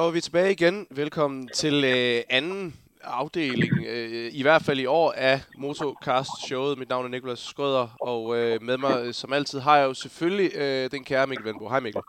Så 0.00 0.06
er 0.06 0.10
vi 0.10 0.20
tilbage 0.20 0.52
igen. 0.52 0.86
Velkommen 0.90 1.48
til 1.48 1.84
øh, 1.84 2.22
anden 2.30 2.74
afdeling, 3.04 3.72
øh, 3.88 4.28
i 4.32 4.42
hvert 4.42 4.62
fald 4.62 4.78
i 4.78 4.86
år, 4.86 5.12
af 5.16 5.40
Motocast-showet. 5.58 6.78
Mit 6.78 6.88
navn 6.88 7.04
er 7.04 7.08
Nikolas 7.08 7.38
Skrøder, 7.38 7.88
og 8.00 8.38
øh, 8.38 8.62
med 8.62 8.78
mig, 8.78 9.14
som 9.14 9.32
altid, 9.32 9.60
har 9.60 9.76
jeg 9.76 9.86
jo 9.86 9.94
selvfølgelig 9.94 10.50
øh, 10.54 10.90
den 10.90 11.04
kære 11.04 11.26
Mikkel 11.26 11.46
Vendbo. 11.46 11.68
Hej 11.68 11.80
Mikkel. 11.80 12.02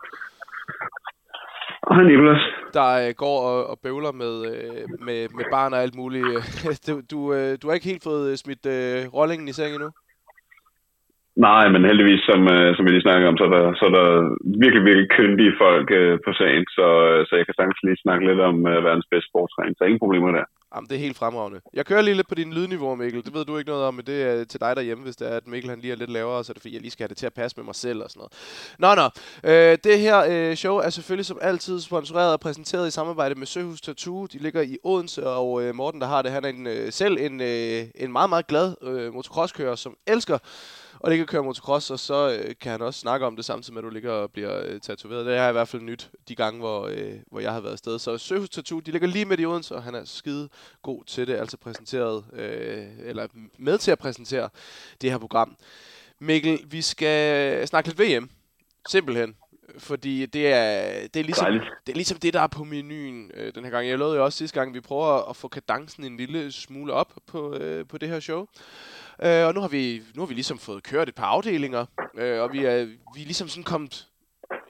Hej 1.88 2.02
Nikolas. 2.02 2.42
Der 2.74 3.08
øh, 3.08 3.14
går 3.14 3.40
og, 3.40 3.66
og 3.66 3.78
bøvler 3.78 4.12
med, 4.12 4.34
øh, 4.54 4.88
med, 5.06 5.28
med 5.28 5.44
barn 5.50 5.72
og 5.72 5.82
alt 5.82 5.94
muligt. 5.94 6.26
du, 6.86 7.00
du, 7.10 7.34
øh, 7.34 7.58
du 7.62 7.66
har 7.68 7.74
ikke 7.74 7.86
helt 7.86 8.02
fået 8.02 8.38
smidt 8.38 8.66
øh, 8.66 9.14
rollingen 9.14 9.48
i 9.48 9.52
seng 9.52 9.74
endnu? 9.74 9.90
Nej, 11.36 11.68
men 11.68 11.84
heldigvis, 11.84 12.22
som, 12.30 12.40
øh, 12.54 12.76
som 12.76 12.84
vi 12.84 12.90
lige 12.90 13.06
snakker 13.06 13.28
om, 13.28 13.36
så 13.36 13.44
er 13.44 13.52
der, 13.56 13.64
så 13.78 13.84
er 13.90 13.94
der 13.98 14.08
virkelig, 14.64 14.84
virkelig 14.84 15.08
kyndige 15.16 15.54
folk 15.64 15.88
øh, 15.90 16.18
på 16.24 16.30
sagen, 16.32 16.64
så, 16.76 16.86
øh, 17.08 17.26
så 17.26 17.32
jeg 17.36 17.46
kan 17.46 17.54
sagtens 17.54 17.82
lige 17.82 18.02
snakke 18.04 18.26
lidt 18.26 18.40
om 18.40 18.56
øh, 18.66 18.84
verdens 18.84 19.08
bedste 19.10 19.28
sportstræning, 19.30 19.76
så 19.76 19.84
ingen 19.84 20.04
problemer 20.04 20.30
der. 20.38 20.44
Jamen, 20.74 20.88
det 20.88 20.94
er 20.96 21.06
helt 21.06 21.18
fremragende. 21.18 21.60
Jeg 21.74 21.86
kører 21.86 22.02
lige 22.02 22.14
lidt 22.14 22.28
på 22.28 22.34
din 22.34 22.52
lydniveau, 22.52 22.94
Mikkel. 22.94 23.24
Det 23.24 23.34
ved 23.34 23.44
du 23.44 23.58
ikke 23.58 23.70
noget 23.70 23.84
om, 23.84 23.94
men 23.94 24.04
det 24.06 24.18
er 24.22 24.44
til 24.44 24.60
dig 24.60 24.76
derhjemme, 24.76 25.04
hvis 25.04 25.16
det 25.16 25.32
er, 25.32 25.36
at 25.36 25.46
Mikkel 25.46 25.70
han 25.70 25.80
lige 25.80 25.92
er 25.92 25.96
lidt 25.96 26.10
lavere, 26.10 26.44
så 26.44 26.52
er 26.52 26.54
det 26.54 26.62
fordi, 26.62 26.74
jeg 26.74 26.82
lige 26.82 26.90
skal 26.90 27.04
have 27.04 27.08
det 27.08 27.16
til 27.16 27.26
at 27.26 27.34
passe 27.34 27.56
med 27.56 27.64
mig 27.64 27.74
selv 27.74 28.02
og 28.02 28.10
sådan 28.10 28.20
noget. 28.20 28.32
Nå, 28.78 28.90
nå. 29.00 29.06
Øh, 29.50 29.78
det 29.84 29.98
her 29.98 30.18
øh, 30.32 30.54
show 30.56 30.76
er 30.76 30.90
selvfølgelig 30.90 31.26
som 31.26 31.38
altid 31.42 31.80
sponsoreret 31.80 32.32
og 32.32 32.40
præsenteret 32.40 32.88
i 32.88 32.90
samarbejde 32.90 33.34
med 33.34 33.46
Søhus 33.46 33.80
Tattoo. 33.80 34.26
De 34.26 34.38
ligger 34.38 34.62
i 34.62 34.76
Odense, 34.84 35.26
og 35.26 35.62
øh, 35.62 35.74
Morten, 35.74 36.00
der 36.00 36.06
har 36.06 36.22
det, 36.22 36.30
han 36.30 36.44
er 36.44 36.48
en, 36.48 36.66
øh, 36.66 36.92
selv 36.92 37.16
en, 37.20 37.40
øh, 37.40 37.80
en 37.94 38.12
meget, 38.12 38.30
meget 38.30 38.46
glad 38.46 38.74
øh, 38.82 39.14
motocrosskører, 39.14 39.74
som 39.74 39.96
elsker 40.06 40.38
og 41.02 41.10
ligger 41.10 41.24
og 41.24 41.28
kører 41.28 41.42
motocross, 41.42 41.90
og 41.90 41.98
så 41.98 42.38
øh, 42.38 42.54
kan 42.60 42.72
han 42.72 42.82
også 42.82 43.00
snakke 43.00 43.26
om 43.26 43.36
det 43.36 43.44
samtidig 43.44 43.74
med, 43.74 43.82
at 43.82 43.84
du 43.84 43.90
ligger 43.90 44.12
og 44.12 44.30
bliver 44.30 44.66
øh, 44.66 44.80
tatoveret. 44.80 45.26
Det 45.26 45.36
er 45.36 45.48
i 45.48 45.52
hvert 45.52 45.68
fald 45.68 45.82
nyt 45.82 46.10
de 46.28 46.34
gange, 46.34 46.60
hvor, 46.60 46.86
øh, 46.86 47.14
hvor 47.30 47.40
jeg 47.40 47.52
har 47.52 47.60
været 47.60 47.72
afsted. 47.72 47.98
Så 47.98 48.18
Søhus 48.18 48.48
Tattoo, 48.48 48.80
de 48.80 48.90
ligger 48.90 49.08
lige 49.08 49.24
midt 49.24 49.40
i 49.40 49.46
Odense, 49.46 49.74
og 49.74 49.82
han 49.82 49.94
er 49.94 50.04
skide 50.04 50.48
god 50.82 51.04
til 51.04 51.26
det, 51.26 51.34
altså 51.34 51.56
præsenteret, 51.56 52.24
øh, 52.32 52.86
eller 53.04 53.26
med 53.58 53.78
til 53.78 53.90
at 53.90 53.98
præsentere 53.98 54.48
det 55.00 55.10
her 55.10 55.18
program. 55.18 55.56
Mikkel, 56.18 56.60
vi 56.66 56.82
skal 56.82 57.68
snakke 57.68 57.88
lidt 57.88 58.00
VM. 58.00 58.30
Simpelthen. 58.88 59.34
Fordi 59.78 60.26
det 60.26 60.52
er, 60.52 60.92
det 61.14 61.20
er, 61.20 61.24
ligesom, 61.24 61.46
det 61.86 61.92
er 61.92 61.96
ligesom 61.96 62.18
det, 62.18 62.34
der 62.34 62.40
er 62.40 62.46
på 62.46 62.64
menuen 62.64 63.30
øh, 63.34 63.54
den 63.54 63.64
her 63.64 63.70
gang. 63.70 63.88
Jeg 63.88 63.98
lovede 63.98 64.16
jo 64.16 64.24
også 64.24 64.38
sidste 64.38 64.60
gang, 64.60 64.68
at 64.68 64.74
vi 64.74 64.80
prøver 64.80 65.30
at 65.30 65.36
få 65.36 65.48
kadencen 65.48 66.04
en 66.04 66.16
lille 66.16 66.52
smule 66.52 66.92
op 66.92 67.12
på, 67.26 67.54
øh, 67.54 67.86
på 67.86 67.98
det 67.98 68.08
her 68.08 68.20
show. 68.20 68.46
Øh, 69.22 69.46
og 69.46 69.54
nu 69.54 69.60
har, 69.60 69.68
vi, 69.68 70.02
nu 70.14 70.22
har 70.22 70.26
vi 70.26 70.34
ligesom 70.34 70.58
fået 70.58 70.82
kørt 70.82 71.08
et 71.08 71.14
par 71.14 71.26
afdelinger, 71.26 71.86
øh, 72.18 72.42
og 72.42 72.52
vi 72.52 72.64
er, 72.64 72.84
vi 72.84 73.20
er 73.20 73.24
ligesom 73.24 73.48
sådan 73.48 73.64
kommet 73.64 74.06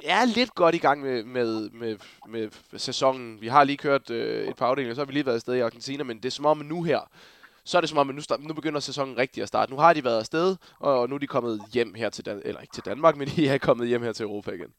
ja, 0.03 0.25
lidt 0.25 0.55
godt 0.55 0.75
i 0.75 0.78
gang 0.78 1.03
med, 1.03 1.25
med, 1.25 1.70
med, 1.70 1.97
med 2.28 2.50
sæsonen. 2.78 3.41
Vi 3.41 3.48
har 3.48 3.64
lige 3.64 3.77
kørt 3.77 4.11
øh, 4.11 4.48
et 4.48 4.56
par 4.56 4.67
afdelinger, 4.67 4.94
så 4.94 5.00
har 5.00 5.06
vi 5.06 5.12
lige 5.12 5.27
været 5.27 5.36
afsted 5.36 5.55
i 5.55 5.61
Argentina, 5.61 6.05
men 6.05 6.17
det 6.17 6.25
er 6.25 6.31
som 6.31 6.47
om, 6.47 6.59
nu 6.59 6.83
her, 6.83 7.11
så 7.64 7.77
er 7.77 7.81
det 7.81 7.89
som 7.91 7.98
om, 7.98 8.09
at 8.09 8.14
nu, 8.14 8.20
start, 8.20 8.44
nu 8.44 8.55
begynder 8.55 8.81
sæsonen 8.81 9.19
rigtig 9.19 9.42
at 9.42 9.48
starte. 9.48 9.72
Nu 9.72 9.78
har 9.78 9.92
de 9.92 10.05
været 10.05 10.19
afsted, 10.19 10.56
og 10.78 11.09
nu 11.09 11.14
er 11.14 11.19
de 11.19 11.27
kommet 11.27 11.61
hjem 11.72 11.94
her 11.94 12.11
til, 12.11 12.27
Dan- 12.27 12.42
eller 12.44 12.61
ikke 12.61 12.75
til 12.75 12.84
Danmark, 12.84 13.16
men 13.16 13.28
de 13.28 13.48
er 13.48 13.59
kommet 13.59 13.89
hjem 13.89 14.03
her 14.03 14.12
til 14.12 14.25
Europa 14.25 14.50
igen. 14.50 14.72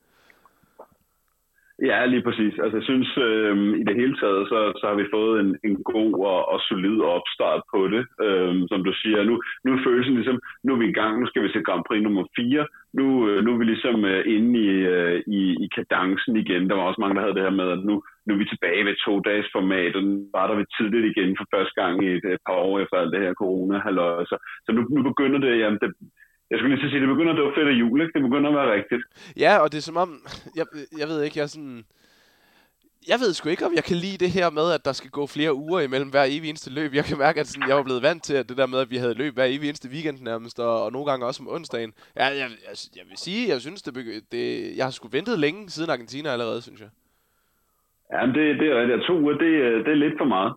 Ja, 1.82 2.06
lige 2.06 2.22
præcis. 2.22 2.54
Altså, 2.64 2.78
jeg 2.78 2.84
synes, 2.84 3.10
øh, 3.18 3.56
i 3.82 3.84
det 3.84 3.96
hele 3.96 4.16
taget, 4.22 4.44
så, 4.52 4.60
så 4.80 4.86
har 4.90 4.96
vi 5.02 5.14
fået 5.16 5.40
en, 5.44 5.58
en 5.68 5.76
god 5.84 6.14
og, 6.32 6.40
og 6.54 6.60
solid 6.70 7.00
opstart 7.02 7.62
på 7.74 7.88
det. 7.94 8.04
Øh, 8.26 8.54
som 8.72 8.84
du 8.84 8.94
siger, 9.02 9.24
nu, 9.24 9.42
nu 9.66 9.70
er 9.74 9.84
følelsen 9.88 10.16
ligesom, 10.16 10.40
nu 10.64 10.74
er 10.74 10.80
vi 10.80 10.88
i 10.90 11.00
gang, 11.02 11.20
nu 11.20 11.26
skal 11.28 11.44
vi 11.44 11.50
se 11.52 11.68
Grand 11.68 11.84
Prix 11.88 12.02
nummer 12.04 12.26
4. 12.36 12.68
Nu, 12.94 13.30
øh, 13.30 13.44
nu 13.44 13.54
er 13.54 13.58
vi 13.58 13.66
ligesom 13.66 14.06
øh, 14.06 14.24
inde 14.36 14.60
i, 14.60 14.70
øh, 14.96 15.24
i, 15.28 15.42
i 15.66 15.68
kadencen 15.76 16.36
igen. 16.38 16.70
Der 16.70 16.76
var 16.76 16.84
også 16.84 17.02
mange, 17.02 17.16
der 17.16 17.22
havde 17.22 17.36
det 17.36 17.48
her 17.48 17.60
med, 17.62 17.68
at 17.76 17.82
nu, 17.90 17.96
nu 18.26 18.34
er 18.34 18.40
vi 18.42 18.52
tilbage 18.52 18.86
ved 18.86 18.96
to 19.06 19.20
dages 19.20 19.50
format, 19.52 19.96
og 19.96 20.04
nu 20.04 20.26
starter 20.30 20.56
vi 20.56 20.66
tidligt 20.78 21.10
igen 21.12 21.38
for 21.38 21.46
første 21.54 21.76
gang 21.82 21.94
i 22.06 22.08
et, 22.18 22.26
et 22.26 22.44
par 22.48 22.58
år 22.68 22.80
efter 22.80 22.98
alt 22.98 23.14
det 23.14 23.22
her 23.26 23.34
corona 23.34 23.78
-halløj. 23.80 24.26
Så, 24.32 24.36
så 24.66 24.70
nu, 24.76 24.82
nu 24.96 25.00
begynder 25.10 25.40
det, 25.40 25.60
jamen 25.60 25.80
det, 25.84 25.90
jeg 26.50 26.60
skulle 26.60 26.76
lige 26.76 26.90
sige, 26.90 27.02
det 27.02 27.08
begynder 27.08 27.34
at 27.34 27.38
dukke 27.38 27.56
fedt 27.58 27.68
af 27.68 27.80
jul, 27.82 28.02
ikke? 28.02 28.14
Det 28.14 28.22
begynder 28.22 28.50
at 28.50 28.56
være 28.56 28.74
rigtigt. 28.78 29.04
Ja, 29.38 29.58
og 29.58 29.72
det 29.72 29.78
er 29.78 29.82
som 29.82 29.98
om, 29.98 30.10
jeg, 30.56 30.66
jeg 30.98 31.08
ved 31.08 31.24
ikke, 31.24 31.38
jeg 31.40 31.44
er 31.44 31.48
sådan... 31.48 31.86
Jeg 33.08 33.20
ved 33.20 33.34
sgu 33.34 33.50
ikke, 33.50 33.66
om 33.66 33.76
jeg 33.76 33.84
kan 33.84 33.98
lide 33.98 34.18
det 34.24 34.32
her 34.32 34.50
med, 34.50 34.72
at 34.72 34.86
der 34.86 34.92
skal 34.92 35.10
gå 35.10 35.28
flere 35.28 35.54
uger 35.54 35.80
imellem 35.80 36.10
hver 36.10 36.26
evig 36.28 36.50
eneste 36.50 36.74
løb. 36.74 36.94
Jeg 36.94 37.06
kan 37.06 37.18
mærke, 37.18 37.40
at 37.40 37.48
sådan, 37.48 37.70
jeg 37.70 37.76
var 37.76 37.84
blevet 37.84 38.04
vant 38.04 38.24
til 38.24 38.34
at 38.34 38.50
det 38.50 38.58
der 38.58 38.68
med, 38.68 38.80
at 38.80 38.90
vi 38.92 38.98
havde 38.98 39.14
løb 39.14 39.34
hver 39.34 39.46
evig 39.46 39.68
eneste 39.70 39.90
weekend 39.90 40.18
nærmest, 40.22 40.60
og, 40.60 40.84
og 40.84 40.92
nogle 40.92 41.10
gange 41.10 41.26
også 41.26 41.44
om 41.44 41.50
onsdagen. 41.56 41.94
Ja, 42.16 42.26
jeg, 42.26 42.50
jeg, 42.68 42.76
jeg 42.96 43.06
vil 43.10 43.18
sige, 43.18 43.50
jeg 43.50 43.62
synes, 43.62 43.82
det, 43.82 43.94
det, 44.32 44.44
jeg 44.78 44.86
har 44.86 44.92
sgu 44.92 45.08
ventet 45.08 45.40
længe 45.40 45.70
siden 45.70 45.90
Argentina 45.90 46.30
allerede, 46.30 46.62
synes 46.62 46.80
jeg. 46.82 46.90
Ja, 48.14 48.26
men 48.26 48.36
det, 48.36 48.60
det 48.60 48.68
er 48.72 48.82
rigtigt. 48.82 49.08
To 49.08 49.14
uger, 49.20 49.34
det, 49.34 49.86
det 49.86 49.92
er 49.92 49.96
lidt 50.06 50.14
for 50.18 50.26
meget. 50.26 50.54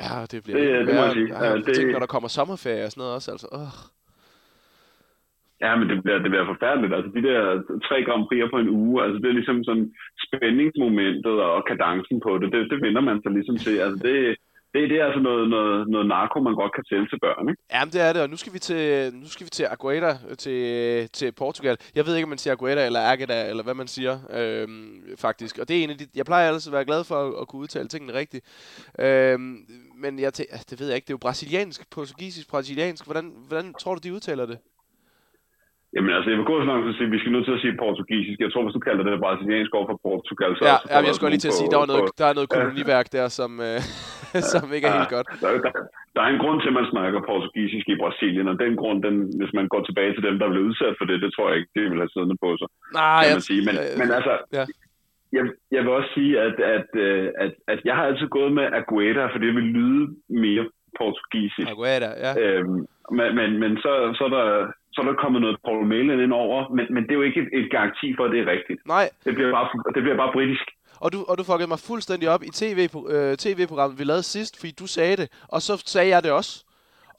Ja, 0.00 0.26
det 0.30 0.42
bliver 0.44 0.58
det, 0.58 0.86
det, 0.86 0.94
må 0.94 1.02
jeg 1.02 1.12
sige. 1.12 1.28
Ja, 1.28 1.44
jeg 1.44 1.66
det... 1.66 1.74
tænker, 1.74 1.92
når 1.92 1.98
der 1.98 2.06
kommer 2.06 2.28
sommerferie 2.28 2.84
og 2.84 2.90
sådan 2.90 3.00
noget 3.00 3.14
også, 3.14 3.30
altså. 3.30 3.48
Øh. 3.52 3.95
Ja, 5.64 5.70
men 5.76 5.86
det 5.90 5.96
bliver, 6.02 6.18
det 6.24 6.30
bliver 6.32 6.50
forfærdeligt. 6.52 6.94
Altså, 6.96 7.10
de 7.16 7.22
der 7.28 7.40
tre 7.88 7.96
Grand 8.06 8.24
Prix'er 8.28 8.50
på 8.50 8.58
en 8.58 8.74
uge, 8.80 8.96
altså, 9.04 9.18
det 9.22 9.28
er 9.28 9.38
ligesom 9.40 9.64
sådan 9.64 9.86
spændingsmomentet 10.26 11.36
og 11.54 11.60
kadencen 11.70 12.18
på 12.26 12.38
det, 12.38 12.52
det, 12.52 12.70
det 12.72 12.78
vender 12.86 13.02
man 13.08 13.18
sig 13.22 13.32
ligesom 13.32 13.56
til. 13.56 13.76
Altså, 13.84 13.98
det, 14.06 14.36
det, 14.72 14.90
det 14.90 15.00
er 15.00 15.06
altså 15.08 15.20
noget, 15.20 15.48
noget, 15.48 15.88
noget 15.88 16.06
narko, 16.06 16.40
man 16.40 16.54
godt 16.54 16.74
kan 16.74 16.84
sælge 16.84 17.08
til 17.08 17.18
børn, 17.24 17.48
ikke? 17.48 17.62
Jamen, 17.74 17.92
det 17.92 18.00
er 18.06 18.12
det, 18.12 18.22
og 18.22 18.30
nu 18.30 18.36
skal 18.36 18.52
vi 18.52 18.58
til, 18.58 19.14
nu 19.22 19.28
skal 19.28 19.44
vi 19.44 19.50
til 19.50 19.66
Agueda, 19.74 20.12
til, 20.44 20.60
til 21.18 21.32
Portugal. 21.32 21.76
Jeg 21.94 22.06
ved 22.06 22.14
ikke, 22.14 22.24
om 22.24 22.28
man 22.28 22.38
siger 22.38 22.54
Agueda 22.54 22.86
eller 22.86 23.00
Agada, 23.12 23.50
eller 23.50 23.62
hvad 23.62 23.74
man 23.74 23.86
siger, 23.86 24.14
øhm, 24.38 25.02
faktisk. 25.18 25.58
Og 25.58 25.68
det 25.68 25.78
er 25.78 25.84
en 25.84 25.90
af 25.90 25.98
de, 25.98 26.06
jeg 26.16 26.24
plejer 26.24 26.48
altså 26.48 26.70
at 26.70 26.74
være 26.74 26.84
glad 26.90 27.04
for 27.04 27.18
at, 27.24 27.34
at 27.40 27.48
kunne 27.48 27.62
udtale 27.62 27.88
tingene 27.88 28.18
rigtigt. 28.20 28.44
Øhm, 28.98 29.56
men 30.02 30.18
jeg 30.18 30.32
det 30.70 30.76
ved 30.80 30.86
jeg 30.86 30.96
ikke, 30.96 31.06
det 31.06 31.12
er 31.12 31.18
jo 31.20 31.26
brasiliansk, 31.26 31.80
portugisisk, 31.94 32.50
brasiliansk. 32.50 33.04
Hvordan, 33.04 33.32
hvordan 33.48 33.74
tror 33.80 33.94
du, 33.94 34.00
de 34.08 34.14
udtaler 34.14 34.46
det? 34.46 34.58
Jamen 35.96 36.10
altså, 36.16 36.28
jeg 36.30 36.38
vil 36.38 36.50
gå 36.52 36.56
så 36.60 36.68
langt 36.70 36.88
at 36.90 36.94
sige, 36.96 37.08
at 37.08 37.14
vi 37.14 37.20
skal 37.20 37.32
nødt 37.32 37.46
til 37.46 37.56
at 37.58 37.62
sige 37.64 37.82
portugisisk. 37.84 38.38
Jeg 38.44 38.50
tror, 38.50 38.62
hvis 38.64 38.76
du 38.78 38.82
kalder 38.88 39.02
det 39.04 39.22
brasiliansk 39.24 39.72
over 39.78 39.86
for 39.90 39.98
Portugal, 40.08 40.50
så... 40.56 40.62
Ja, 40.70 40.76
ja 40.92 40.98
jeg 41.08 41.14
skulle 41.14 41.32
lige 41.34 41.44
til 41.44 41.52
at 41.54 41.58
sige, 41.60 41.70
der, 41.72 41.80
var 41.82 41.90
noget, 41.92 42.06
der 42.20 42.26
er 42.30 42.34
noget 42.38 42.50
koloniværk 42.56 43.06
der, 43.16 43.26
som, 43.38 43.50
øh, 43.68 43.78
som 44.52 44.64
ikke 44.76 44.86
er 44.88 44.94
ja, 44.94 44.98
helt 45.00 45.14
godt. 45.16 45.28
Der, 45.42 45.50
der, 45.64 45.72
der, 46.14 46.20
er 46.26 46.30
en 46.34 46.42
grund 46.44 46.58
til, 46.60 46.70
at 46.72 46.78
man 46.80 46.86
snakker 46.94 47.28
portugisisk 47.30 47.86
i 47.94 47.96
Brasilien, 48.02 48.48
og 48.52 48.56
den 48.64 48.72
grund, 48.80 48.98
den, 49.06 49.16
hvis 49.40 49.52
man 49.58 49.66
går 49.72 49.82
tilbage 49.84 50.12
til 50.14 50.22
dem, 50.28 50.36
der 50.40 50.48
blev 50.52 50.62
udsat 50.68 50.94
for 50.98 51.06
det, 51.08 51.16
det 51.24 51.30
tror 51.32 51.46
jeg 51.48 51.56
ikke, 51.58 51.72
det 51.76 51.82
vil 51.90 52.02
have 52.02 52.12
siddende 52.14 52.38
på 52.44 52.50
sig. 52.60 52.68
Nej, 53.00 53.22
jeg, 53.28 53.42
sige. 53.48 53.62
Men, 53.68 53.74
øh, 53.82 53.92
men 54.00 54.08
altså, 54.18 54.34
ja. 54.58 54.64
jeg, 55.36 55.44
jeg 55.74 55.80
vil 55.84 55.92
også 55.98 56.10
sige, 56.16 56.32
at, 56.46 56.56
at, 56.76 56.88
at, 57.14 57.26
at, 57.44 57.52
at 57.72 57.78
jeg 57.88 57.94
har 57.98 58.04
altid 58.10 58.28
gået 58.38 58.52
med 58.58 58.66
Agueda, 58.80 59.24
for 59.32 59.38
det 59.44 59.52
vil 59.56 59.66
lyde 59.78 60.04
mere 60.44 60.64
portugisisk. 61.00 61.68
Agueda, 61.74 62.10
ja. 62.24 62.32
Øhm, 62.42 62.78
men, 63.18 63.28
men, 63.38 63.50
men 63.62 63.72
så, 63.84 63.92
så 64.18 64.22
er 64.28 64.32
der 64.38 64.46
så 64.96 65.02
er 65.02 65.06
der 65.06 65.22
kommet 65.24 65.40
noget 65.40 65.56
Paul 65.64 65.86
Malin 65.86 66.20
ind 66.20 66.32
over, 66.32 66.68
men, 66.76 66.86
men 66.94 67.02
det 67.02 67.10
er 67.10 67.20
jo 67.20 67.22
ikke 67.22 67.40
et, 67.40 67.48
et 67.52 67.70
garanti 67.70 68.14
for, 68.16 68.24
at 68.24 68.32
det 68.32 68.40
er 68.40 68.52
rigtigt. 68.54 68.80
Nej. 68.86 69.06
Det 69.24 69.34
bliver 69.34 69.50
bare, 69.50 69.66
det 69.94 70.02
bliver 70.02 70.16
bare 70.16 70.32
britisk. 70.32 70.66
Og 71.04 71.12
du, 71.12 71.18
og 71.28 71.38
du 71.38 71.42
fuckede 71.50 71.68
mig 71.68 71.80
fuldstændig 71.90 72.26
op 72.34 72.42
i 72.42 72.50
TV, 72.60 72.78
øh, 73.14 73.36
tv-programmet, 73.44 73.98
vi 73.98 74.04
lavede 74.04 74.22
sidst, 74.22 74.52
fordi 74.60 74.72
du 74.82 74.86
sagde 74.86 75.16
det, 75.16 75.28
og 75.54 75.60
så 75.66 75.72
sagde 75.94 76.08
jeg 76.14 76.22
det 76.22 76.32
også. 76.40 76.52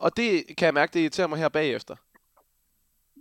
Og 0.04 0.10
det 0.18 0.30
kan 0.58 0.66
jeg 0.66 0.74
mærke, 0.74 0.94
det 0.94 1.00
irriterer 1.00 1.28
mig 1.28 1.40
her 1.44 1.50
bagefter. 1.50 1.96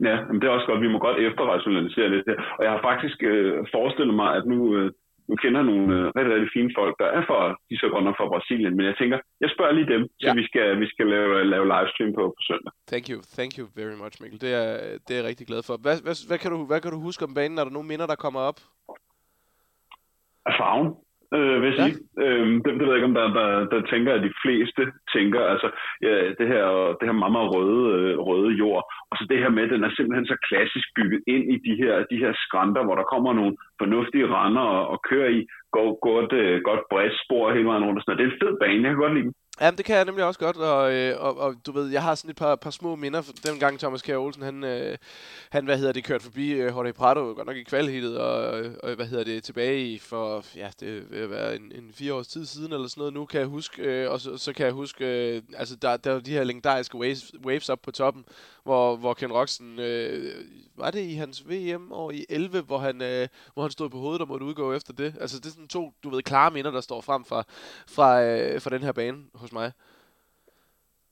Ja, 0.09 0.17
men 0.29 0.37
det 0.41 0.47
er 0.47 0.55
også 0.57 0.67
godt. 0.67 0.81
Vi 0.83 0.93
må 0.95 0.99
godt 0.99 1.19
efterrationalisere 1.29 2.09
lidt 2.11 2.27
her. 2.31 2.39
Og 2.59 2.65
jeg 2.65 2.73
har 2.73 2.83
faktisk 2.91 3.19
øh, 3.23 3.67
forestillet 3.75 4.15
mig, 4.15 4.37
at 4.39 4.45
nu, 4.47 4.77
øh, 4.77 4.93
nu 5.29 5.35
kender 5.43 5.63
nogle 5.71 5.87
øh, 5.97 6.05
rigtig, 6.17 6.33
rigtig 6.35 6.51
fine 6.57 6.71
folk, 6.79 6.95
der 7.03 7.09
er 7.19 7.23
for, 7.31 7.41
de 7.71 7.75
så 7.83 7.89
godt 7.93 8.05
nok 8.05 8.17
fra 8.19 8.31
Brasilien, 8.33 8.77
men 8.77 8.85
jeg 8.91 8.97
tænker, 9.01 9.19
jeg 9.43 9.51
spørger 9.55 9.73
lige 9.79 9.93
dem, 9.95 10.03
ja. 10.03 10.09
så 10.23 10.29
vi 10.41 10.45
skal, 10.49 10.67
vi 10.83 10.87
skal 10.93 11.07
lave, 11.15 11.45
lave 11.53 11.67
livestream 11.73 12.11
på, 12.19 12.25
på 12.37 12.41
søndag. 12.49 12.73
Thank 12.93 13.05
you, 13.13 13.19
thank 13.39 13.53
you 13.59 13.67
very 13.81 13.97
much, 14.03 14.15
Mikkel. 14.23 14.41
Det 14.47 14.53
er, 14.63 14.69
det 15.05 15.11
er 15.15 15.19
jeg 15.21 15.29
rigtig 15.31 15.47
glad 15.51 15.63
for. 15.69 15.75
Hvad, 15.85 15.97
hvad, 16.07 16.17
hvad, 16.29 16.39
kan 16.43 16.51
du, 16.55 16.59
hvad 16.71 16.81
kan 16.81 16.91
du 16.95 16.99
huske 17.09 17.25
om 17.29 17.35
banen? 17.39 17.59
Er 17.59 17.65
der 17.65 17.77
nogle 17.77 17.89
minder, 17.93 18.07
der 18.13 18.23
kommer 18.25 18.41
op? 18.51 18.59
Af 20.49 20.55
farven 20.61 20.89
øh, 21.35 21.63
vil 21.63 21.69
jeg 21.71 21.79
ja. 21.79 21.85
sige. 21.87 21.97
Øhm, 22.25 22.57
det, 22.63 22.71
det 22.73 22.83
ved 22.83 22.93
jeg 22.93 22.99
ikke, 23.01 23.11
om 23.13 23.19
der, 23.21 23.29
der, 23.39 23.49
der 23.73 23.81
tænker, 23.93 24.13
at 24.15 24.23
de 24.29 24.33
fleste 24.45 24.83
tænker, 25.15 25.41
altså 25.53 25.69
ja, 26.07 26.15
det 26.39 26.47
her, 26.53 26.65
det 26.99 27.05
her 27.09 27.17
meget, 27.23 27.37
meget 27.37 27.51
røde, 27.55 27.83
øh, 27.97 28.19
røde 28.29 28.51
jord, 28.63 28.83
og 29.11 29.15
så 29.17 29.27
det 29.31 29.39
her 29.43 29.53
med, 29.59 29.69
den 29.69 29.85
er 29.85 29.93
simpelthen 29.95 30.27
så 30.33 30.37
klassisk 30.49 30.89
bygget 30.97 31.23
ind 31.35 31.45
i 31.55 31.57
de 31.67 31.75
her, 31.83 31.95
de 32.13 32.19
her 32.25 32.33
skrænter, 32.45 32.83
hvor 32.85 32.97
der 32.99 33.11
kommer 33.13 33.33
nogle 33.33 33.57
fornuftige 33.81 34.31
render 34.37 34.67
og, 34.77 34.83
og 34.93 34.99
kører 35.11 35.31
i, 35.39 35.41
går 35.77 35.89
godt, 36.09 36.33
øh, 36.41 36.55
godt 36.69 36.83
bredt 36.93 37.15
spor 37.25 37.45
hele 37.55 37.69
vejen 37.71 37.85
rundt 37.87 37.99
og 37.99 38.03
sådan 38.03 38.11
noget. 38.11 38.21
Det 38.21 38.27
er 38.27 38.33
en 38.33 38.41
fed 38.43 38.53
bane, 38.63 38.83
jeg 38.85 38.93
kan 38.93 39.05
godt 39.05 39.15
lide 39.17 39.29
den. 39.29 39.35
Jamen, 39.61 39.79
det 39.79 39.85
kan 39.85 39.97
jeg 39.97 40.05
nemlig 40.05 40.25
også 40.25 40.41
godt, 40.41 40.57
og, 40.57 40.95
øh, 40.95 41.15
og, 41.21 41.39
og 41.39 41.55
du 41.67 41.73
ved, 41.73 41.91
jeg 41.91 42.03
har 42.03 42.15
sådan 42.15 42.31
et 42.31 42.37
par, 42.37 42.57
par 42.57 42.71
små 42.71 42.97
minder. 42.97 43.23
Den 43.47 43.59
gang 43.59 43.79
Thomas 43.79 44.03
Kjær 44.03 44.17
Olsen, 44.17 44.43
han, 44.43 44.65
øh, 44.65 44.97
han, 45.51 45.65
hvad 45.65 45.79
hedder 45.79 45.93
det, 45.93 46.05
kørte 46.05 46.25
forbi 46.25 46.53
øh, 46.53 46.67
Jorge 46.67 46.93
Prado, 46.93 47.21
godt 47.21 47.47
nok 47.47 47.57
i 47.57 47.63
kvalhittet, 47.63 48.19
og, 48.19 48.65
og, 48.83 48.95
hvad 48.95 49.07
hedder 49.07 49.25
det, 49.25 49.45
tilbage 49.45 49.87
i 49.93 49.99
for, 49.99 50.45
ja, 50.57 50.69
det 50.81 51.11
vil 51.11 51.31
være 51.31 51.57
en, 51.57 51.73
en 51.75 51.91
fire 51.99 52.15
års 52.15 52.29
tid 52.29 52.47
siden, 52.47 52.73
eller 52.73 52.89
sådan 52.89 53.01
noget 53.01 53.15
nu, 53.15 53.25
kan 53.25 53.41
jeg 53.41 53.49
huske, 53.49 53.83
øh, 53.83 54.11
og 54.11 54.21
så, 54.21 54.37
så 54.37 54.53
kan 54.53 54.67
jeg 54.67 54.73
huske, 54.73 55.05
øh, 55.07 55.43
altså 55.59 55.77
der, 55.83 55.97
der 55.97 56.13
var 56.13 56.21
de 56.21 56.31
her 56.31 56.45
legendariske 56.45 56.99
waves, 56.99 57.33
waves 57.47 57.69
op 57.69 57.83
på 57.83 57.91
toppen, 57.91 58.25
hvor, 58.65 58.97
hvor 58.97 59.15
Ken 59.15 59.33
Roxen, 59.33 59.81
øh, 59.81 60.35
var 60.77 60.91
det 60.91 61.01
i 61.01 61.15
hans 61.15 61.49
VM 61.49 61.93
år 61.93 62.11
i 62.11 62.25
11, 62.29 62.61
hvor 62.61 62.79
han, 62.79 63.03
øh, 63.03 63.29
hvor 63.55 63.63
han 63.63 63.71
stod 63.71 63.91
på 63.91 63.99
hovedet 63.99 64.21
og 64.21 64.29
måtte 64.29 64.47
udgå 64.47 64.73
efter 64.73 64.93
det? 64.93 65.15
Altså 65.21 65.39
det 65.39 65.47
er 65.47 65.51
sådan 65.51 65.66
to, 65.67 65.93
du 66.05 66.11
ved, 66.11 66.23
klare 66.23 66.51
minder, 66.51 66.71
der 66.71 66.81
står 66.81 67.01
frem 67.01 67.25
fra, 67.25 67.45
fra, 67.89 68.23
øh, 68.23 68.61
fra 68.61 68.71
den 68.71 68.83
her 68.83 68.93
bane 68.93 69.25
hos 69.35 69.53
mig. 69.53 69.73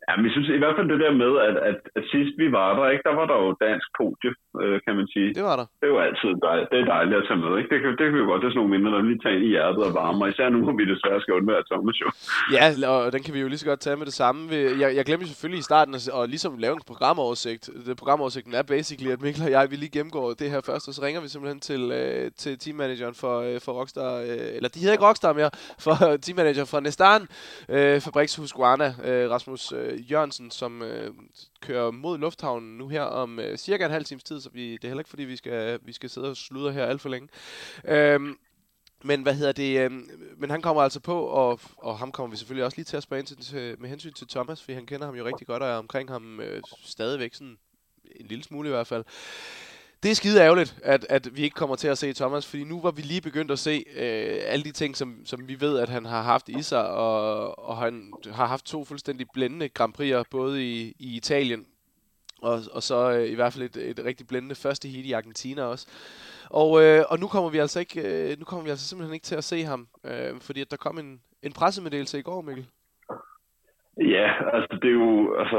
Ja, 0.07 0.13
men 0.17 0.25
jeg 0.27 0.33
synes 0.35 0.49
i 0.59 0.63
hvert 0.63 0.77
fald 0.77 0.89
det 0.93 1.01
der 1.05 1.13
med, 1.23 1.33
at, 1.49 1.57
at, 1.71 1.79
at 1.99 2.05
sidst 2.13 2.35
vi 2.43 2.47
var 2.59 2.69
der, 2.77 2.85
ikke, 2.93 3.07
der 3.09 3.15
var 3.21 3.27
der 3.31 3.37
jo 3.45 3.49
dansk 3.67 3.89
podie, 4.01 4.33
øh, 4.63 4.77
kan 4.85 4.95
man 4.99 5.07
sige. 5.15 5.29
Det 5.39 5.45
var 5.51 5.57
der. 5.61 5.67
Det 5.81 5.87
jo 5.95 5.99
altid 6.07 6.31
dejligt, 6.49 6.69
det 6.73 6.79
er 6.81 6.89
dejligt 6.97 7.21
at 7.21 7.27
tage 7.29 7.41
med. 7.45 7.53
Ikke? 7.59 7.71
Det, 7.73 7.79
kan, 7.83 7.91
det 7.99 8.05
kan 8.07 8.15
vi 8.17 8.23
jo 8.25 8.29
godt, 8.31 8.41
det 8.43 8.49
er 8.49 8.53
sådan 8.53 8.63
nogle 8.63 8.75
minder, 8.75 8.91
der 8.95 9.01
lige 9.09 9.21
tager 9.23 9.37
ind 9.37 9.45
i 9.49 9.53
hjertet 9.55 9.83
og 9.89 9.93
varmer. 10.01 10.27
Især 10.27 10.49
nu, 10.49 10.59
hvor 10.67 10.77
vi 10.81 10.85
desværre 10.93 11.21
skal 11.23 11.35
undvære 11.39 11.65
Thomas 11.71 11.97
jo. 12.03 12.09
Ja, 12.57 12.65
og 12.95 13.13
den 13.15 13.23
kan 13.25 13.35
vi 13.35 13.41
jo 13.45 13.49
lige 13.53 13.63
så 13.63 13.69
godt 13.71 13.81
tage 13.87 13.97
med 14.01 14.07
det 14.11 14.17
samme. 14.23 14.41
Jeg, 14.83 14.89
jeg 14.99 15.05
glemte 15.09 15.27
selvfølgelig 15.27 15.61
i 15.65 15.69
starten 15.71 15.93
at, 15.99 16.05
at 16.19 16.25
ligesom 16.35 16.53
lave 16.65 16.75
en 16.81 16.85
programoversigt. 16.91 17.65
Det 17.87 17.97
programoversigten 18.03 18.55
er 18.61 18.65
basically, 18.75 19.11
at 19.15 19.21
Mikkel 19.25 19.45
og 19.47 19.51
jeg 19.57 19.65
vi 19.71 19.77
lige 19.77 19.95
gennemgår 19.99 20.27
det 20.41 20.51
her 20.51 20.61
først, 20.71 20.89
og 20.89 20.95
så 20.95 21.01
ringer 21.07 21.21
vi 21.25 21.29
simpelthen 21.29 21.61
til, 21.61 21.83
øh, 21.99 22.31
til 22.43 22.53
teammanageren 22.59 23.15
for, 23.23 23.35
øh, 23.47 23.57
for 23.65 23.73
Rockstar, 23.73 24.13
øh, 24.29 24.57
eller 24.57 24.69
de 24.69 24.79
hedder 24.81 24.95
ikke 24.97 25.07
Rockstar 25.09 25.33
mere, 25.33 25.51
for 25.85 25.95
teammanager 26.25 26.65
fra 26.65 26.81
Nestan, 26.81 27.23
øh, 27.69 28.01
Fabriks 28.01 28.37
Husqvarna, 28.37 28.89
øh, 29.09 29.31
Rasmus 29.31 29.73
øh, 29.73 29.94
Øh, 29.95 30.13
Jørgensen, 30.13 30.51
som 30.51 30.83
øh, 30.83 31.15
kører 31.61 31.91
mod 31.91 32.19
lufthavnen 32.19 32.79
nu 32.79 32.89
her 32.89 33.03
om 33.03 33.39
øh, 33.39 33.59
cirka 33.59 33.85
en 33.85 33.91
halv 33.91 34.05
times 34.05 34.25
tid, 34.25 34.41
så 34.41 34.51
vi, 34.51 34.73
det 34.73 34.85
er 34.85 34.89
heller 34.89 35.01
ikke 35.01 35.11
fordi, 35.11 35.25
vi 35.25 35.37
skal, 35.37 35.79
vi 35.83 35.93
skal 35.93 36.11
sidde 36.11 36.31
og 36.31 36.37
sludre 36.37 36.73
her 36.73 36.87
alt 36.87 37.01
for 37.01 37.09
længe. 37.09 37.29
Øhm, 37.85 38.39
men 39.03 39.23
hvad 39.23 39.35
hedder 39.35 39.53
det? 39.53 39.79
Øh, 39.81 39.91
men 40.37 40.51
han 40.51 40.63
kommer 40.63 40.83
altså 40.83 41.01
på, 41.01 41.25
og, 41.25 41.61
og 41.77 41.99
ham 41.99 42.13
kommer 42.13 42.31
vi 42.31 42.37
selvfølgelig 42.37 42.65
også 42.65 42.79
lige 42.79 42.85
til 42.85 42.97
at 42.97 43.03
spørge 43.03 43.21
ind 43.21 43.27
til, 43.27 43.37
til, 43.37 43.77
med 43.81 43.89
hensyn 43.89 44.13
til 44.13 44.29
Thomas, 44.29 44.63
for 44.63 44.73
han 44.73 44.87
kender 44.87 45.07
ham 45.07 45.15
jo 45.15 45.25
rigtig 45.25 45.47
godt, 45.47 45.63
og 45.63 45.69
er 45.69 45.77
omkring 45.77 46.11
ham 46.11 46.41
øh, 46.41 46.63
stadigvæk 46.85 47.35
sådan 47.35 47.59
en 48.17 48.27
lille 48.27 48.45
smule 48.45 48.69
i 48.69 48.73
hvert 48.73 48.87
fald. 48.87 49.05
Det 50.05 50.11
er 50.11 50.15
skide 50.15 50.41
ærgerligt, 50.41 50.77
at, 50.83 51.07
at 51.09 51.37
vi 51.37 51.43
ikke 51.43 51.55
kommer 51.55 51.77
til 51.77 51.89
at 51.89 51.99
se 51.99 52.13
Thomas, 52.13 52.47
fordi 52.47 52.65
nu 52.65 52.81
var 52.81 52.91
vi 52.91 53.03
lige 53.03 53.21
begyndt 53.21 53.51
at 53.51 53.59
se 53.59 53.85
øh, 53.97 54.41
alle 54.45 54.65
de 54.65 54.73
ting, 54.73 54.97
som, 54.97 55.27
som 55.27 55.49
vi 55.49 55.61
ved, 55.61 55.79
at 55.79 55.89
han 55.89 56.05
har 56.05 56.23
haft 56.23 56.49
i 56.49 56.63
sig, 56.63 56.89
og, 56.89 57.59
og 57.59 57.77
han 57.77 58.13
har 58.33 58.47
haft 58.47 58.65
to 58.65 58.85
fuldstændig 58.85 59.27
blændende 59.33 59.69
Grand 59.69 59.95
Prix'er, 60.01 60.23
både 60.31 60.65
i, 60.65 60.97
i 60.99 61.17
Italien, 61.17 61.67
og, 62.43 62.63
og 62.73 62.83
så 62.83 63.11
øh, 63.11 63.31
i 63.31 63.35
hvert 63.35 63.53
fald 63.53 63.65
et, 63.65 63.77
et 63.77 64.05
rigtig 64.05 64.27
blændende 64.27 64.55
første 64.55 64.89
heat 64.89 65.07
i 65.07 65.13
Argentina 65.13 65.63
også. 65.63 65.87
Og, 66.51 66.83
øh, 66.83 67.05
og 67.09 67.19
nu 67.19 67.27
kommer 67.27 67.51
vi 67.51 67.59
altså 67.59 67.81
ikke, 67.81 68.01
øh, 68.01 68.39
nu 68.39 68.45
kommer 68.45 68.65
vi 68.65 68.71
altså 68.71 68.89
simpelthen 68.89 69.15
ikke 69.15 69.27
til 69.27 69.35
at 69.35 69.45
se 69.45 69.65
ham, 69.65 69.89
øh, 70.05 70.41
fordi 70.41 70.61
at 70.61 70.71
der 70.71 70.77
kom 70.77 70.99
en, 70.99 71.21
en 71.43 71.53
pressemeddelelse 71.53 72.19
i 72.19 72.23
går, 72.23 72.41
Mikkel. 72.41 72.67
Ja, 73.99 74.27
altså 74.57 74.79
det 74.83 74.89
er 74.91 74.99
jo, 75.05 75.35
altså 75.43 75.59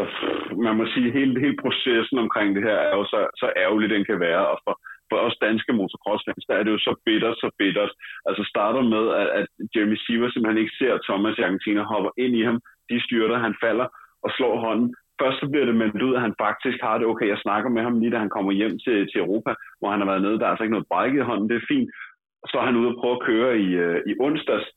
man 0.65 0.75
må 0.77 0.85
sige, 0.85 1.11
hele, 1.11 1.39
hele 1.39 1.57
processen 1.61 2.17
omkring 2.19 2.55
det 2.55 2.63
her 2.63 2.77
er 2.89 2.95
jo 2.97 3.03
så, 3.05 3.19
så 3.41 3.47
ærgerlig, 3.57 3.89
den 3.89 4.05
kan 4.05 4.19
være, 4.19 4.47
og 4.47 4.57
for, 4.63 4.79
for 5.09 5.17
os 5.17 5.37
danske 5.41 5.73
motocrossfans, 5.73 6.45
der 6.49 6.55
er 6.55 6.63
det 6.63 6.71
jo 6.71 6.77
så 6.77 6.93
bittert, 7.05 7.37
så 7.37 7.49
bittert. 7.59 7.91
Altså 8.25 8.43
starter 8.43 8.81
med, 8.81 9.05
at, 9.21 9.27
at 9.39 9.47
Jeremy 9.75 9.95
Siver 9.95 10.29
simpelthen 10.29 10.63
ikke 10.63 10.77
ser 10.79 11.03
Thomas 11.07 11.37
i 11.37 11.41
Argentina, 11.41 11.81
hopper 11.83 12.11
ind 12.17 12.35
i 12.35 12.43
ham, 12.49 12.59
de 12.89 13.03
styrter, 13.05 13.37
han 13.37 13.55
falder 13.63 13.87
og 14.25 14.29
slår 14.37 14.55
hånden. 14.65 14.95
Først 15.21 15.39
så 15.39 15.47
bliver 15.51 15.65
det 15.65 15.75
meldt 15.75 16.01
ud, 16.01 16.15
at 16.15 16.21
han 16.21 16.35
faktisk 16.45 16.77
har 16.81 16.97
det 16.97 17.07
okay. 17.07 17.27
Jeg 17.27 17.37
snakker 17.45 17.69
med 17.69 17.81
ham 17.83 17.99
lige, 17.99 18.11
da 18.11 18.17
han 18.17 18.35
kommer 18.35 18.51
hjem 18.51 18.79
til, 18.85 18.97
til 19.11 19.19
Europa, 19.23 19.51
hvor 19.79 19.89
han 19.91 19.99
har 19.99 20.07
været 20.11 20.21
nede. 20.21 20.39
Der 20.39 20.45
er 20.45 20.49
altså 20.49 20.63
ikke 20.63 20.77
noget 20.77 20.91
brækket 20.91 21.19
i 21.19 21.29
hånden, 21.29 21.49
det 21.49 21.55
er 21.57 21.69
fint. 21.73 21.89
Så 22.49 22.55
er 22.57 22.65
han 22.65 22.75
ude 22.75 22.91
og 22.91 22.97
prøve 23.01 23.15
at 23.15 23.25
køre 23.29 23.59
i, 23.59 23.69
øh, 23.85 23.99
i 24.09 24.13
onsdags, 24.19 24.67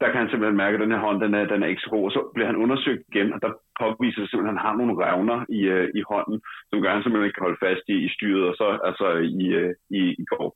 der 0.00 0.08
kan 0.08 0.20
han 0.20 0.30
simpelthen 0.30 0.62
mærke, 0.62 0.74
at 0.74 0.84
den 0.84 0.94
her 0.94 1.04
hånd, 1.06 1.18
den 1.24 1.34
er, 1.34 1.44
den 1.52 1.62
er 1.62 1.70
ikke 1.72 1.84
så 1.86 1.90
god. 1.90 2.04
Og 2.08 2.12
så 2.16 2.20
bliver 2.34 2.48
han 2.50 2.62
undersøgt 2.64 3.02
igen, 3.08 3.32
og 3.34 3.38
der 3.44 3.52
påviser 3.80 4.20
det 4.20 4.30
simpelthen, 4.30 4.56
at 4.56 4.62
han 4.62 4.66
har 4.66 4.76
nogle 4.76 4.98
revner 5.04 5.38
i, 5.58 5.60
øh, 5.74 5.88
i 5.98 6.02
hånden, 6.10 6.38
som 6.68 6.80
gør, 6.80 6.88
at 6.88 6.94
han 6.94 7.02
simpelthen 7.02 7.28
ikke 7.28 7.38
kan 7.38 7.46
holde 7.48 7.64
fast 7.66 7.84
i, 7.94 7.96
i 8.06 8.08
styret. 8.16 8.44
Og 8.50 8.54
så 8.60 8.66
altså 8.88 9.06
i, 9.42 9.46
øh, 9.60 9.74
i, 10.00 10.02
i 10.22 10.24
går 10.32 10.48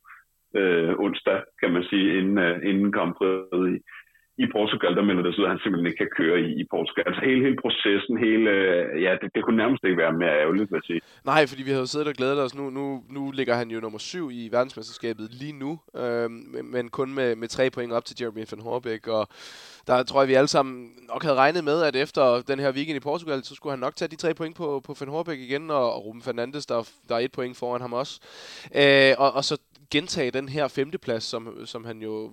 øh, 0.60 0.92
onsdag, 1.04 1.38
kan 1.60 1.70
man 1.72 1.84
sige, 1.90 2.18
inden, 2.18 2.38
øh, 2.38 2.56
inden 2.70 2.92
Grand 2.96 3.14
i, 3.74 3.78
i 4.44 4.46
Portugal, 4.56 4.92
der 4.98 5.02
melder 5.08 5.22
det 5.22 5.34
så, 5.34 5.42
at 5.42 5.52
han 5.54 5.60
simpelthen 5.62 5.86
ikke 5.90 6.02
kan 6.04 6.12
køre 6.20 6.36
i, 6.46 6.50
i 6.62 6.64
Portugal. 6.74 7.04
Altså 7.06 7.22
hele, 7.28 7.42
hele 7.46 7.58
processen, 7.64 8.14
hele, 8.26 8.50
øh, 8.50 9.02
ja, 9.02 9.12
det, 9.20 9.28
det 9.34 9.40
kunne 9.44 9.60
nærmest 9.62 9.84
ikke 9.84 10.02
være 10.04 10.12
mere 10.22 10.34
ærgerligt, 10.42 10.70
vil 10.70 10.80
jeg 10.80 10.88
sige. 10.90 11.00
Nej, 11.32 11.42
fordi 11.50 11.62
vi 11.62 11.70
havde 11.70 11.86
jo 11.86 11.92
siddet 11.94 12.08
og 12.08 12.14
glædet 12.20 12.38
os. 12.44 12.54
Nu, 12.54 12.64
nu, 12.78 12.84
nu 13.16 13.22
ligger 13.38 13.54
han 13.54 13.70
jo 13.70 13.80
nummer 13.80 13.98
syv 13.98 14.24
i 14.32 14.48
verdensmesterskabet 14.52 15.26
lige 15.42 15.56
nu, 15.64 15.70
øh, 16.02 16.30
men 16.74 16.84
kun 16.88 17.14
med, 17.14 17.36
med 17.36 17.48
tre 17.48 17.70
point 17.70 17.92
op 17.92 18.04
til 18.04 18.16
Jeremy 18.20 18.44
van 18.50 18.64
Horbæk, 18.66 19.06
og 19.08 19.28
der 19.86 20.02
tror 20.02 20.20
jeg, 20.22 20.28
vi 20.28 20.34
alle 20.34 20.48
sammen 20.56 20.90
nok 21.12 21.22
havde 21.22 21.36
regnet 21.36 21.64
med, 21.64 21.82
at 21.82 21.96
efter 21.96 22.42
den 22.50 22.58
her 22.58 22.72
weekend 22.72 22.96
i 22.96 23.06
Portugal, 23.10 23.44
så 23.44 23.54
skulle 23.54 23.72
han 23.72 23.84
nok 23.86 23.96
tage 23.96 24.08
de 24.08 24.16
tre 24.16 24.34
point 24.34 24.56
på, 24.56 24.80
på 24.86 24.94
Van 25.00 25.08
Horbæk 25.08 25.38
igen, 25.38 25.70
og, 25.70 25.94
og 25.94 26.06
Ruben 26.06 26.22
Fernandes, 26.22 26.66
der, 26.66 26.90
der 27.08 27.14
er 27.14 27.18
et 27.18 27.32
point 27.32 27.56
foran 27.56 27.80
ham 27.80 27.92
også. 27.92 28.20
Øh, 28.76 29.14
og, 29.18 29.32
og 29.32 29.44
så 29.44 29.56
gentage 29.90 30.30
den 30.30 30.48
her 30.48 30.68
femteplads, 30.68 31.24
som, 31.24 31.66
som 31.66 31.84
han 31.84 32.02
jo 32.02 32.30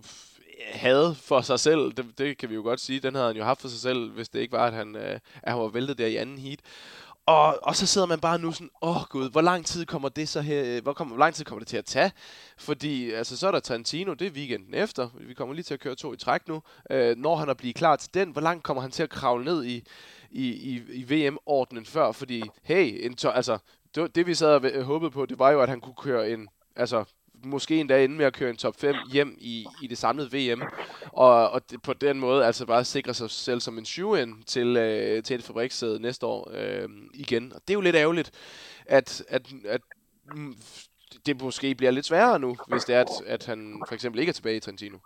havde 0.72 1.16
for 1.16 1.42
sig 1.42 1.60
selv, 1.60 1.94
det, 1.94 2.06
det 2.18 2.38
kan 2.38 2.50
vi 2.50 2.56
jo 2.56 2.62
godt 2.62 2.80
sige, 2.80 3.00
den 3.00 3.16
havde 3.16 3.28
han 3.28 3.38
jo 3.38 3.44
haft 3.44 3.62
for 3.62 3.68
sig 3.68 3.80
selv, 3.80 4.12
hvis 4.12 4.30
det 4.30 4.40
ikke 4.40 4.52
var, 4.52 4.68
at 4.68 4.74
han, 4.74 4.96
øh, 4.96 5.20
at 5.44 5.52
han 5.52 5.60
var 5.60 5.68
væltet 5.68 5.98
der 5.98 6.08
i 6.08 6.16
anden 6.16 6.38
heat. 6.38 6.60
Og, 7.26 7.60
og 7.62 7.76
så 7.76 7.86
sidder 7.86 8.08
man 8.08 8.20
bare 8.20 8.40
nu 8.40 8.52
sådan, 8.52 8.70
åh 8.82 8.98
oh, 8.98 9.04
gud, 9.10 9.30
hvor 9.30 9.42
lang 9.42 9.66
tid 9.66 9.86
kommer 9.86 10.10
det 10.10 10.30
så 10.30 10.42
her, 10.42 10.64
øh, 10.66 10.84
hvor, 10.84 10.94
kommer, 10.94 11.16
hvor 11.16 11.26
lang 11.26 11.36
tid 11.36 11.46
kommer 11.46 11.60
det 11.60 11.68
til 11.68 11.78
at 11.78 11.86
tage? 11.86 12.12
Fordi 12.58 13.12
altså, 13.12 13.38
så 13.38 13.48
er 13.48 13.52
der 13.52 13.60
Trentino, 13.60 14.14
det 14.14 14.28
er 14.28 14.32
weekenden 14.32 14.74
efter. 14.74 15.10
Vi 15.20 15.34
kommer 15.34 15.56
lige 15.56 15.64
til 15.64 15.74
at 15.74 15.80
køre 15.80 15.96
to 15.96 16.14
i 16.14 16.18
træk 16.18 16.48
nu. 16.48 16.62
Øh, 16.90 17.18
når 17.18 17.36
han 17.36 17.50
er 17.50 17.54
blevet 17.54 17.76
klar 17.76 17.96
til 17.96 18.14
den, 18.14 18.30
hvor 18.30 18.42
langt 18.42 18.64
kommer 18.64 18.82
han 18.82 18.92
til 18.92 19.04
at 19.04 19.10
kravle 19.10 19.46
ned 19.46 19.66
i, 19.66 19.84
i, 20.32 20.48
i, 20.48 20.82
i 20.94 21.04
VM-ordnen 21.14 21.86
før? 21.86 22.12
Fordi, 22.12 22.44
hey, 22.64 23.06
en 23.06 23.16
to, 23.16 23.30
altså, 23.30 23.58
det, 23.96 24.16
det 24.16 24.28
vi 24.28 24.36
sad 24.36 24.76
og 24.76 24.84
håbede 24.84 25.12
på, 25.12 25.26
det 25.26 25.40
var 25.40 25.52
jo, 25.52 25.62
at 25.62 25.70
han 25.70 25.82
kunne 25.82 25.96
køre 25.96 26.30
en, 26.30 26.50
altså 26.76 27.04
måske 27.46 27.80
endda 27.80 28.04
ende 28.04 28.16
med 28.16 28.26
at 28.26 28.34
køre 28.34 28.50
en 28.50 28.56
top 28.56 28.74
5 28.82 28.96
hjem 29.14 29.36
i, 29.40 29.66
i 29.84 29.88
det 29.88 29.98
samlede 29.98 30.30
VM. 30.34 30.62
Og, 31.14 31.52
og 31.52 31.62
det, 31.72 31.80
på 31.86 31.94
den 31.94 32.20
måde 32.20 32.46
altså 32.46 32.68
bare 32.68 32.84
sikre 32.84 33.14
sig 33.14 33.30
selv 33.30 33.60
som 33.60 33.78
en 33.78 33.86
shoe 33.86 34.26
til, 34.48 34.78
øh, 34.78 35.24
til 35.24 35.36
et 35.36 35.44
fabrikssæde 35.44 36.02
næste 36.02 36.26
år 36.26 36.52
øh, 36.58 36.90
igen. 37.14 37.52
Og 37.56 37.62
det 37.62 37.70
er 37.70 37.80
jo 37.80 37.82
lidt 37.82 37.96
ærgerligt, 37.96 38.32
at, 38.86 39.24
at, 39.30 39.54
at 39.66 39.82
mm, 40.36 40.54
det 41.26 41.42
måske 41.44 41.76
bliver 41.76 41.92
lidt 41.92 42.06
sværere 42.06 42.40
nu, 42.40 42.56
hvis 42.72 42.86
det 42.86 42.96
er, 42.96 43.02
at, 43.02 43.14
at 43.28 43.46
han 43.46 43.60
for 43.88 43.94
eksempel 43.94 44.20
ikke 44.20 44.30
er 44.30 44.40
tilbage 44.40 44.58
i 44.58 44.66
Trentino. 44.66 44.98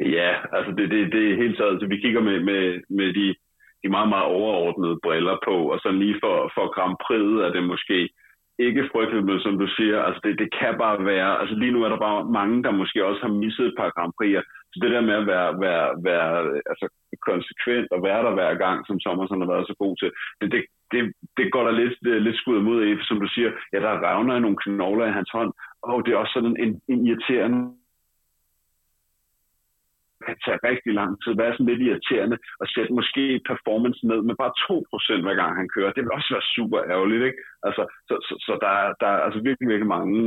Ja, 0.00 0.30
altså 0.56 0.70
det, 0.78 0.90
det, 0.90 1.12
det 1.12 1.22
er 1.32 1.42
helt 1.42 1.56
så, 1.56 1.64
altså 1.72 1.86
vi 1.86 1.96
kigger 1.96 2.20
med, 2.20 2.40
med, 2.40 2.80
med 2.88 3.08
de, 3.18 3.34
de 3.82 3.88
meget, 3.88 4.08
meget 4.08 4.24
overordnede 4.24 4.98
briller 5.02 5.36
på, 5.48 5.72
og 5.72 5.78
så 5.78 5.90
lige 5.90 6.16
for, 6.22 6.36
for 6.56 6.74
Grand 6.74 6.96
Prix 7.04 7.26
er 7.46 7.50
det 7.56 7.64
måske 7.72 8.08
ikke 8.68 8.88
frygteligt, 8.92 9.26
men 9.26 9.40
som 9.40 9.58
du 9.58 9.66
siger, 9.76 9.98
altså 10.06 10.20
det, 10.24 10.38
det 10.42 10.48
kan 10.60 10.74
bare 10.84 11.04
være, 11.04 11.40
altså 11.40 11.54
lige 11.54 11.72
nu 11.72 11.80
er 11.82 11.88
der 11.88 12.06
bare 12.08 12.24
mange, 12.38 12.62
der 12.62 12.70
måske 12.70 13.04
også 13.04 13.20
har 13.26 13.32
misset 13.42 13.66
et 13.66 13.74
par 13.78 13.90
Grand 13.96 14.12
Prix'er, 14.18 14.44
så 14.70 14.76
det 14.82 14.90
der 14.90 15.00
med 15.08 15.14
at 15.14 15.26
være, 15.26 15.60
være, 15.66 15.86
være 16.08 16.30
altså 16.70 16.86
konsekvent 17.30 17.88
og 17.94 18.02
være 18.08 18.22
der 18.26 18.32
hver 18.38 18.54
gang, 18.64 18.86
som 18.86 19.00
Sommersen 19.00 19.40
har 19.40 19.50
været 19.52 19.66
så 19.66 19.74
god 19.82 19.94
til, 19.96 20.10
det, 20.40 20.52
det, 20.52 20.60
det, 20.92 21.00
det 21.36 21.52
går 21.52 21.64
der 21.64 21.74
lidt, 21.80 21.94
øh, 22.06 22.22
lidt 22.26 22.36
skud 22.36 22.60
mod 22.60 22.78
af, 22.82 22.96
som 23.08 23.20
du 23.20 23.28
siger, 23.34 23.50
ja, 23.72 23.78
der 23.86 24.02
revner 24.08 24.38
nogle 24.38 24.62
knogler 24.64 25.06
i 25.06 25.16
hans 25.18 25.30
hånd, 25.36 25.52
og 25.82 26.06
det 26.06 26.12
er 26.12 26.16
også 26.22 26.32
sådan 26.32 26.56
en, 26.64 26.80
en 26.88 27.06
irriterende 27.06 27.60
kan 30.26 30.36
tage 30.44 30.64
rigtig 30.70 30.92
lang 31.00 31.12
tid, 31.22 31.32
være 31.42 31.52
sådan 31.54 31.70
lidt 31.70 31.82
irriterende, 31.86 32.36
og 32.60 32.66
sætte 32.74 32.92
måske 32.98 33.24
performance 33.50 34.00
ned 34.10 34.20
med 34.28 34.34
bare 34.42 34.52
2% 35.18 35.22
hver 35.24 35.36
gang 35.40 35.52
han 35.60 35.68
kører. 35.74 35.92
Det 35.92 36.02
vil 36.02 36.16
også 36.18 36.30
være 36.34 36.50
super 36.56 36.78
ærgerligt, 36.92 37.24
ikke? 37.28 37.40
Altså, 37.68 37.82
så, 38.08 38.14
så, 38.26 38.34
så 38.46 38.52
der, 38.64 38.72
er, 38.82 38.88
der 39.02 39.08
er 39.14 39.20
altså 39.26 39.40
virkelig, 39.48 39.68
virkelig 39.72 39.90
mange 39.96 40.20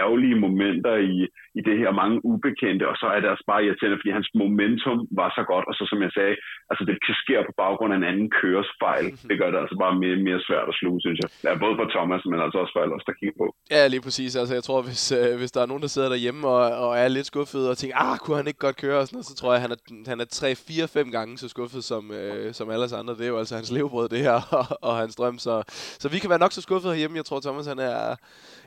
ærgerlige 0.00 0.40
momenter 0.44 0.94
i, 1.12 1.16
i 1.58 1.60
det 1.68 1.76
her, 1.80 1.90
mange 2.02 2.16
ubekendte, 2.32 2.84
og 2.92 2.96
så 3.00 3.06
er 3.14 3.20
det 3.20 3.28
altså 3.32 3.44
bare 3.52 3.64
irriterende, 3.64 3.98
fordi 4.00 4.12
hans 4.18 4.30
momentum 4.42 4.98
var 5.20 5.30
så 5.38 5.42
godt, 5.52 5.66
og 5.70 5.74
så 5.78 5.84
som 5.90 6.00
jeg 6.06 6.12
sagde, 6.18 6.34
altså 6.70 6.82
det 6.88 6.96
kan 7.06 7.14
ske 7.22 7.34
på 7.48 7.54
baggrund 7.62 7.92
af 7.92 7.98
en 7.98 8.10
anden 8.10 8.28
køres 8.40 8.70
fejl. 8.84 9.06
Det 9.28 9.36
gør 9.40 9.50
det 9.50 9.58
altså 9.62 9.76
bare 9.84 9.94
mere, 10.02 10.16
mere 10.28 10.40
svært 10.48 10.68
at 10.72 10.78
sluge, 10.80 11.00
synes 11.04 11.18
jeg. 11.22 11.30
Ja, 11.46 11.50
både 11.64 11.74
for 11.78 11.86
Thomas, 11.94 12.22
men 12.30 12.38
altså 12.44 12.58
også 12.62 12.72
for 12.74 12.82
alle 12.82 12.94
os, 12.98 13.06
der 13.08 13.18
kigger 13.20 13.36
på. 13.42 13.46
Ja, 13.74 13.82
lige 13.92 14.02
præcis. 14.06 14.32
Altså 14.40 14.54
jeg 14.58 14.64
tror, 14.68 14.80
hvis, 14.88 15.02
øh, 15.18 15.30
hvis 15.40 15.52
der 15.54 15.60
er 15.62 15.70
nogen, 15.70 15.84
der 15.84 15.90
sidder 15.94 16.10
derhjemme 16.14 16.42
og, 16.54 16.62
og 16.84 16.90
er 17.02 17.08
lidt 17.08 17.30
skuffet 17.32 17.62
og 17.70 17.76
tænker, 17.78 17.96
ah, 18.04 18.16
kunne 18.22 18.38
han 18.40 18.50
ikke 18.50 18.64
godt 18.66 18.80
køre 18.84 18.98
og 19.00 19.06
sådan 19.06 19.16
noget, 19.16 19.30
så 19.30 19.34
tror 19.40 19.52
jeg, 19.54 19.62
han 19.64 19.72
er, 19.76 19.78
han 20.12 20.20
er 20.24 20.28
3, 20.30 20.54
4, 20.54 20.88
5 20.88 21.10
gange 21.16 21.32
så 21.38 21.48
skuffet 21.54 21.82
som, 21.90 22.02
øh, 22.20 22.54
som 22.58 22.70
alle 22.70 22.96
andre. 23.00 23.14
Det 23.18 23.24
er 23.24 23.32
jo 23.34 23.38
altså 23.42 23.54
hans 23.60 23.70
levebrød, 23.76 24.08
det 24.14 24.20
her, 24.26 24.36
og, 24.60 24.66
og 24.88 24.94
hans 25.02 25.14
drøm. 25.16 25.38
Så, 25.46 25.54
så 26.02 26.06
vi 26.14 26.18
kan 26.18 26.30
være 26.30 26.44
nok 26.44 26.52
så 26.52 26.62
skuffet 26.62 26.75
skuffet 26.76 26.92
herhjemme. 26.92 27.16
Jeg 27.16 27.24
tror, 27.24 27.40
Thomas 27.40 27.66
han 27.66 27.78
er... 27.78 28.16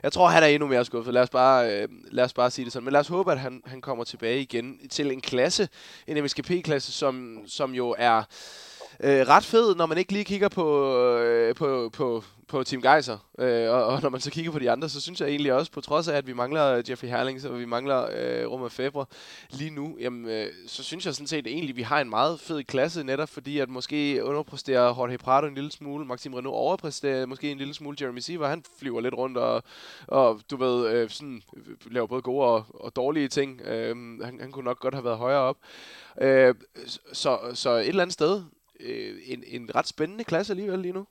Jeg 0.02 0.12
tror, 0.12 0.28
han 0.28 0.42
er 0.42 0.46
endnu 0.46 0.68
mere 0.68 0.84
skuffet. 0.84 1.14
Lad 1.14 1.22
os 1.22 1.30
bare, 1.30 1.72
øh, 1.72 1.88
lad 2.10 2.24
os 2.24 2.32
bare 2.32 2.50
sige 2.50 2.64
det 2.64 2.72
sådan. 2.72 2.84
Men 2.84 2.92
lad 2.92 3.00
os 3.00 3.08
håbe, 3.08 3.32
at 3.32 3.40
han, 3.40 3.62
han 3.66 3.80
kommer 3.80 4.04
tilbage 4.04 4.40
igen 4.40 4.88
til 4.88 5.12
en 5.12 5.20
klasse, 5.20 5.68
en 6.06 6.24
MSKP-klasse, 6.24 6.92
som, 6.92 7.38
som 7.46 7.74
jo 7.74 7.94
er 7.98 8.22
øh, 9.02 9.28
ret 9.28 9.44
fed, 9.44 9.74
når 9.74 9.86
man 9.86 9.98
ikke 9.98 10.12
lige 10.12 10.24
kigger 10.24 10.48
på, 10.48 10.96
øh, 11.18 11.54
på, 11.54 11.90
på, 11.92 12.24
på 12.48 12.64
Team 12.64 12.82
Geiser, 12.82 13.18
øh, 13.38 13.70
og, 13.70 13.84
og 13.84 14.02
når 14.02 14.08
man 14.08 14.20
så 14.20 14.30
kigger 14.30 14.52
på 14.52 14.58
de 14.58 14.70
andre, 14.70 14.88
så 14.88 15.00
synes 15.00 15.20
jeg 15.20 15.28
egentlig 15.28 15.52
også, 15.52 15.72
på 15.72 15.80
trods 15.80 16.08
af, 16.08 16.16
at 16.16 16.26
vi 16.26 16.32
mangler 16.32 16.82
Jeffrey 16.88 17.08
Herlings, 17.08 17.44
og 17.44 17.58
vi 17.58 17.64
mangler 17.64 18.08
øh, 18.16 18.50
Roma 18.50 18.68
Febre 18.68 19.06
lige 19.50 19.70
nu, 19.70 19.96
jamen, 20.00 20.28
øh, 20.30 20.46
så 20.66 20.82
synes 20.82 21.06
jeg 21.06 21.14
sådan 21.14 21.26
set 21.26 21.46
egentlig, 21.46 21.72
at 21.72 21.76
vi 21.76 21.82
har 21.82 22.00
en 22.00 22.10
meget 22.10 22.40
fed 22.40 22.64
klasse, 22.64 23.04
netop 23.04 23.28
fordi, 23.28 23.58
at 23.58 23.68
måske 23.68 24.24
underpresterer 24.24 24.84
Jorge 24.84 25.18
Prado 25.18 25.46
en 25.46 25.54
lille 25.54 25.72
smule, 25.72 26.04
Maxim 26.06 26.34
Renault 26.34 26.56
overpræsterer 26.56 27.26
måske 27.26 27.50
en 27.50 27.58
lille 27.58 27.74
smule, 27.74 27.96
Jeremy 28.00 28.18
Seaver, 28.18 28.48
han 28.48 28.64
flyver 28.78 29.00
lidt 29.00 29.14
rundt, 29.14 29.38
og, 29.38 29.62
og 30.06 30.40
du 30.50 30.56
ved, 30.56 30.88
øh, 30.88 31.10
sådan, 31.10 31.42
laver 31.90 32.06
både 32.06 32.22
gode 32.22 32.46
og, 32.46 32.64
og 32.74 32.96
dårlige 32.96 33.28
ting. 33.28 33.60
Øh, 33.60 33.96
han, 34.24 34.40
han 34.40 34.52
kunne 34.52 34.64
nok 34.64 34.80
godt 34.80 34.94
have 34.94 35.04
været 35.04 35.18
højere 35.18 35.40
op. 35.40 35.56
Øh, 36.20 36.54
så, 37.12 37.38
så 37.54 37.70
et 37.70 37.88
eller 37.88 38.02
andet 38.02 38.14
sted, 38.14 38.42
øh, 38.88 39.12
en, 39.32 39.40
en 39.56 39.64
ret 39.76 39.86
spændende 39.86 40.24
klasse 40.24 40.52
alligevel 40.52 40.78
lige 40.78 40.98
nu. 40.98 41.04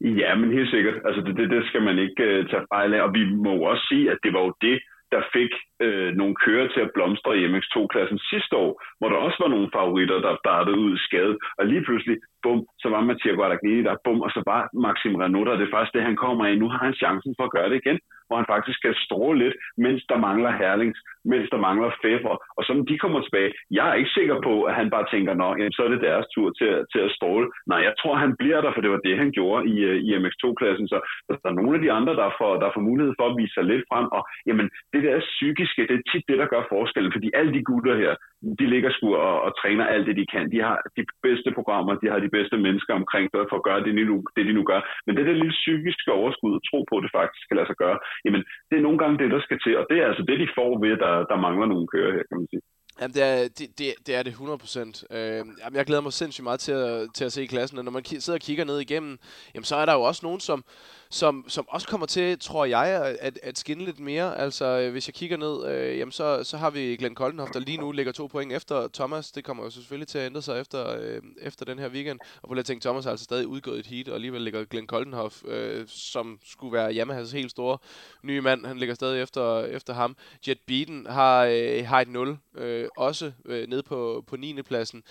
Ja, 0.00 0.34
men 0.34 0.52
helt 0.52 0.70
sikkert. 0.70 0.96
Altså, 1.04 1.20
det, 1.26 1.36
det, 1.36 1.50
det 1.50 1.66
skal 1.66 1.82
man 1.82 1.98
ikke 1.98 2.22
øh, 2.22 2.48
tage 2.50 2.66
fejl 2.74 2.94
af. 2.94 3.02
Og 3.02 3.14
vi 3.14 3.24
må 3.24 3.52
også 3.70 3.84
sige, 3.88 4.10
at 4.10 4.18
det 4.22 4.32
var 4.32 4.40
jo 4.40 4.52
det, 4.60 4.78
der 5.12 5.22
fik 5.36 5.52
øh, 5.86 6.10
nogle 6.20 6.34
kører 6.44 6.68
til 6.68 6.80
at 6.80 6.92
blomstre 6.94 7.38
i 7.38 7.46
MX2-klassen 7.52 8.18
sidste 8.18 8.56
år, 8.56 8.72
hvor 8.98 9.08
der 9.08 9.16
også 9.16 9.38
var 9.40 9.50
nogle 9.54 9.70
favoritter, 9.76 10.18
der 10.26 10.42
startede 10.44 10.78
ud 10.78 10.98
skadet. 10.98 11.36
Og 11.58 11.66
lige 11.66 11.84
pludselig, 11.84 12.16
bum, 12.42 12.60
så 12.82 12.86
var 12.94 13.00
Mathieu 13.00 13.34
Guadagnini 13.36 13.82
der, 13.88 14.02
bum, 14.04 14.20
og 14.26 14.30
så 14.30 14.40
var 14.50 14.60
Maxim 14.84 15.14
Renault 15.22 15.46
der. 15.48 15.56
Det 15.56 15.66
er 15.66 15.76
faktisk 15.76 15.94
det, 15.96 16.08
han 16.10 16.16
kommer 16.24 16.44
i. 16.46 16.60
Nu 16.62 16.68
har 16.72 16.80
han 16.86 17.00
chancen 17.02 17.34
for 17.38 17.44
at 17.44 17.54
gøre 17.56 17.70
det 17.70 17.80
igen 17.82 17.98
hvor 18.28 18.36
han 18.40 18.52
faktisk 18.54 18.78
skal 18.78 18.94
stråle 19.06 19.38
lidt, 19.44 19.56
mens 19.84 20.00
der 20.10 20.18
mangler 20.26 20.52
Herlings, 20.60 20.98
mens 21.32 21.46
der 21.52 21.60
mangler 21.66 21.90
Feber. 22.02 22.34
Og 22.56 22.62
så 22.64 22.70
når 22.74 22.84
de 22.90 23.02
kommer 23.02 23.20
tilbage, 23.22 23.50
jeg 23.78 23.86
er 23.90 23.96
ikke 24.00 24.16
sikker 24.18 24.36
på, 24.48 24.54
at 24.68 24.74
han 24.80 24.88
bare 24.94 25.06
tænker, 25.12 25.32
nå, 25.34 25.48
jamen, 25.58 25.76
så 25.76 25.82
er 25.86 25.90
det 25.92 26.06
deres 26.08 26.26
tur 26.34 26.48
til, 26.58 26.70
til 26.92 27.00
at 27.06 27.14
stråle. 27.16 27.46
Nej, 27.70 27.80
jeg 27.88 27.94
tror, 28.00 28.14
han 28.24 28.32
bliver 28.40 28.60
der, 28.60 28.72
for 28.72 28.80
det 28.82 28.90
var 28.94 29.02
det, 29.06 29.14
han 29.22 29.30
gjorde 29.38 29.62
i, 29.72 29.76
øh, 29.90 29.96
i 30.06 30.08
MX2-klassen. 30.20 30.86
Så 30.92 30.98
der 31.28 31.48
er 31.50 31.58
nogle 31.60 31.76
af 31.76 31.82
de 31.84 31.92
andre, 31.98 32.14
der 32.20 32.28
får, 32.40 32.52
der 32.62 32.70
får 32.74 32.88
mulighed 32.90 33.14
for 33.18 33.26
at 33.28 33.36
vise 33.40 33.54
sig 33.54 33.64
lidt 33.64 33.84
frem. 33.90 34.06
Og 34.16 34.22
jamen, 34.48 34.66
det 34.92 35.02
der 35.06 35.26
psykiske, 35.32 35.82
det 35.88 35.96
er 35.96 36.08
tit 36.10 36.24
det, 36.30 36.38
der 36.38 36.52
gør 36.54 36.62
forskellen, 36.74 37.12
fordi 37.16 37.28
alle 37.38 37.52
de 37.56 37.62
gutter 37.70 37.96
her, 38.02 38.12
de 38.58 38.66
ligger 38.74 38.90
sgu 38.90 39.06
og, 39.16 39.42
og 39.46 39.50
træner 39.60 39.84
alt 39.86 40.06
det, 40.06 40.16
de 40.16 40.26
kan. 40.32 40.44
De 40.54 40.60
har 40.66 40.76
de 40.96 41.04
bedste 41.26 41.50
programmer, 41.58 41.92
de 42.02 42.08
har 42.12 42.18
de 42.18 42.34
bedste 42.36 42.56
mennesker 42.66 42.92
omkring 42.94 43.26
sig 43.30 43.44
for 43.50 43.56
at 43.58 43.66
gøre 43.68 43.80
det, 43.84 43.94
de 43.98 44.04
nu, 44.04 44.16
det, 44.36 44.46
de 44.46 44.52
nu 44.58 44.62
gør. 44.70 44.80
Men 45.06 45.16
det 45.16 45.26
der 45.26 45.32
lille 45.32 45.56
psykiske 45.60 46.12
overskud, 46.12 46.58
at 46.58 46.66
tro 46.70 46.78
på, 46.88 46.94
at 46.96 47.04
det 47.04 47.16
faktisk 47.18 47.44
kan 47.48 47.56
lade 47.56 47.70
sig 47.70 47.78
gøre, 47.84 47.98
jamen 48.24 48.42
det 48.68 48.76
er 48.76 48.86
nogle 48.86 48.98
gange 48.98 49.18
det, 49.18 49.30
der 49.34 49.40
skal 49.40 49.58
til. 49.64 49.74
Og 49.80 49.84
det 49.90 49.96
er 49.98 50.06
altså 50.10 50.24
det, 50.28 50.38
de 50.42 50.48
får 50.58 50.70
ved, 50.82 50.92
at 50.96 51.02
der, 51.06 51.14
der 51.30 51.44
mangler 51.46 51.66
nogle 51.66 51.86
kører 51.94 52.12
her, 52.16 52.24
kan 52.28 52.38
man 52.40 52.48
sige. 52.52 52.62
Jamen, 53.00 53.14
det 53.14 53.22
er 53.22 53.48
det, 53.48 53.78
det, 53.78 53.94
det, 54.06 54.14
er 54.14 54.22
det 54.22 54.32
100%. 54.32 55.16
Øh, 55.16 55.36
jamen, 55.36 55.76
jeg 55.76 55.86
glæder 55.86 56.02
mig 56.02 56.12
sindssygt 56.12 56.44
meget 56.44 56.60
til 56.60 56.72
at, 56.72 57.08
til 57.14 57.24
at 57.24 57.32
se 57.32 57.46
klassen, 57.46 57.78
og 57.78 57.84
når 57.84 57.92
man 57.92 58.04
sidder 58.04 58.36
og 58.36 58.40
kigger 58.40 58.64
ned 58.64 58.78
igennem, 58.78 59.18
jamen, 59.54 59.64
så 59.64 59.76
er 59.76 59.86
der 59.86 59.92
jo 59.92 60.02
også 60.02 60.20
nogen, 60.26 60.40
som, 60.40 60.64
som, 61.10 61.44
som 61.48 61.68
også 61.68 61.88
kommer 61.88 62.06
til, 62.06 62.38
tror 62.38 62.64
jeg, 62.64 63.16
at, 63.20 63.38
at 63.42 63.58
skinne 63.58 63.84
lidt 63.84 63.98
mere. 63.98 64.38
Altså, 64.38 64.64
øh, 64.64 64.92
hvis 64.92 65.08
jeg 65.08 65.14
kigger 65.14 65.36
ned, 65.36 65.66
øh, 65.66 65.98
jamen, 65.98 66.12
så, 66.12 66.44
så 66.44 66.56
har 66.56 66.70
vi 66.70 66.96
Glenn 66.96 67.14
Koldenhoff, 67.14 67.52
der 67.52 67.60
lige 67.60 67.78
nu 67.78 67.92
ligger 67.92 68.12
to 68.12 68.26
point 68.26 68.52
efter 68.52 68.88
Thomas. 68.94 69.32
Det 69.32 69.44
kommer 69.44 69.64
jo 69.64 69.70
selvfølgelig 69.70 70.08
til 70.08 70.18
at 70.18 70.26
ændre 70.26 70.42
sig 70.42 70.60
efter, 70.60 71.00
øh, 71.00 71.22
efter 71.40 71.64
den 71.64 71.78
her 71.78 71.88
weekend. 71.88 72.18
Og 72.42 72.48
på 72.48 72.54
lidt 72.54 72.66
tænke, 72.66 72.82
Thomas 72.82 73.04
har 73.04 73.10
altså 73.10 73.24
stadig 73.24 73.46
udgået 73.46 73.78
et 73.78 73.86
heat, 73.86 74.08
og 74.08 74.14
alligevel 74.14 74.42
ligger 74.42 74.64
Glenn 74.64 74.86
Koldenhoff, 74.86 75.44
øh, 75.44 75.84
som 75.88 76.38
skulle 76.44 76.72
være 76.72 76.94
Yamahas 76.94 77.32
helt 77.32 77.50
store 77.50 77.78
nye 78.22 78.40
mand, 78.40 78.66
han 78.66 78.78
ligger 78.78 78.94
stadig 78.94 79.22
efter, 79.22 79.64
efter 79.64 79.94
ham. 79.94 80.16
Jet 80.48 80.58
Beaton 80.66 81.06
har, 81.06 81.44
øh, 81.44 81.86
har 81.86 82.00
et 82.00 82.08
0, 82.08 82.38
øh, 82.58 82.88
også 82.96 83.32
øh, 83.44 83.68
nede 83.68 83.82
på, 83.82 84.24
på 84.26 84.36
9. 84.36 84.62
pladsen. 84.62 85.02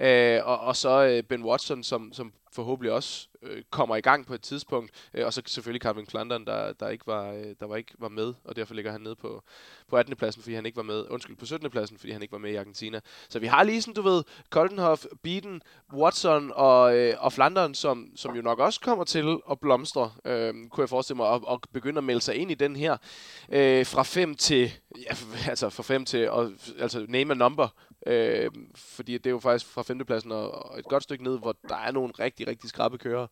Øh, 0.00 0.40
og, 0.44 0.60
og 0.60 0.76
så 0.76 1.04
øh, 1.04 1.22
Ben 1.22 1.44
Watson, 1.44 1.82
som, 1.82 2.12
som 2.12 2.32
forhåbentlig 2.54 2.92
også 2.92 3.28
øh, 3.42 3.62
kommer 3.70 3.96
i 3.96 4.00
gang 4.00 4.26
på 4.26 4.34
et 4.34 4.40
tidspunkt. 4.40 4.90
Øh, 5.14 5.26
og 5.26 5.32
så 5.32 5.42
selvfølgelig 5.46 5.82
Calvin 5.82 6.06
Klanderen, 6.06 6.46
der, 6.46 6.72
der 6.72 6.88
ikke 6.88 7.06
var 7.06 7.32
øh, 7.32 7.54
der 7.60 7.66
var 7.66 7.76
ikke 7.76 7.92
var 7.98 8.08
med, 8.08 8.34
og 8.44 8.56
derfor 8.56 8.74
ligger 8.74 8.92
han 8.92 9.00
nede 9.00 9.16
på, 9.16 9.42
på 9.88 9.96
18. 9.96 10.16
pladsen, 10.16 10.42
fordi 10.42 10.54
han 10.54 10.66
ikke 10.66 10.76
var 10.76 10.82
med. 10.82 11.04
Undskyld, 11.10 11.36
på 11.36 11.46
17. 11.46 11.70
pladsen, 11.70 11.98
fordi 11.98 12.12
han 12.12 12.22
ikke 12.22 12.32
var 12.32 12.38
med 12.38 12.50
i 12.50 12.56
Argentina. 12.56 13.00
Så 13.28 13.38
vi 13.38 13.46
har 13.46 13.62
lige 13.62 13.82
sådan, 13.82 13.94
du 13.94 14.02
ved, 14.02 14.24
Koldenhoff, 14.50 15.06
Beaton, 15.22 15.62
Watson 15.92 16.52
og, 16.54 16.96
øh, 16.96 17.14
og 17.18 17.32
Flanderen, 17.32 17.74
som, 17.74 18.08
som 18.16 18.36
jo 18.36 18.42
nok 18.42 18.58
også 18.58 18.80
kommer 18.80 19.04
til 19.04 19.38
at 19.50 19.60
blomstre, 19.60 20.12
øh, 20.24 20.54
kunne 20.70 20.82
jeg 20.82 20.88
forestille 20.88 21.16
mig, 21.16 21.26
og, 21.26 21.40
og 21.46 21.60
begynde 21.72 21.98
at 21.98 22.04
melde 22.04 22.20
sig 22.20 22.34
ind 22.34 22.50
i 22.50 22.54
den 22.54 22.76
her. 22.76 22.96
Øh, 23.52 23.86
fra 23.86 24.02
5 24.02 24.34
til, 24.34 24.72
ja, 24.98 25.14
altså 25.48 25.70
fra 25.70 25.82
5 25.82 26.04
til, 26.04 26.30
og, 26.30 26.52
altså 26.78 27.06
name 27.08 27.32
a 27.32 27.36
number, 27.36 27.68
Øh, 28.12 28.50
fordi 28.96 29.12
det 29.12 29.26
er 29.26 29.36
jo 29.38 29.46
faktisk 29.46 29.74
fra 29.74 29.86
femtepladsen 29.88 30.32
og, 30.32 30.46
og 30.70 30.78
et 30.78 30.88
godt 30.92 31.02
stykke 31.02 31.24
ned, 31.24 31.36
hvor 31.42 31.54
der 31.68 31.78
er 31.86 31.92
nogle 31.92 32.12
rigtig, 32.24 32.48
rigtig 32.48 32.68
skrappe 32.70 32.98
kører. 32.98 33.26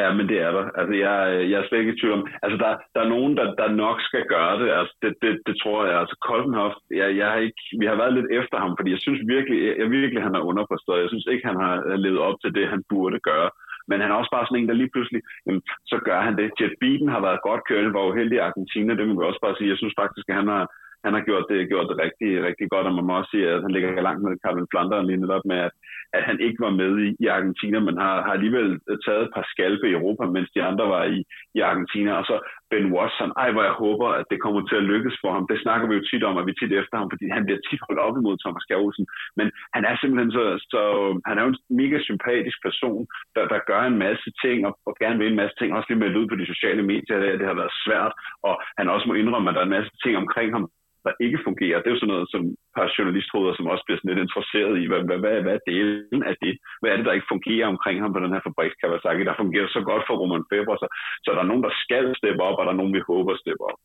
Ja, 0.00 0.08
men 0.18 0.28
det 0.28 0.38
er 0.46 0.50
der. 0.56 0.64
Altså, 0.78 0.94
jeg, 1.04 1.16
jeg 1.50 1.56
er 1.60 1.66
slet 1.66 1.80
ikke 1.80 1.94
i 1.94 2.00
tvivl 2.00 2.18
om. 2.18 2.26
Altså, 2.42 2.56
der, 2.64 2.70
der 2.94 3.00
er 3.02 3.12
nogen, 3.14 3.32
der, 3.38 3.46
der 3.60 3.78
nok 3.84 3.98
skal 4.08 4.24
gøre 4.34 4.54
det. 4.60 4.68
Altså, 4.78 4.94
det, 5.02 5.12
det, 5.22 5.32
det 5.46 5.54
tror 5.62 5.86
jeg. 5.86 5.96
Altså, 6.00 6.16
Koldenhoff, 6.28 6.74
jeg, 7.00 7.16
jeg 7.20 7.26
har 7.32 7.38
ikke, 7.46 7.62
vi 7.80 7.86
har 7.86 7.96
været 8.02 8.14
lidt 8.14 8.30
efter 8.40 8.58
ham, 8.58 8.72
fordi 8.78 8.90
jeg 8.90 9.02
synes 9.06 9.20
virkelig, 9.34 9.58
jeg, 9.66 9.74
jeg 9.78 9.90
virkelig, 9.90 10.22
han 10.22 10.34
er 10.34 10.48
underforstået. 10.50 11.02
Jeg 11.04 11.10
synes 11.12 11.26
ikke, 11.26 11.48
han 11.50 11.58
har 11.64 11.74
øh, 11.88 11.98
levet 12.04 12.20
op 12.28 12.36
til 12.40 12.54
det, 12.54 12.68
han 12.74 12.82
burde 12.88 13.20
gøre. 13.30 13.50
Men 13.88 14.00
han 14.00 14.10
er 14.10 14.16
også 14.20 14.32
bare 14.36 14.46
sådan 14.46 14.58
en, 14.60 14.68
der 14.68 14.80
lige 14.80 14.94
pludselig, 14.94 15.20
jamen, 15.46 15.62
så 15.90 15.96
gør 16.08 16.20
han 16.26 16.34
det. 16.40 16.56
Jet 16.60 16.74
Beaton 16.80 17.14
har 17.14 17.22
været 17.26 17.46
godt 17.48 17.62
kørende, 17.68 17.94
var 17.94 18.10
uheldig 18.10 18.36
i 18.36 18.46
Argentina, 18.48 18.90
det 18.94 19.08
må 19.08 19.12
vi 19.20 19.28
også 19.28 19.42
bare 19.46 19.56
sige. 19.56 19.72
Jeg 19.72 19.80
synes 19.80 19.94
faktisk, 20.02 20.26
at 20.28 20.38
han 20.40 20.48
har, 20.54 20.64
han 21.04 21.12
har 21.16 21.22
gjort 21.28 21.46
det, 21.50 21.68
gjort 21.72 21.88
det 21.90 21.96
rigtig, 22.04 22.30
rigtig 22.48 22.66
godt, 22.72 22.86
og 22.88 22.94
man 22.94 23.06
må 23.06 23.12
også 23.18 23.30
sige, 23.30 23.48
at 23.54 23.62
han 23.64 23.72
ligger 23.74 24.06
langt 24.08 24.22
med 24.22 24.40
Carmen 24.44 24.70
Flanderen 24.70 25.06
lige 25.06 25.22
netop 25.24 25.44
med, 25.50 25.58
at, 25.66 25.72
at 26.16 26.22
han 26.28 26.38
ikke 26.46 26.60
var 26.66 26.74
med 26.80 26.92
i, 27.06 27.08
i 27.24 27.26
Argentina, 27.36 27.78
men 27.80 27.96
har, 28.04 28.16
har 28.26 28.32
alligevel 28.38 28.68
øh, 28.90 28.98
taget 29.04 29.22
et 29.24 29.34
par 29.36 29.46
skalpe 29.52 29.86
i 29.88 29.96
Europa, 29.98 30.24
mens 30.36 30.50
de 30.54 30.62
andre 30.68 30.84
var 30.94 31.04
i, 31.16 31.18
i 31.58 31.60
Argentina. 31.70 32.10
Og 32.20 32.24
så 32.30 32.36
Ben 32.70 32.92
Watson, 32.94 33.32
ej 33.42 33.48
hvor 33.52 33.64
jeg 33.68 33.76
håber, 33.84 34.08
at 34.20 34.26
det 34.30 34.42
kommer 34.44 34.60
til 34.62 34.76
at 34.80 34.88
lykkes 34.92 35.16
for 35.22 35.30
ham. 35.36 35.46
Det 35.50 35.62
snakker 35.64 35.86
vi 35.88 35.94
jo 35.96 36.06
tit 36.10 36.24
om, 36.30 36.36
at 36.38 36.46
vi 36.48 36.54
tit 36.60 36.72
efter 36.72 36.96
ham, 36.98 37.08
fordi 37.12 37.26
han 37.36 37.44
bliver 37.46 37.60
tit 37.68 37.80
holdt 37.86 38.00
op 38.06 38.16
imod 38.16 38.36
Thomas 38.44 38.66
Gavlsen. 38.70 39.06
Men 39.38 39.46
han 39.74 39.82
er 39.90 39.94
simpelthen 39.96 40.32
så, 40.36 40.44
så 40.72 40.80
han 41.28 41.38
er 41.38 41.42
jo 41.44 41.50
en 41.52 41.60
mega 41.82 41.98
sympatisk 42.08 42.58
person, 42.66 43.02
der, 43.34 43.44
der 43.52 43.66
gør 43.70 43.82
en 43.82 43.98
masse 44.06 44.28
ting, 44.44 44.58
og, 44.68 44.72
og 44.88 44.94
gerne 45.02 45.18
vil 45.18 45.30
en 45.30 45.40
masse 45.42 45.56
ting, 45.56 45.68
også 45.72 45.88
lige 45.88 46.02
med 46.02 46.20
ud 46.20 46.28
på 46.28 46.36
de 46.40 46.46
sociale 46.52 46.82
medier, 46.92 47.18
det, 47.20 47.38
det 47.40 47.46
har 47.50 47.60
været 47.62 47.78
svært, 47.84 48.12
og 48.48 48.54
han 48.78 48.88
også 48.94 49.06
må 49.08 49.14
indrømme, 49.14 49.48
at 49.48 49.54
der 49.54 49.60
er 49.60 49.68
en 49.68 49.78
masse 49.78 49.92
ting 50.04 50.14
omkring 50.16 50.48
ham, 50.56 50.64
der 51.06 51.12
ikke 51.24 51.40
fungerer. 51.46 51.78
Det 51.78 51.88
er 51.88 51.94
jo 51.94 52.00
sådan 52.02 52.14
noget, 52.14 52.28
som 52.34 52.42
et 52.46 52.56
par 52.76 52.88
journalistråder, 52.96 53.52
som 53.54 53.70
også 53.72 53.84
bliver 53.84 53.98
sådan 53.98 54.10
lidt 54.10 54.24
interesseret 54.26 54.74
i, 54.82 54.84
hvad, 54.90 55.00
hvad, 55.08 55.18
hvad, 55.22 55.36
hvad 55.44 55.54
er 55.58 55.66
delen 55.70 56.22
af 56.30 56.36
det? 56.44 56.54
Hvad 56.80 56.90
er 56.90 56.96
det, 56.96 57.06
der 57.08 57.16
ikke 57.16 57.32
fungerer 57.34 57.66
omkring 57.74 57.96
ham 58.02 58.12
på 58.12 58.20
den 58.24 58.34
her 58.34 58.42
fabrik, 58.46 58.72
Kawasaki? 58.80 59.22
Der 59.30 59.40
fungerer 59.42 59.68
så 59.76 59.80
godt 59.90 60.04
for 60.06 60.14
Roman 60.22 60.48
Feber, 60.50 60.74
så, 60.82 60.86
så 61.24 61.28
der 61.36 61.42
er 61.42 61.50
nogen, 61.50 61.66
der 61.66 61.74
skal 61.84 62.04
steppe 62.20 62.42
op, 62.48 62.58
og 62.58 62.64
der 62.64 62.72
er 62.72 62.80
nogen, 62.80 62.96
vi 62.98 63.02
håber 63.10 63.32
steppe 63.44 63.62
op. 63.70 63.78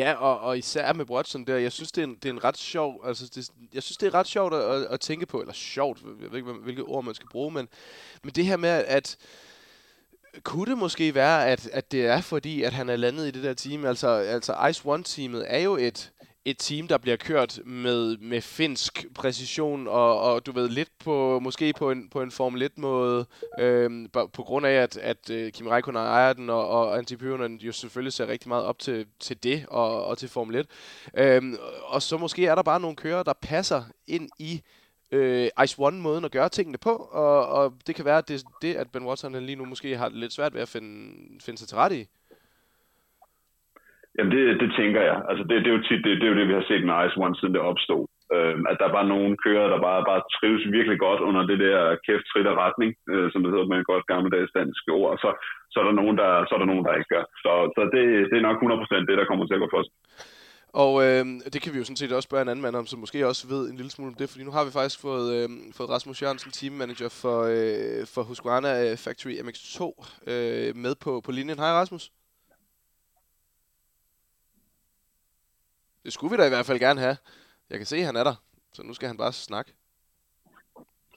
Ja, 0.00 0.10
og, 0.26 0.34
og 0.46 0.52
især 0.62 0.86
med 0.98 1.10
Watson 1.12 1.46
der, 1.48 1.66
jeg 1.66 1.72
synes, 1.76 1.92
det 1.92 2.00
er 2.02 2.08
en, 2.10 2.16
det 2.20 2.26
er 2.28 2.36
en 2.38 2.44
ret 2.48 2.60
sjov, 2.72 2.90
altså 3.08 3.24
det, 3.34 3.42
jeg 3.76 3.82
synes, 3.86 3.98
det 4.00 4.06
er 4.08 4.14
ret 4.18 4.30
sjovt 4.36 4.52
at, 4.58 4.64
at, 4.74 4.80
at 4.94 5.00
tænke 5.08 5.26
på, 5.32 5.36
eller 5.42 5.56
sjovt, 5.76 5.98
jeg 6.22 6.28
ved 6.30 6.38
ikke, 6.38 6.52
hvilket 6.66 6.84
ord 6.92 7.04
man 7.04 7.14
skal 7.14 7.32
bruge, 7.34 7.52
men, 7.58 7.68
men 8.24 8.32
det 8.36 8.44
her 8.50 8.56
med, 8.56 8.74
at 8.98 9.06
kunne 10.44 10.70
det 10.70 10.78
måske 10.78 11.14
være, 11.14 11.46
at, 11.46 11.68
at 11.72 11.92
det 11.92 12.06
er 12.06 12.20
fordi, 12.20 12.62
at 12.62 12.72
han 12.72 12.88
er 12.88 12.96
landet 12.96 13.26
i 13.26 13.30
det 13.30 13.42
der 13.42 13.54
team? 13.54 13.84
Altså, 13.84 14.08
altså 14.08 14.52
Ice 14.70 14.82
One-teamet 14.88 15.44
er 15.46 15.62
jo 15.64 15.76
et, 15.76 16.12
et 16.44 16.58
team, 16.58 16.88
der 16.88 16.98
bliver 16.98 17.16
kørt 17.16 17.60
med, 17.64 18.16
med 18.16 18.40
finsk 18.40 19.06
præcision, 19.14 19.88
og, 19.88 20.20
og 20.20 20.46
du 20.46 20.52
ved, 20.52 20.68
lidt 20.68 20.90
på, 20.98 21.40
måske 21.40 21.72
på 21.72 21.90
en, 21.90 22.08
på 22.08 22.22
en 22.22 22.30
Formel 22.30 22.62
1-måde, 22.62 23.26
øhm, 23.58 24.08
på 24.12 24.42
grund 24.42 24.66
af, 24.66 24.72
at, 24.72 24.96
at 24.96 25.30
øh, 25.30 25.52
Kim 25.52 25.66
Räikkönen 25.66 25.96
ejer 25.96 26.32
den, 26.32 26.50
og, 26.50 26.68
og 26.68 26.98
Antipyronen 26.98 27.56
jo 27.56 27.72
selvfølgelig 27.72 28.12
ser 28.12 28.26
rigtig 28.26 28.48
meget 28.48 28.64
op 28.64 28.78
til, 28.78 29.06
til 29.20 29.42
det, 29.42 29.66
og, 29.68 30.04
og 30.04 30.18
til 30.18 30.28
Formel 30.28 30.56
1. 30.56 30.66
Øhm, 31.14 31.56
og 31.82 32.02
så 32.02 32.16
måske 32.16 32.46
er 32.46 32.54
der 32.54 32.62
bare 32.62 32.80
nogle 32.80 32.96
kører, 32.96 33.22
der 33.22 33.32
passer 33.42 33.82
ind 34.06 34.28
i 34.38 34.62
øh, 35.10 35.48
Ice 35.64 35.76
One-måden 35.78 36.24
at 36.24 36.30
gøre 36.32 36.48
tingene 36.48 36.78
på, 36.78 36.90
og, 37.12 37.46
og 37.46 37.72
det 37.86 37.94
kan 37.94 38.04
være, 38.04 38.18
at 38.18 38.28
det, 38.28 38.44
det, 38.62 38.74
at 38.74 38.90
Ben 38.92 39.06
Watson 39.06 39.46
lige 39.46 39.56
nu 39.56 39.64
måske 39.64 39.96
har 39.96 40.08
lidt 40.08 40.32
svært 40.32 40.54
ved 40.54 40.60
at 40.60 40.68
finde, 40.68 41.14
finde 41.40 41.58
sig 41.58 41.68
til 41.68 41.76
rette 41.76 42.00
i. 42.00 42.06
Jamen 44.20 44.34
det, 44.36 44.44
det 44.62 44.70
tænker 44.80 45.02
jeg. 45.10 45.18
Altså 45.30 45.42
det, 45.48 45.54
det, 45.62 45.70
er 45.70 45.76
jo 45.78 45.86
tit, 45.88 46.04
det, 46.04 46.12
det 46.20 46.26
er 46.26 46.32
jo 46.32 46.38
det, 46.40 46.48
vi 46.50 46.58
har 46.58 46.66
set 46.70 46.84
med 46.86 46.94
Ice 47.04 47.16
One, 47.24 47.36
siden 47.36 47.54
det 47.54 47.68
opstod. 47.70 48.02
Øh, 48.34 48.56
at 48.70 48.76
der 48.78 48.86
er 48.88 48.96
bare 48.98 49.12
nogle 49.14 49.32
kører, 49.44 49.66
der 49.72 49.86
bare, 49.88 50.00
bare 50.10 50.22
trives 50.36 50.64
virkelig 50.76 50.98
godt 51.06 51.20
under 51.28 51.42
det 51.50 51.58
der 51.64 51.78
kæft, 52.06 52.26
trit 52.30 52.50
og 52.52 52.56
retning, 52.64 52.90
øh, 53.12 53.26
som 53.32 53.40
det 53.42 53.52
hedder 53.52 53.70
med 53.70 53.78
et 53.80 53.90
godt 53.92 54.04
gammeldags 54.12 54.52
dansk 54.58 54.82
ord. 54.96 55.08
Og 55.12 55.18
så, 55.22 55.30
så, 55.72 55.76
er 55.80 55.86
der 55.88 56.00
nogen, 56.00 56.16
der, 56.20 56.30
så 56.46 56.52
er 56.54 56.60
der 56.60 56.70
nogen, 56.72 56.84
der 56.86 56.98
ikke 56.98 57.12
gør. 57.14 57.24
Så, 57.44 57.52
så 57.76 57.80
det, 57.94 58.04
det 58.30 58.36
er 58.38 58.48
nok 58.48 58.58
100% 58.62 59.08
det, 59.08 59.18
der 59.20 59.28
kommer 59.28 59.44
til 59.46 59.56
at 59.56 59.62
gå 59.64 59.68
for 59.74 59.82
Og 60.84 60.92
øh, 61.06 61.24
det 61.52 61.62
kan 61.62 61.72
vi 61.72 61.78
jo 61.78 61.84
sådan 61.86 62.00
set 62.02 62.16
også 62.16 62.28
spørge 62.28 62.44
en 62.44 62.52
anden 62.52 62.66
mand 62.66 62.76
om, 62.80 62.86
som 62.86 63.00
måske 63.04 63.28
også 63.30 63.42
ved 63.52 63.62
en 63.70 63.76
lille 63.80 63.92
smule 63.94 64.12
om 64.12 64.18
det, 64.20 64.30
fordi 64.30 64.44
nu 64.44 64.52
har 64.56 64.64
vi 64.64 64.76
faktisk 64.78 64.98
fået, 65.06 65.26
øh, 65.36 65.48
fået 65.76 65.90
Rasmus 65.94 66.22
Jørgensen, 66.22 66.50
teammanager 66.58 67.10
for, 67.22 67.38
øh, 67.56 68.02
for 68.14 68.22
Husqvarna 68.28 68.70
øh, 68.84 68.94
Factory 69.04 69.34
MX2, 69.44 69.80
øh, 70.32 70.70
med 70.84 70.94
på, 71.04 71.10
på 71.24 71.30
linjen. 71.36 71.58
Hej 71.64 71.72
Rasmus. 71.80 72.04
Det 76.04 76.12
skulle 76.12 76.30
vi 76.30 76.36
da 76.36 76.46
i 76.46 76.48
hvert 76.48 76.66
fald 76.66 76.78
gerne 76.78 77.00
have. 77.00 77.16
Jeg 77.70 77.78
kan 77.78 77.86
se, 77.86 77.96
at 77.96 78.06
han 78.06 78.16
er 78.16 78.24
der, 78.24 78.34
så 78.72 78.82
nu 78.82 78.94
skal 78.94 79.06
han 79.06 79.16
bare 79.16 79.32
snakke. 79.32 79.72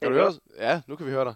Kan 0.02 0.12
du 0.12 0.13
høre 0.13 0.28
os? 0.28 0.40
Ja, 0.58 0.82
nu 0.88 0.96
kan 0.96 1.06
vi 1.06 1.12
høre 1.12 1.25
dig. 1.25 1.36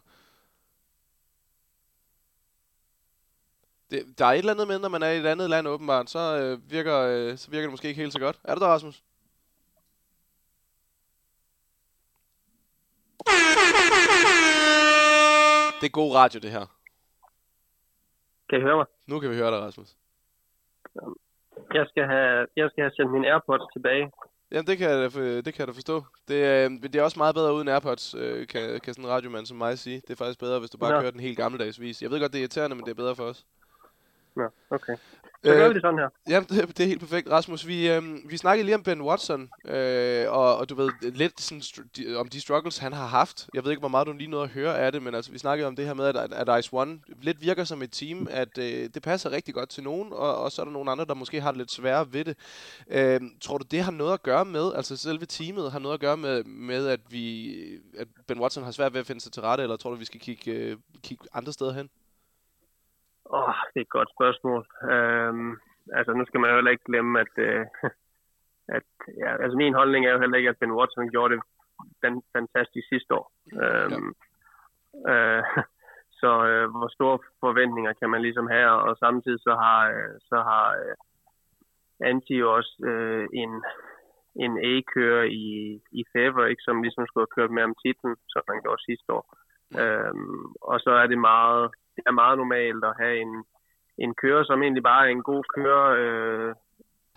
Det, 3.91 4.19
der 4.19 4.25
er 4.25 4.31
et 4.31 4.37
eller 4.37 4.53
andet 4.53 4.67
med, 4.67 4.79
når 4.79 4.89
man 4.89 5.03
er 5.03 5.09
i 5.09 5.17
et 5.17 5.25
andet 5.25 5.49
land 5.49 5.67
åbenbart, 5.67 6.09
så, 6.09 6.19
øh, 6.19 6.71
virker, 6.71 6.97
øh, 6.97 7.37
så 7.37 7.51
virker 7.51 7.63
det 7.63 7.71
måske 7.71 7.87
ikke 7.87 8.01
helt 8.01 8.13
så 8.13 8.19
godt. 8.19 8.39
Er 8.43 8.55
du 8.55 8.61
der, 8.61 8.67
Rasmus? 8.67 9.03
Det 15.81 15.85
er 15.85 15.91
god 15.91 16.15
radio, 16.15 16.39
det 16.39 16.51
her. 16.51 16.65
Kan 18.49 18.59
I 18.59 18.61
høre 18.61 18.75
mig? 18.75 18.85
Nu 19.07 19.19
kan 19.19 19.29
vi 19.29 19.35
høre 19.35 19.51
dig, 19.51 19.59
Rasmus. 19.59 19.97
Jeg 21.73 21.85
skal 21.89 22.05
have, 22.05 22.47
jeg 22.55 22.69
skal 22.71 22.81
have 22.83 22.91
sendt 22.95 23.11
mine 23.11 23.27
AirPods 23.33 23.61
tilbage. 23.73 24.11
Jamen, 24.51 24.67
det 24.67 24.77
kan 24.77 24.89
jeg 24.89 24.97
da, 24.97 25.19
det 25.45 25.53
kan 25.53 25.59
jeg 25.59 25.67
da 25.67 25.71
forstå. 25.73 26.03
Det, 26.27 26.35
øh, 26.35 26.71
det 26.83 26.95
er 26.95 27.03
også 27.03 27.19
meget 27.19 27.35
bedre 27.35 27.53
uden 27.53 27.67
AirPods, 27.67 28.15
øh, 28.15 28.47
kan, 28.47 28.79
kan 28.83 28.93
sådan 28.93 29.05
en 29.05 29.11
radiomand 29.11 29.45
som 29.45 29.57
mig 29.57 29.77
sige. 29.79 30.01
Det 30.07 30.09
er 30.09 30.15
faktisk 30.15 30.39
bedre, 30.39 30.59
hvis 30.59 30.69
du 30.69 30.77
bare 30.77 30.93
Ja. 30.93 30.99
kører 31.01 31.11
den 31.11 31.19
helt 31.19 31.37
gammeldags 31.37 31.81
vis. 31.81 32.01
Jeg 32.01 32.11
ved 32.11 32.19
godt, 32.19 32.31
det 32.31 32.37
er 32.37 32.41
irriterende, 32.41 32.75
men 32.75 32.85
det 32.85 32.91
er 32.91 32.95
bedre 32.95 33.15
for 33.15 33.23
os. 33.23 33.45
Nå, 34.35 34.43
okay. 34.69 34.95
Så 35.47 35.53
gør 35.53 35.67
vi 35.67 35.73
det 35.73 35.81
sådan 35.81 35.99
her. 35.99 36.09
Jamen, 36.29 36.47
det, 36.49 36.77
det 36.77 36.83
er 36.83 36.87
helt 36.87 36.99
perfekt. 36.99 37.29
Rasmus, 37.29 37.67
vi, 37.67 37.89
øh, 37.89 38.03
vi 38.29 38.37
snakkede 38.37 38.65
lige 38.65 38.75
om 38.75 38.83
Ben 38.83 39.01
Watson, 39.01 39.49
øh, 39.67 40.31
og, 40.31 40.57
og 40.57 40.69
du 40.69 40.75
ved 40.75 40.91
lidt 41.01 41.41
sådan, 41.41 41.61
de, 41.97 42.15
om 42.15 42.27
de 42.29 42.41
struggles, 42.41 42.77
han 42.77 42.93
har 42.93 43.05
haft. 43.07 43.49
Jeg 43.53 43.63
ved 43.63 43.71
ikke, 43.71 43.79
hvor 43.79 43.89
meget 43.89 44.07
du 44.07 44.13
lige 44.13 44.29
nåede 44.29 44.43
at 44.43 44.49
høre 44.49 44.79
af 44.79 44.91
det, 44.91 45.01
men 45.01 45.15
altså, 45.15 45.31
vi 45.31 45.37
snakkede 45.37 45.67
om 45.67 45.75
det 45.75 45.85
her 45.85 45.93
med, 45.93 46.05
at, 46.05 46.33
at 46.33 46.59
Ice 46.59 46.69
One 46.73 46.99
lidt 47.21 47.41
virker 47.41 47.63
som 47.63 47.81
et 47.81 47.91
team, 47.91 48.27
at 48.31 48.57
øh, 48.57 48.89
det 48.93 49.01
passer 49.01 49.31
rigtig 49.31 49.53
godt 49.53 49.69
til 49.69 49.83
nogen, 49.83 50.13
og, 50.13 50.35
og 50.35 50.51
så 50.51 50.61
er 50.61 50.65
der 50.65 50.71
nogle 50.71 50.91
andre, 50.91 51.05
der 51.05 51.13
måske 51.13 51.41
har 51.41 51.51
det 51.51 51.57
lidt 51.57 51.71
sværere 51.71 52.13
ved 52.13 52.25
det. 52.25 52.37
Øh, 52.91 53.21
tror 53.41 53.57
du, 53.57 53.65
det 53.71 53.81
har 53.81 53.91
noget 53.91 54.13
at 54.13 54.23
gøre 54.23 54.45
med, 54.45 54.73
altså 54.75 54.97
selve 54.97 55.25
teamet 55.25 55.71
har 55.71 55.79
noget 55.79 55.93
at 55.93 55.99
gøre 55.99 56.17
med, 56.17 56.43
med 56.43 56.87
at, 56.87 56.99
vi, 57.09 57.55
at 57.97 58.07
Ben 58.27 58.39
Watson 58.39 58.63
har 58.63 58.71
svært 58.71 58.93
ved 58.93 58.99
at 58.99 59.07
finde 59.07 59.21
sig 59.21 59.31
til 59.31 59.41
rette, 59.41 59.63
eller 59.63 59.77
tror 59.77 59.89
du, 59.89 59.95
vi 59.95 60.05
skal 60.05 60.19
kigge, 60.19 60.51
øh, 60.51 60.77
kigge 61.03 61.25
andre 61.33 61.53
steder 61.53 61.73
hen? 61.73 61.89
Åh, 63.29 63.49
oh, 63.49 63.55
det 63.73 63.79
er 63.79 63.85
et 63.85 63.97
godt 63.97 64.09
spørgsmål. 64.17 64.61
Øhm, 64.91 65.51
altså, 65.97 66.13
nu 66.13 66.25
skal 66.25 66.39
man 66.39 66.49
jo 66.49 66.55
heller 66.55 66.71
ikke 66.71 66.89
glemme, 66.89 67.19
at, 67.19 67.33
øh, 67.37 67.65
at 68.77 68.89
ja, 69.21 69.31
altså 69.43 69.57
min 69.57 69.73
holdning 69.73 70.05
er 70.05 70.11
jo 70.11 70.19
heller 70.19 70.37
ikke, 70.37 70.49
at 70.49 70.59
Ben 70.59 70.77
Watson 70.77 71.09
gjorde 71.09 71.33
det 71.35 71.43
fan- 72.01 72.27
fantastisk 72.35 72.87
sidste 72.87 73.13
år. 73.19 73.25
Øhm, 73.63 74.11
øh, 75.11 75.43
så 76.21 76.31
øh, 76.49 76.69
hvor 76.71 76.87
store 76.87 77.19
forventninger 77.39 77.93
kan 77.93 78.09
man 78.09 78.21
ligesom 78.21 78.47
have, 78.47 78.71
og 78.87 78.97
samtidig 78.97 79.39
så 79.39 79.53
har, 79.63 79.81
øh, 79.89 80.13
så 80.29 80.37
har 80.49 80.67
øh, 80.81 80.95
Anti 82.09 82.35
jo 82.35 82.55
også 82.55 82.73
øh, 82.91 83.27
en, 83.33 83.51
en 84.35 84.53
A-kører 84.71 85.23
i, 85.23 85.47
i 85.91 86.03
Favor, 86.13 86.45
ikke, 86.45 86.61
som 86.65 86.81
ligesom 86.81 87.05
skulle 87.07 87.25
have 87.25 87.35
kørt 87.37 87.51
med 87.51 87.63
om 87.63 87.75
titlen, 87.85 88.15
som 88.29 88.43
han 88.49 88.61
gjorde 88.61 88.83
sidste 88.85 89.13
år. 89.13 89.37
Øhm, 89.75 90.45
og 90.61 90.79
så 90.79 90.91
er 90.91 91.07
det 91.07 91.17
meget, 91.17 91.71
det 91.95 92.03
er 92.07 92.11
meget 92.11 92.37
normalt 92.37 92.83
at 92.85 92.97
have 92.99 93.17
en, 93.17 93.45
en 93.97 94.15
kører, 94.15 94.43
som 94.43 94.61
egentlig 94.63 94.83
bare 94.83 95.05
er 95.05 95.11
en 95.11 95.23
god 95.23 95.43
kører 95.55 95.85
øh, 96.01 96.53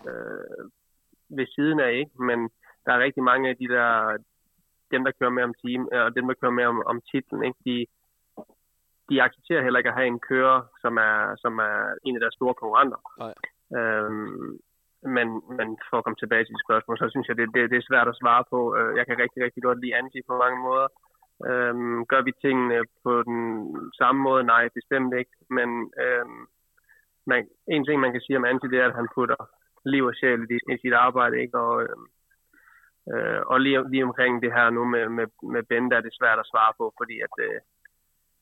øh, 0.07 0.65
ved 1.29 1.47
siden 1.55 1.79
af, 1.79 1.93
ikke? 1.93 2.23
Men 2.23 2.49
der 2.85 2.91
er 2.93 2.99
rigtig 2.99 3.23
mange 3.23 3.49
af 3.49 3.57
de 3.57 3.67
der, 3.67 4.17
dem 4.91 5.03
der 5.03 5.11
kører 5.19 5.29
med 5.29 5.43
om 5.43 5.53
team, 5.65 5.89
øh, 5.93 6.03
og 6.05 6.15
dem 6.15 6.27
der 6.27 6.33
kører 6.41 6.51
med 6.51 6.65
om, 6.65 6.83
om 6.85 7.01
titlen, 7.11 7.43
ikke? 7.43 7.59
De, 7.65 7.85
de 9.09 9.23
accepterer 9.23 9.63
heller 9.63 9.79
ikke 9.79 9.89
at 9.89 9.99
have 9.99 10.07
en 10.07 10.19
kører, 10.19 10.61
som 10.81 10.97
er, 10.97 11.35
som 11.43 11.53
er 11.59 11.77
en 12.05 12.15
af 12.15 12.21
deres 12.21 12.33
store 12.33 12.53
konkurrenter. 12.53 12.99
Nej. 13.23 13.33
Øhm, 13.77 14.59
men, 15.15 15.27
men 15.57 15.67
for 15.89 15.97
at 15.97 16.03
komme 16.03 16.19
tilbage 16.19 16.43
til 16.45 16.55
de 16.55 16.65
spørgsmål, 16.67 16.97
så 16.97 17.07
synes 17.09 17.27
jeg, 17.27 17.37
det, 17.37 17.45
det, 17.53 17.69
det 17.71 17.77
er 17.77 17.89
svært 17.89 18.07
at 18.07 18.19
svare 18.21 18.43
på. 18.49 18.59
Øh, 18.77 18.97
Jeg 18.97 19.05
kan 19.05 19.17
rigtig, 19.23 19.43
rigtig 19.43 19.63
godt 19.63 19.79
lide 19.81 19.95
Anti 19.95 20.19
på 20.27 20.37
mange 20.43 20.59
måder. 20.67 20.87
Øhm, 21.49 22.05
gør 22.05 22.21
vi 22.21 22.31
tingene 22.31 22.85
på 23.03 23.23
den 23.23 23.41
samme 23.99 24.21
måde? 24.21 24.43
Nej, 24.43 24.69
bestemt 24.73 25.13
ikke. 25.19 25.31
Men 25.49 25.69
øhm, 26.03 26.41
man, 27.25 27.47
en 27.67 27.85
ting, 27.85 28.01
man 28.01 28.11
kan 28.11 28.21
sige 28.21 28.37
om 28.37 28.45
Antti, 28.45 28.67
det 28.67 28.79
er, 28.79 28.87
at 28.87 28.95
han 28.95 29.07
putter 29.15 29.41
liv 29.85 30.03
og 30.05 30.15
sjæl 30.15 30.41
i, 30.55 30.57
i 30.73 30.77
sit 30.81 30.93
arbejde. 30.93 31.41
Ikke? 31.41 31.57
Og, 31.59 31.83
øhm, 31.83 32.07
øh, 33.13 33.41
og 33.51 33.61
lige, 33.61 33.89
lige 33.91 34.03
omkring 34.03 34.41
det 34.43 34.53
her 34.53 34.69
nu 34.69 34.85
med, 34.85 35.09
med, 35.09 35.27
med 35.53 35.63
Bente 35.63 35.95
er 35.95 36.01
det 36.01 36.17
svært 36.19 36.39
at 36.39 36.49
svare 36.51 36.73
på, 36.79 36.93
fordi 36.99 37.15
at, 37.27 37.35
øh, 37.47 37.59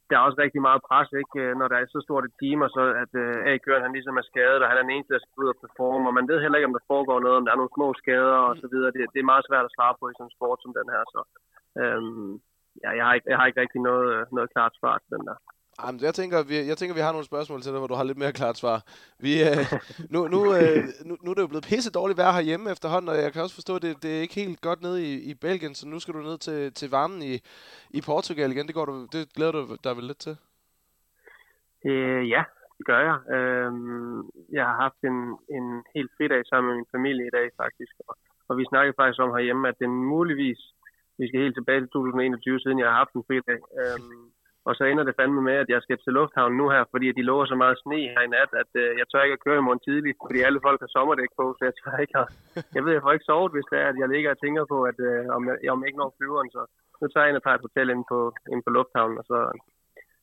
der 0.09 0.15
er 0.17 0.27
også 0.27 0.39
rigtig 0.41 0.61
meget 0.67 0.81
pres, 0.89 1.09
ikke? 1.21 1.37
Øh, 1.43 1.51
når 1.59 1.67
der 1.67 1.77
er 1.77 1.85
så 1.85 2.01
stort 2.07 2.25
et 2.25 2.37
team, 2.41 2.59
og 2.65 2.69
så 2.75 2.83
at 3.03 3.11
øh, 3.23 3.35
A-køren 3.51 3.85
han 3.85 3.95
ligesom 3.97 4.17
er 4.21 4.25
skadet, 4.31 4.61
og 4.61 4.69
han 4.69 4.77
er 4.77 4.85
den 4.85 4.95
eneste, 4.95 5.13
der 5.13 5.21
skal 5.21 5.41
ud 5.43 5.53
og 5.53 5.59
performe, 5.63 6.09
og 6.09 6.13
man 6.19 6.27
ved 6.29 6.39
heller 6.41 6.57
ikke, 6.57 6.69
om 6.69 6.77
der 6.77 6.89
foregår 6.93 7.19
noget, 7.19 7.37
om 7.37 7.45
der 7.45 7.51
er 7.53 7.61
nogle 7.61 7.75
små 7.77 7.87
skader 8.01 8.39
og 8.49 8.55
så 8.61 8.67
videre. 8.73 8.91
Det, 8.95 9.01
det 9.13 9.19
er 9.19 9.31
meget 9.31 9.47
svært 9.49 9.65
at 9.67 9.75
svare 9.77 9.95
på 9.99 10.03
i 10.09 10.15
sådan 10.15 10.27
en 10.29 10.37
sport 10.37 10.59
som 10.61 10.73
den 10.79 10.87
her, 10.93 11.03
så 11.13 11.21
øhm, 11.81 12.33
ja, 12.83 12.89
jeg, 12.97 13.05
har 13.05 13.13
ikke, 13.13 13.29
jeg 13.29 13.37
har 13.37 13.45
ikke 13.45 13.61
rigtig 13.61 13.81
noget, 13.81 14.07
øh, 14.15 14.25
noget 14.31 14.49
klart 14.53 14.73
svar 14.79 14.97
til 14.97 15.09
den 15.17 15.25
der. 15.27 15.37
Jamen, 15.81 16.01
jeg 16.01 16.13
tænker, 16.13 16.37
vi, 16.43 16.55
jeg 16.71 16.77
tænker, 16.77 16.95
vi 16.95 17.05
har 17.07 17.11
nogle 17.11 17.31
spørgsmål 17.31 17.61
til 17.61 17.71
dig, 17.71 17.79
hvor 17.79 17.87
du 17.91 17.99
har 17.99 18.03
lidt 18.03 18.17
mere 18.23 18.39
klart 18.39 18.57
svar. 18.57 18.77
Vi, 19.25 19.31
øh, 19.49 19.65
nu, 20.13 20.19
nu, 20.33 20.39
øh, 20.59 20.83
nu, 21.07 21.13
nu 21.23 21.27
er 21.31 21.35
det 21.35 21.41
jo 21.41 21.53
blevet 21.53 21.69
pisse 21.71 21.91
dårligt 21.91 22.17
vejr 22.17 22.31
herhjemme 22.31 22.71
efterhånden, 22.71 23.09
og 23.09 23.17
jeg 23.23 23.31
kan 23.33 23.41
også 23.41 23.55
forstå, 23.59 23.75
at 23.75 23.81
det, 23.81 24.03
det 24.03 24.11
er 24.17 24.21
ikke 24.21 24.41
helt 24.43 24.61
godt 24.61 24.81
nede 24.81 24.97
i, 25.09 25.11
i 25.31 25.33
Belgien, 25.45 25.75
så 25.75 25.87
nu 25.87 25.99
skal 25.99 26.13
du 26.13 26.21
ned 26.29 26.37
til, 26.37 26.73
til 26.73 26.89
varmen 26.89 27.21
i, 27.31 27.35
i 27.97 27.99
Portugal 28.09 28.51
igen. 28.51 28.67
Det, 28.67 28.75
går 28.75 28.85
du, 28.85 28.95
det 29.13 29.33
glæder 29.35 29.51
du 29.51 29.61
dig 29.83 29.95
vel 29.97 30.03
lidt 30.03 30.21
til? 30.25 30.35
Øh, 31.85 32.29
ja, 32.29 32.43
det 32.77 32.85
gør 32.85 33.01
jeg. 33.09 33.17
Øhm, 33.35 34.19
jeg 34.57 34.63
har 34.69 34.75
haft 34.85 35.01
en, 35.11 35.19
en 35.57 35.67
helt 35.95 36.11
fridag 36.17 36.41
sammen 36.45 36.67
med 36.69 36.75
min 36.77 36.93
familie 36.95 37.25
i 37.27 37.35
dag 37.37 37.47
faktisk, 37.61 37.93
og, 38.07 38.15
og 38.49 38.57
vi 38.57 38.65
snakkede 38.71 38.97
faktisk 38.99 39.21
om 39.25 39.35
herhjemme, 39.35 39.67
at 39.67 39.79
det 39.79 39.89
muligvis, 39.89 40.61
vi 41.19 41.25
skal 41.27 41.43
helt 41.43 41.57
tilbage 41.57 41.81
til 41.81 41.89
2021, 41.89 42.59
siden 42.59 42.79
jeg 42.79 42.87
har 42.89 42.97
haft 43.01 43.13
en 43.13 43.27
fridag. 43.27 43.59
Øhm, 43.79 44.25
og 44.67 44.73
så 44.77 44.83
ender 44.83 45.03
det 45.05 45.17
fandme 45.19 45.41
med, 45.49 45.57
at 45.63 45.69
jeg 45.73 45.81
skal 45.81 45.97
til 45.99 46.13
lufthavnen 46.19 46.57
nu 46.57 46.65
her, 46.73 46.83
fordi 46.93 47.07
de 47.17 47.27
lover 47.29 47.45
så 47.45 47.55
meget 47.63 47.77
sne 47.83 47.99
her 48.13 48.21
i 48.27 48.33
nat, 48.37 48.51
at 48.61 48.71
øh, 48.81 48.89
jeg 48.99 49.05
tør 49.07 49.25
ikke 49.25 49.37
at 49.37 49.45
køre 49.45 49.59
i 49.59 49.65
morgen 49.67 49.85
tidligt, 49.87 50.17
fordi 50.25 50.39
alle 50.47 50.59
folk 50.67 50.79
har 50.83 50.91
sommerdæk 50.95 51.31
på, 51.39 51.45
så 51.57 51.61
jeg 51.67 51.75
tør 51.79 51.97
ikke 52.03 52.17
at, 52.23 52.27
Jeg 52.75 52.81
ved, 52.83 52.91
jeg 52.93 53.03
får 53.03 53.15
ikke 53.15 53.29
sovet, 53.29 53.51
hvis 53.53 53.69
det 53.71 53.77
er, 53.83 53.87
at 53.91 53.97
jeg 54.01 54.09
ligger 54.13 54.29
og 54.31 54.39
tænker 54.39 54.63
på, 54.73 54.77
at 54.91 54.97
øh, 55.09 55.23
om, 55.37 55.41
jeg, 55.49 55.55
om 55.73 55.79
jeg 55.79 55.87
ikke 55.89 56.01
når 56.01 56.15
flyveren, 56.17 56.49
så 56.55 56.61
nu 56.99 57.05
tager 57.07 57.23
jeg 57.23 57.29
ind 57.31 57.39
og 57.39 57.43
tager 57.43 57.57
et 57.57 57.67
hotel 57.67 57.87
ind 57.95 58.03
på, 58.11 58.19
ind 58.53 58.61
på 58.63 58.71
lufthavnen, 58.77 59.17
og 59.21 59.25
så, 59.31 59.37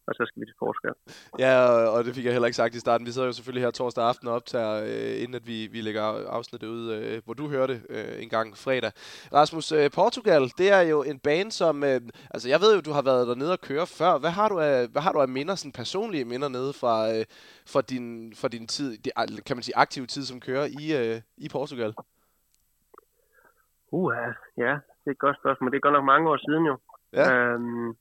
og 0.06 0.14
så 0.14 0.24
skal 0.26 0.40
vi 0.40 0.46
til 0.46 0.54
Portugal. 0.58 0.94
Ja, 1.38 1.54
og, 1.94 2.04
det 2.04 2.14
fik 2.14 2.24
jeg 2.24 2.32
heller 2.32 2.46
ikke 2.46 2.56
sagt 2.56 2.74
i 2.74 2.80
starten. 2.80 3.06
Vi 3.06 3.12
sidder 3.12 3.26
jo 3.26 3.32
selvfølgelig 3.32 3.64
her 3.64 3.70
torsdag 3.70 4.04
aften 4.04 4.28
og 4.28 4.34
optager, 4.34 4.74
øh, 4.84 5.22
inden 5.22 5.34
at 5.34 5.46
vi, 5.46 5.66
vi 5.66 5.80
lægger 5.80 6.02
afsnittet 6.28 6.68
ud, 6.68 6.92
øh, 6.92 7.22
hvor 7.24 7.34
du 7.34 7.48
hørte 7.48 7.82
øh, 7.88 8.22
en 8.22 8.28
gang 8.28 8.56
fredag. 8.56 8.92
Rasmus, 9.32 9.72
øh, 9.72 9.90
Portugal, 9.90 10.42
det 10.58 10.70
er 10.72 10.80
jo 10.80 11.02
en 11.02 11.18
bane, 11.18 11.52
som... 11.52 11.84
Øh, 11.84 12.00
altså, 12.30 12.48
jeg 12.48 12.60
ved 12.60 12.74
jo, 12.74 12.80
du 12.80 12.92
har 12.92 13.02
været 13.02 13.28
dernede 13.28 13.52
og 13.52 13.60
køre 13.60 13.86
før. 13.86 14.18
Hvad 14.18 14.30
har 14.30 14.48
du 14.48 14.60
af, 14.60 14.88
hvad 14.88 15.02
har 15.02 15.12
du 15.12 15.20
af 15.20 15.28
minder, 15.28 15.54
sådan 15.54 15.72
personlige 15.72 16.24
minder 16.24 16.48
nede 16.48 16.72
fra, 16.72 17.12
øh, 17.12 17.24
fra, 17.66 17.80
din, 17.80 18.34
fra 18.36 18.48
din 18.48 18.66
tid, 18.66 18.98
kan 19.46 19.56
man 19.56 19.62
sige, 19.62 19.76
aktive 19.76 20.06
tid 20.06 20.22
som 20.22 20.40
kører 20.40 20.66
i, 20.80 20.84
øh, 21.00 21.20
i 21.36 21.48
Portugal? 21.48 21.94
Uha, 23.92 24.26
ja, 24.56 24.72
det 25.00 25.06
er 25.06 25.10
et 25.10 25.18
godt 25.18 25.36
spørgsmål. 25.40 25.70
Det 25.70 25.76
er 25.76 25.80
godt 25.80 25.92
nok 25.92 26.04
mange 26.04 26.30
år 26.30 26.36
siden 26.36 26.64
jo. 26.66 26.76
Ja. 27.12 27.32
Øhm, 27.32 27.96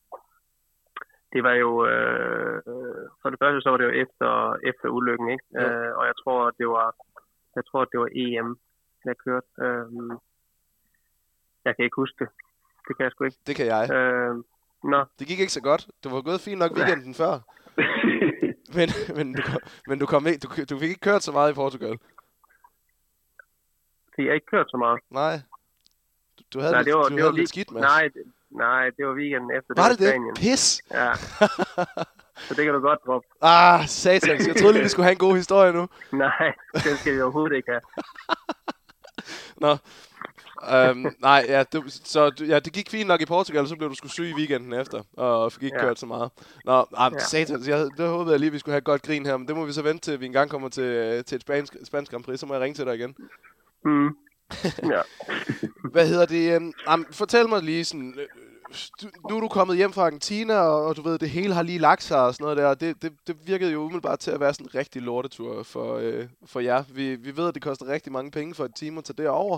det 1.34 1.44
var 1.44 1.54
jo, 1.54 1.86
øh, 1.88 2.62
for 3.22 3.30
det 3.30 3.40
første 3.42 3.62
så 3.62 3.70
var 3.70 3.78
det 3.78 3.86
jo 3.86 3.90
efter, 4.04 4.56
efter 4.70 4.88
ulykken, 4.90 5.30
ikke? 5.30 5.46
Ja. 5.54 5.70
Øh, 5.72 5.98
og 5.98 6.06
jeg 6.06 6.14
tror, 6.24 6.52
det 6.60 6.68
var, 6.68 6.96
jeg 7.56 7.64
tror, 7.66 7.86
det 7.86 8.00
var 8.00 8.10
EM, 8.12 8.58
jeg 9.06 9.16
kørte. 9.26 9.48
Øhm, 9.62 10.12
jeg 11.66 11.76
kan 11.76 11.86
ikke 11.86 11.96
huske 11.96 12.16
det. 12.20 12.30
Det 12.88 12.98
kan 12.98 13.04
jeg 13.04 13.12
sgu 13.12 13.24
ikke. 13.24 13.38
Det 13.48 13.56
kan 13.56 13.66
jeg. 13.66 13.92
Øhm, 13.94 14.44
nå, 14.84 15.06
Det 15.20 15.28
gik 15.28 15.40
ikke 15.40 15.52
så 15.54 15.62
godt. 15.62 15.88
Det 16.04 16.12
var 16.12 16.22
gået 16.22 16.42
fint 16.42 16.60
nok 16.60 16.72
weekenden 16.78 17.14
før. 17.14 17.34
Men, 18.78 18.90
men, 19.18 19.34
du, 19.36 19.42
kom- 19.42 19.62
men 19.88 20.00
du, 20.00 20.06
kom 20.06 20.28
ikke, 20.28 20.40
du, 20.40 20.48
du 20.70 20.80
fik 20.80 20.90
ikke 20.90 21.02
kørt 21.10 21.24
så 21.24 21.32
meget 21.32 21.52
i 21.52 21.56
Portugal. 21.56 21.98
fordi 24.14 24.26
jeg 24.28 24.36
ikke 24.36 24.46
kørt 24.48 24.66
så 24.70 24.78
meget. 24.78 25.00
Nej. 25.10 25.36
Du, 26.40 26.44
du 26.54 26.60
havde, 26.60 26.72
Nej, 26.74 26.82
lidt, 26.82 26.86
det 26.88 26.96
var- 26.98 27.04
du 27.04 27.10
det 27.10 27.20
havde 27.20 27.32
var 27.32 27.38
lidt 27.38 27.50
skidt, 27.50 27.72
Mads. 27.72 27.82
Nej, 27.82 28.10
nej, 28.58 28.84
det 28.98 29.08
var 29.08 29.14
weekenden 29.14 29.52
efter. 29.58 29.74
Var 29.82 29.90
det 29.90 30.00
det? 30.00 30.08
Spanien. 30.10 30.36
Pis! 30.36 30.82
Ja, 30.92 31.14
så 32.48 32.54
det 32.58 32.64
kan 32.66 32.74
du 32.74 32.80
godt 32.80 33.00
droppe. 33.06 33.28
Ah, 33.42 33.88
satans. 33.88 34.48
Jeg 34.48 34.56
troede 34.56 34.74
lige, 34.74 34.84
vi 34.84 34.90
skulle 34.90 35.04
have 35.04 35.12
en 35.12 35.18
god 35.28 35.36
historie 35.36 35.74
nu. 35.74 35.88
Nej, 36.26 36.54
det 36.74 37.00
skal 37.00 37.16
vi 37.16 37.22
overhovedet 37.22 37.56
ikke 37.56 37.72
have. 37.72 37.82
Nå. 39.64 39.78
Øhm, 40.74 41.06
nej, 41.20 41.46
ja, 41.48 41.64
du, 41.74 41.84
så 41.88 42.32
ja, 42.48 42.60
det 42.60 42.74
gik 42.74 42.90
fint 42.90 43.08
nok 43.08 43.22
i 43.22 43.26
Portugal, 43.26 43.62
og 43.62 43.68
så 43.68 43.76
blev 43.76 43.90
du 43.90 43.96
sgu 43.96 44.08
syg 44.08 44.26
i 44.30 44.34
weekenden 44.34 44.74
efter, 44.74 45.02
og 45.18 45.52
fik 45.52 45.64
ikke 45.64 45.78
Ja. 45.80 45.86
kørt 45.86 46.00
så 46.00 46.06
meget. 46.06 46.32
Nå, 46.66 46.86
ah, 46.98 47.12
ja. 47.14 47.20
Satans, 47.20 47.68
jeg, 47.68 47.80
det 47.98 48.08
håbede 48.08 48.32
jeg 48.32 48.40
lige, 48.40 48.48
at 48.48 48.54
vi 48.54 48.60
skulle 48.60 48.74
have 48.74 48.78
et 48.78 48.84
godt 48.84 49.02
grin 49.02 49.26
her, 49.26 49.38
men 49.38 49.48
det 49.48 49.56
må 49.56 49.66
vi 49.66 49.74
så 49.74 49.82
vente 49.82 50.12
til, 50.12 50.20
vi 50.20 50.26
engang 50.26 50.50
kommer 50.50 50.70
til, 50.70 51.24
til 51.24 51.36
et 51.36 51.42
spansk, 51.42 51.74
spansk 51.84 52.12
Grand 52.12 52.24
Prix, 52.24 52.40
så 52.40 52.46
må 52.46 52.54
jeg 52.54 52.62
ringe 52.62 52.76
til 52.76 52.86
dig 52.86 52.96
igen. 52.96 53.16
Mm, 53.86 54.08
ja. 54.84 55.02
Hvad 55.92 56.08
hedder 56.08 56.26
det? 56.26 56.74
Um, 56.94 57.06
fortæl 57.12 57.50
mig 57.50 57.64
lige 57.64 57.86
sådan, 57.86 58.16
nu 59.30 59.36
er 59.36 59.42
du 59.42 59.48
kommet 59.48 59.78
hjem 59.78 59.94
fra 59.96 60.06
Argentina, 60.10 60.56
og, 60.60 60.86
og 60.88 60.92
du 60.98 61.02
ved, 61.02 61.18
det 61.20 61.30
hele 61.30 61.54
har 61.54 61.64
lige 61.64 61.86
lagt 61.90 62.04
sig 62.04 62.26
og 62.26 62.34
sådan 62.34 62.44
noget 62.46 62.58
der. 62.58 62.74
Det, 62.84 63.02
det, 63.04 63.12
det 63.28 63.36
virkede 63.48 63.72
jo 63.74 63.80
umiddelbart 63.80 64.20
til 64.20 64.32
at 64.32 64.40
være 64.40 64.54
sådan 64.54 64.68
en 64.68 64.76
rigtig 64.82 65.02
lortetur 65.02 65.64
for, 65.74 65.88
øh, 66.06 66.24
for 66.52 66.60
jer. 66.60 66.80
Vi, 66.98 67.06
vi 67.26 67.32
ved, 67.38 67.48
at 67.48 67.56
det 67.56 67.64
koster 67.64 67.94
rigtig 67.96 68.12
mange 68.18 68.32
penge 68.32 68.56
for 68.56 68.64
et 68.66 68.76
team 68.76 68.98
at 68.98 69.04
tage 69.04 69.24
derover, 69.24 69.58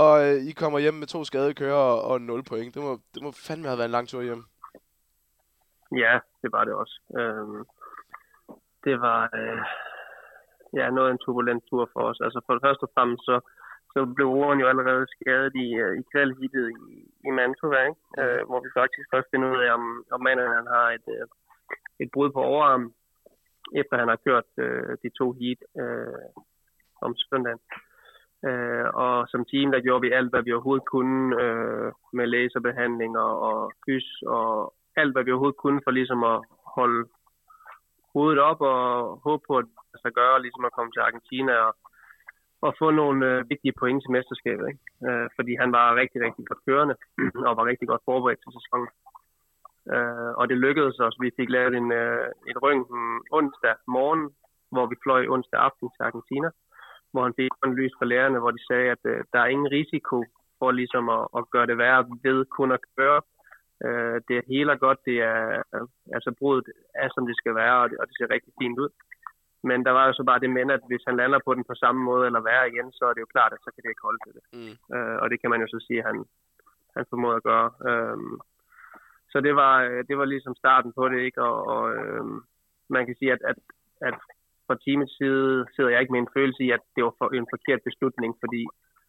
og 0.00 0.12
øh, 0.26 0.36
I 0.50 0.52
kommer 0.52 0.78
hjem 0.78 0.94
med 0.94 1.06
to 1.06 1.24
skadede 1.24 1.54
kører 1.54 1.82
og, 1.94 2.02
og 2.10 2.20
0 2.20 2.42
point. 2.50 2.74
Det 2.74 2.82
må, 2.82 2.92
det 3.14 3.22
må 3.22 3.30
fandme 3.46 3.66
have 3.68 3.78
været 3.78 3.90
en 3.90 3.96
lang 3.98 4.08
tur 4.08 4.22
hjem. 4.22 4.44
Ja, 6.04 6.14
det 6.42 6.52
var 6.52 6.64
det 6.64 6.74
også. 6.74 6.96
Øhm, 7.18 7.60
det 8.84 9.00
var 9.00 9.20
øh, 9.40 9.60
ja, 10.78 10.90
noget 10.90 11.08
af 11.08 11.12
en 11.12 11.22
turbulent 11.24 11.64
tur 11.70 11.90
for 11.92 12.02
os. 12.10 12.20
Altså 12.24 12.40
for 12.46 12.52
det 12.54 12.62
første 12.66 12.82
og 12.82 12.92
fremmest, 12.94 13.22
så, 13.24 13.36
så 13.92 13.98
blev 14.16 14.28
Roren 14.28 14.60
jo 14.60 14.66
allerede 14.72 15.06
skadet 15.14 15.54
i, 15.64 15.68
øh, 15.82 15.92
i 16.00 16.02
kvalhittet 16.12 16.66
i, 16.70 16.94
i 17.26 17.30
Mantova, 17.38 17.80
ikke? 17.88 18.00
Mm. 18.16 18.22
Øh, 18.22 18.42
hvor 18.48 18.60
vi 18.64 18.70
faktisk 18.80 19.06
først 19.14 19.28
finder 19.30 19.48
ud 19.54 19.60
af, 19.66 19.70
om, 19.78 19.84
om 20.14 20.20
manden 20.26 20.56
han 20.58 20.66
har 20.76 20.86
et, 20.96 21.06
øh, 21.16 21.26
et 22.02 22.10
brud 22.14 22.30
på 22.32 22.40
overarm, 22.50 22.84
efter 23.80 23.94
han 23.98 24.08
har 24.08 24.18
kørt 24.26 24.48
øh, 24.64 24.92
de 25.02 25.10
to 25.18 25.26
heat 25.40 25.60
øh, 25.82 26.26
om 27.06 27.12
søndagen. 27.16 27.62
Øh, 28.48 28.88
og 29.04 29.28
som 29.28 29.44
team, 29.44 29.68
der 29.72 29.80
gjorde 29.80 30.04
vi 30.06 30.10
alt, 30.18 30.30
hvad 30.30 30.42
vi 30.42 30.52
overhovedet 30.52 30.86
kunne 30.94 31.42
øh, 31.42 31.92
med 32.12 32.26
laserbehandlinger 32.26 33.26
og 33.48 33.72
fys 33.86 34.08
og 34.26 34.74
alt, 34.96 35.12
hvad 35.14 35.24
vi 35.24 35.32
overhovedet 35.32 35.62
kunne 35.62 35.80
for 35.84 35.90
ligesom 35.90 36.24
at 36.24 36.38
holde 36.76 37.02
hovedet 38.14 38.40
op 38.50 38.60
og 38.60 38.80
håbe 39.24 39.42
på, 39.48 39.56
at 39.58 39.66
det 39.92 39.98
skal 40.00 40.12
gøre, 40.12 40.42
ligesom 40.42 40.64
at 40.64 40.72
komme 40.76 40.92
til 40.92 41.06
Argentina 41.08 41.54
og, 41.66 41.74
og 42.66 42.74
få 42.78 42.90
nogle 42.90 43.18
øh, 43.30 43.50
vigtige 43.52 43.78
point 43.80 44.02
til 44.02 44.10
mesterskabet. 44.16 44.64
Ikke? 44.70 44.82
Øh, 45.06 45.26
fordi 45.36 45.52
han 45.62 45.70
var 45.72 45.98
rigtig, 46.00 46.18
rigtig 46.26 46.44
godt 46.48 46.64
kørende 46.66 46.96
og 47.48 47.52
var 47.58 47.64
rigtig 47.70 47.88
godt 47.88 48.06
forberedt 48.08 48.40
til 48.42 48.52
sæsonen. 48.58 48.88
Øh, 49.94 50.32
og 50.40 50.44
det 50.50 50.56
lykkedes 50.66 50.98
os. 51.06 51.16
Vi 51.24 51.30
fik 51.38 51.50
lavet 51.56 51.74
en, 51.80 51.92
øh, 52.02 52.28
en 52.50 52.56
røntgen 52.64 53.04
onsdag 53.38 53.74
morgen, 53.96 54.24
hvor 54.72 54.86
vi 54.90 54.96
fløj 55.04 55.22
onsdag 55.34 55.60
aften 55.60 55.88
til 55.90 56.02
Argentina, 56.08 56.48
hvor 57.12 57.22
han 57.26 57.34
fik 57.40 57.52
en 57.66 57.74
lys 57.78 57.94
fra 57.98 58.10
lærerne, 58.12 58.38
hvor 58.38 58.52
de 58.56 58.66
sagde, 58.68 58.88
at 58.96 59.02
øh, 59.12 59.18
der 59.32 59.40
er 59.40 59.52
ingen 59.54 59.70
risiko 59.78 60.18
for 60.58 60.70
ligesom 60.70 61.04
at, 61.08 61.24
at 61.38 61.42
gøre 61.54 61.66
det 61.66 61.78
værre 61.78 62.02
ved 62.24 62.38
kun 62.56 62.72
at 62.72 62.84
køre 62.96 63.20
Øh, 63.86 64.20
det 64.28 64.48
heler 64.52 64.76
godt, 64.76 64.98
det 65.08 65.16
er, 65.32 65.62
øh, 65.74 65.86
altså 66.16 66.30
brudet 66.38 66.64
er 66.94 67.08
som 67.14 67.26
det 67.26 67.36
skal 67.36 67.54
være, 67.54 67.76
og 67.82 67.90
det, 67.90 67.98
og 68.00 68.06
det 68.08 68.14
ser 68.16 68.34
rigtig 68.34 68.52
fint 68.62 68.78
ud. 68.78 68.90
Men 69.68 69.84
der 69.86 69.92
var 69.98 70.06
jo 70.06 70.12
så 70.12 70.24
bare 70.24 70.40
det 70.40 70.50
men, 70.50 70.70
at 70.70 70.82
hvis 70.86 71.04
han 71.06 71.16
lander 71.16 71.40
på 71.44 71.54
den 71.54 71.64
på 71.64 71.74
samme 71.74 72.00
måde 72.04 72.26
eller 72.26 72.40
værre 72.40 72.68
igen, 72.68 72.92
så 72.92 73.04
er 73.04 73.12
det 73.12 73.20
jo 73.20 73.34
klart, 73.34 73.52
at 73.52 73.62
så 73.64 73.70
kan 73.70 73.82
det 73.82 73.90
ikke 73.90 74.06
holde 74.08 74.22
til 74.24 74.32
det. 74.36 74.44
Mm. 74.58 74.74
Øh, 74.94 75.16
og 75.22 75.30
det 75.30 75.40
kan 75.40 75.50
man 75.50 75.60
jo 75.60 75.68
så 75.70 75.78
sige, 75.86 75.98
at 75.98 76.06
han, 76.10 76.18
han 76.96 77.04
formåede 77.10 77.36
at 77.40 77.48
gøre. 77.50 77.68
Øh, 77.88 78.18
så 79.32 79.40
det 79.46 79.54
var, 79.56 79.74
øh, 79.88 80.04
det 80.08 80.18
var 80.18 80.24
ligesom 80.24 80.54
starten 80.62 80.92
på 80.98 81.08
det, 81.08 81.20
ikke? 81.20 81.42
Og, 81.42 81.56
og 81.74 81.82
øh, 81.96 82.24
man 82.94 83.06
kan 83.06 83.16
sige, 83.18 83.32
at, 83.32 83.42
at, 83.50 83.58
at 84.08 84.14
fra 84.66 84.76
teamets 84.84 85.16
side 85.18 85.66
sidder 85.74 85.90
jeg 85.90 86.00
ikke 86.00 86.14
med 86.14 86.20
en 86.22 86.34
følelse 86.36 86.62
i, 86.64 86.70
at 86.70 86.84
det 86.94 87.04
var 87.04 87.14
for, 87.18 87.28
en 87.28 87.52
forkert 87.54 87.82
beslutning, 87.88 88.32
fordi 88.42 88.62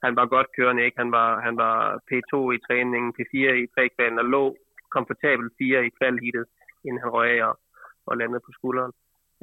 han 0.04 0.16
var 0.20 0.26
godt 0.36 0.50
kørende, 0.58 0.86
ikke? 0.86 0.98
Han 1.04 1.12
var, 1.12 1.30
han 1.48 1.56
var 1.64 1.76
P2 2.10 2.34
i 2.58 2.60
træningen, 2.68 3.16
P4 3.18 3.36
i 3.64 3.68
trækvalen 3.76 4.20
og 4.20 4.26
lå 4.26 4.44
komfortabelt 4.96 5.54
4 5.58 5.86
i 5.86 5.96
kvalheatet, 5.98 6.46
inden 6.86 7.02
han 7.04 7.14
røg 7.16 7.30
af 7.36 7.48
og, 7.50 7.56
og 8.08 8.18
landede 8.18 8.46
på 8.46 8.52
skulderen. 8.58 8.94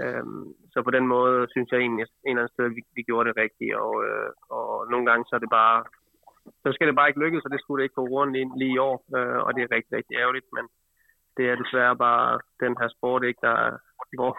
Øhm, 0.04 0.44
så 0.72 0.78
på 0.82 0.90
den 0.96 1.06
måde 1.14 1.46
synes 1.52 1.68
jeg 1.70 1.80
egentlig, 1.80 2.02
at 2.02 2.12
en 2.12 2.30
eller 2.30 2.42
anden 2.42 2.54
sted, 2.54 2.66
vi, 2.76 2.82
vi 2.96 3.02
gjorde 3.08 3.28
det 3.28 3.40
rigtigt, 3.44 3.74
og, 3.84 3.94
øh, 4.06 4.30
og 4.56 4.90
nogle 4.92 5.06
gange 5.08 5.24
så 5.24 5.32
er 5.36 5.42
det 5.44 5.52
bare, 5.60 5.78
så 6.64 6.68
skal 6.72 6.86
det 6.86 6.96
bare 6.96 7.08
ikke 7.08 7.24
lykkes, 7.24 7.44
og 7.44 7.50
det 7.52 7.60
skulle 7.60 7.78
det 7.78 7.86
ikke 7.86 7.98
på 7.98 8.04
rundt 8.14 8.32
lige, 8.36 8.50
lige 8.60 8.74
i 8.74 8.82
år, 8.88 8.96
øh, 9.16 9.40
og 9.46 9.50
det 9.54 9.62
er 9.62 9.74
rigtig, 9.76 9.92
rigtig 9.98 10.14
ærgerligt, 10.22 10.48
men 10.56 10.64
det 11.36 11.44
er 11.50 11.60
desværre 11.62 11.96
bare 12.06 12.40
den 12.64 12.74
her 12.80 12.88
sport, 12.96 13.22
ikke, 13.24 13.42
der, 13.48 13.56
hvor 14.18 14.32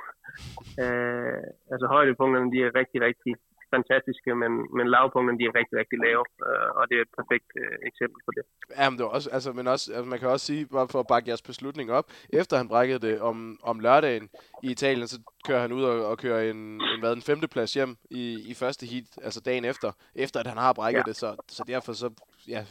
øh, 0.83 1.43
altså 1.73 1.85
højdepunkterne, 1.87 2.51
de 2.53 2.59
er 2.63 2.77
rigtig, 2.79 2.99
rigtig 3.01 3.33
fantastiske, 3.75 4.29
men, 4.41 4.51
men 4.77 4.85
lavpunkterne 4.95 5.39
de 5.39 5.45
er 5.49 5.55
rigtig, 5.59 5.75
rigtig 5.81 5.97
lave, 6.07 6.23
øh, 6.47 6.69
og 6.77 6.83
det 6.89 6.95
er 6.97 7.01
et 7.07 7.13
perfekt 7.19 7.49
øh, 7.61 7.77
eksempel 7.89 8.19
på 8.27 8.31
det. 8.37 8.43
Ja, 8.77 8.89
men, 8.89 8.95
det 8.97 9.03
var 9.05 9.13
også, 9.17 9.29
altså, 9.35 9.49
men 9.57 9.65
også, 9.73 9.85
altså, 9.95 10.09
man 10.13 10.19
kan 10.19 10.29
også 10.29 10.45
sige, 10.45 10.67
bare 10.75 10.87
for 10.93 10.99
at 10.99 11.09
bakke 11.13 11.29
jeres 11.29 11.49
beslutning 11.51 11.87
op, 11.91 12.05
efter 12.39 12.57
han 12.57 12.67
brækkede 12.73 13.01
det 13.07 13.15
om, 13.29 13.37
om 13.63 13.79
lørdagen 13.79 14.29
i 14.63 14.67
Italien, 14.71 15.07
så 15.07 15.17
kører 15.47 15.61
han 15.65 15.71
ud 15.77 15.83
og, 15.83 15.95
og 16.11 16.17
kører 16.17 16.41
en, 16.51 16.57
en, 16.91 16.99
hvad, 16.99 17.13
en 17.13 17.27
femteplads 17.29 17.73
hjem 17.73 17.91
i, 18.21 18.23
i 18.51 18.53
første 18.61 18.83
heat, 18.91 19.07
altså 19.27 19.39
dagen 19.49 19.65
efter, 19.65 19.89
efter 20.15 20.39
at 20.39 20.47
han 20.47 20.57
har 20.57 20.73
brækket 20.73 21.03
ja. 21.05 21.09
det, 21.09 21.15
så, 21.15 21.29
så 21.47 21.63
derfor 21.67 21.93
så, 21.93 22.07
ja, 22.47 22.61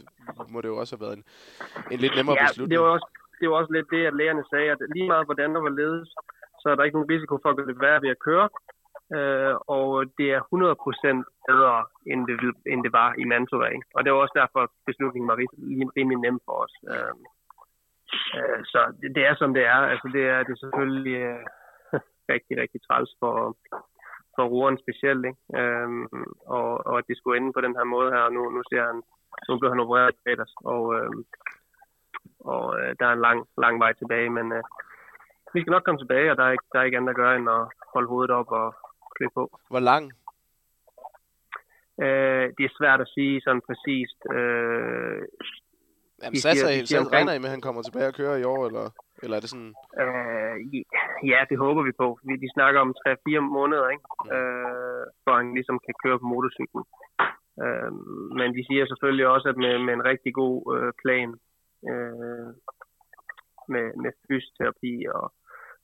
må 0.53 0.61
det 0.61 0.67
jo 0.67 0.77
også 0.77 0.95
have 0.95 1.05
været 1.05 1.17
en, 1.17 1.23
en 1.93 1.99
lidt 1.99 2.15
nemmere 2.15 2.37
ja, 2.39 2.47
beslutning. 2.47 2.71
det 2.71 2.79
var 2.85 2.91
også 2.97 3.09
det 3.39 3.49
var 3.49 3.55
også 3.61 3.73
lidt 3.73 3.89
det, 3.95 4.03
at 4.09 4.15
lægerne 4.21 4.43
sagde, 4.51 4.71
at 4.71 4.79
lige 4.95 5.07
meget 5.13 5.27
hvordan 5.29 5.49
der 5.55 5.61
var 5.67 5.73
ledes, 5.81 6.09
så 6.61 6.65
er 6.69 6.75
der 6.75 6.83
ikke 6.83 6.97
nogen 6.97 7.13
risiko 7.15 7.33
for 7.41 7.49
at 7.49 7.57
gøre 7.57 7.67
det 7.71 7.81
værre 7.81 8.01
ved 8.01 8.09
at 8.15 8.23
køre 8.27 8.49
øh, 9.17 9.55
og 9.77 9.89
det 10.17 10.27
er 10.35 10.41
100% 10.41 11.23
bedre, 11.49 11.85
end 12.11 12.21
det, 12.27 12.35
end 12.71 12.83
det 12.83 12.93
var 12.93 13.09
i 13.21 13.23
Mantova. 13.23 13.67
Ikke? 13.77 13.87
Og 13.95 14.03
det 14.03 14.11
var 14.11 14.19
også 14.19 14.37
derfor, 14.41 14.59
at 14.63 14.73
beslutningen 14.85 15.27
var 15.31 15.37
rimelig 15.97 16.19
nem 16.19 16.39
for 16.45 16.55
os. 16.63 16.75
Øh, 16.93 17.15
øh, 18.37 18.59
så 18.71 18.79
det, 19.01 19.15
det 19.15 19.23
er, 19.29 19.35
som 19.35 19.53
det 19.53 19.65
er. 19.65 19.79
Altså, 19.93 20.07
det 20.15 20.23
er, 20.33 20.39
det 20.43 20.51
er 20.53 20.63
selvfølgelig 20.65 21.17
øh, 21.29 21.45
rigtig, 22.33 22.55
rigtig 22.61 22.79
træls 22.87 23.11
for, 23.19 23.35
for 24.35 24.43
roeren 24.53 24.77
specielt. 24.83 25.25
Ikke? 25.29 25.41
Øh, 25.59 25.89
og, 26.57 26.69
og 26.87 26.97
at 26.97 27.07
det 27.07 27.17
skulle 27.17 27.37
ende 27.37 27.53
på 27.53 27.61
den 27.61 27.75
her 27.77 27.83
måde 27.83 28.11
her, 28.11 28.21
og 28.27 28.33
nu, 28.33 28.41
nu 28.55 28.61
ser 28.69 28.83
han, 28.89 29.01
nu 29.49 29.59
blev 29.59 29.71
han 29.71 29.83
opereret 29.85 30.13
i 30.13 30.19
fredags, 30.23 30.53
og, 30.73 30.83
øh, 30.97 31.11
og 32.39 32.63
øh, 32.79 32.95
der 32.99 33.05
er 33.07 33.13
en 33.13 33.25
lang, 33.27 33.39
lang 33.57 33.79
vej 33.79 33.93
tilbage, 33.93 34.29
men 34.29 34.51
øh, 34.51 34.63
vi 35.53 35.61
skal 35.61 35.71
nok 35.71 35.83
komme 35.83 36.01
tilbage, 36.01 36.31
og 36.31 36.37
der 36.37 36.43
er 36.43 36.51
ikke, 36.51 36.67
der 36.73 36.79
er 36.79 36.83
ikke 36.83 36.97
andet 36.97 37.09
at 37.09 37.21
gøre 37.21 37.35
end 37.35 37.49
at 37.49 37.63
holde 37.93 38.07
hovedet 38.07 38.31
op 38.31 38.51
og, 38.51 38.75
klædt 39.19 39.33
på. 39.39 39.43
Hvor 39.73 39.83
lang? 39.89 40.03
Øh, 42.03 42.45
det 42.57 42.63
er 42.65 42.77
svært 42.79 42.99
at 43.05 43.11
sige 43.15 43.41
sådan 43.45 43.63
præcist. 43.67 44.19
Øh, 44.35 45.21
Jamen, 46.23 46.39
satser 46.45 46.69
I, 46.69 46.85
så 46.85 47.09
regner 47.15 47.33
I 47.33 47.39
med, 47.39 47.49
at 47.49 47.55
han 47.57 47.65
kommer 47.67 47.81
tilbage 47.81 48.09
og 48.11 48.17
kører 48.19 48.37
i 48.37 48.49
år, 48.53 48.61
eller, 48.69 48.85
eller 49.23 49.35
er 49.37 49.41
det 49.43 49.49
sådan? 49.53 49.73
Øh, 50.01 50.53
ja, 51.31 51.39
det 51.49 51.57
håber 51.65 51.81
vi 51.89 51.93
på. 52.01 52.07
Vi, 52.27 52.33
de 52.43 52.49
snakker 52.57 52.79
om 52.85 52.95
3-4 53.07 53.39
måneder, 53.57 53.87
ikke? 53.95 54.05
Ja. 54.25 54.35
Øh, 54.35 55.05
for 55.23 55.31
han 55.39 55.47
ligesom 55.57 55.77
kan 55.85 55.95
køre 56.03 56.19
på 56.19 56.27
motorcyklen. 56.33 56.83
Øh, 57.63 57.91
men 58.39 58.47
de 58.57 58.61
siger 58.69 58.83
selvfølgelig 58.87 59.27
også, 59.27 59.47
at 59.49 59.57
med, 59.63 59.73
med 59.85 59.93
en 59.93 60.05
rigtig 60.11 60.31
god 60.41 60.57
øh, 60.75 60.91
plan, 61.01 61.29
øh, 61.89 62.49
med, 63.73 63.85
med 64.03 64.11
fysioterapi 64.27 64.93
og 65.17 65.25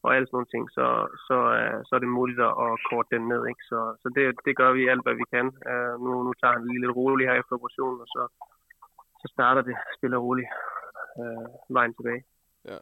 og 0.06 0.12
alle 0.16 0.28
sådan 0.28 0.38
nogle 0.38 0.54
ting, 0.54 0.66
så, 0.78 0.86
så, 1.28 1.38
øh, 1.60 1.78
så 1.88 1.92
er 1.96 2.02
det 2.02 2.18
muligt 2.20 2.42
at 2.72 2.76
korte 2.90 3.12
den 3.16 3.24
ned. 3.32 3.42
Ikke? 3.52 3.64
Så, 3.72 3.80
så 4.02 4.08
det, 4.16 4.24
det 4.46 4.54
gør 4.62 4.72
vi 4.78 4.92
alt, 4.92 5.06
hvad 5.06 5.16
vi 5.22 5.26
kan. 5.36 5.48
Uh, 5.72 5.94
nu, 6.04 6.12
nu 6.26 6.32
tager 6.34 6.56
han 6.56 6.68
lige 6.68 6.84
lidt 6.84 6.98
roligt 7.00 7.30
her 7.30 7.40
efter 7.40 7.54
operationen, 7.58 8.00
og 8.06 8.10
så, 8.16 8.24
så 9.22 9.28
starter 9.36 9.62
det 9.70 9.76
stille 9.98 10.18
og 10.18 10.24
roligt 10.28 10.50
uh, 11.22 11.48
vejen 11.76 11.94
tilbage. 11.98 12.24
Ja. 12.72 12.78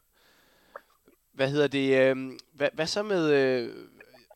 Hvad 1.38 1.50
hedder 1.54 1.70
det? 1.78 1.88
Øh, 2.02 2.16
hvad, 2.58 2.70
hvad 2.78 2.88
så 2.96 3.04
med... 3.14 3.24
Øh, 3.40 3.70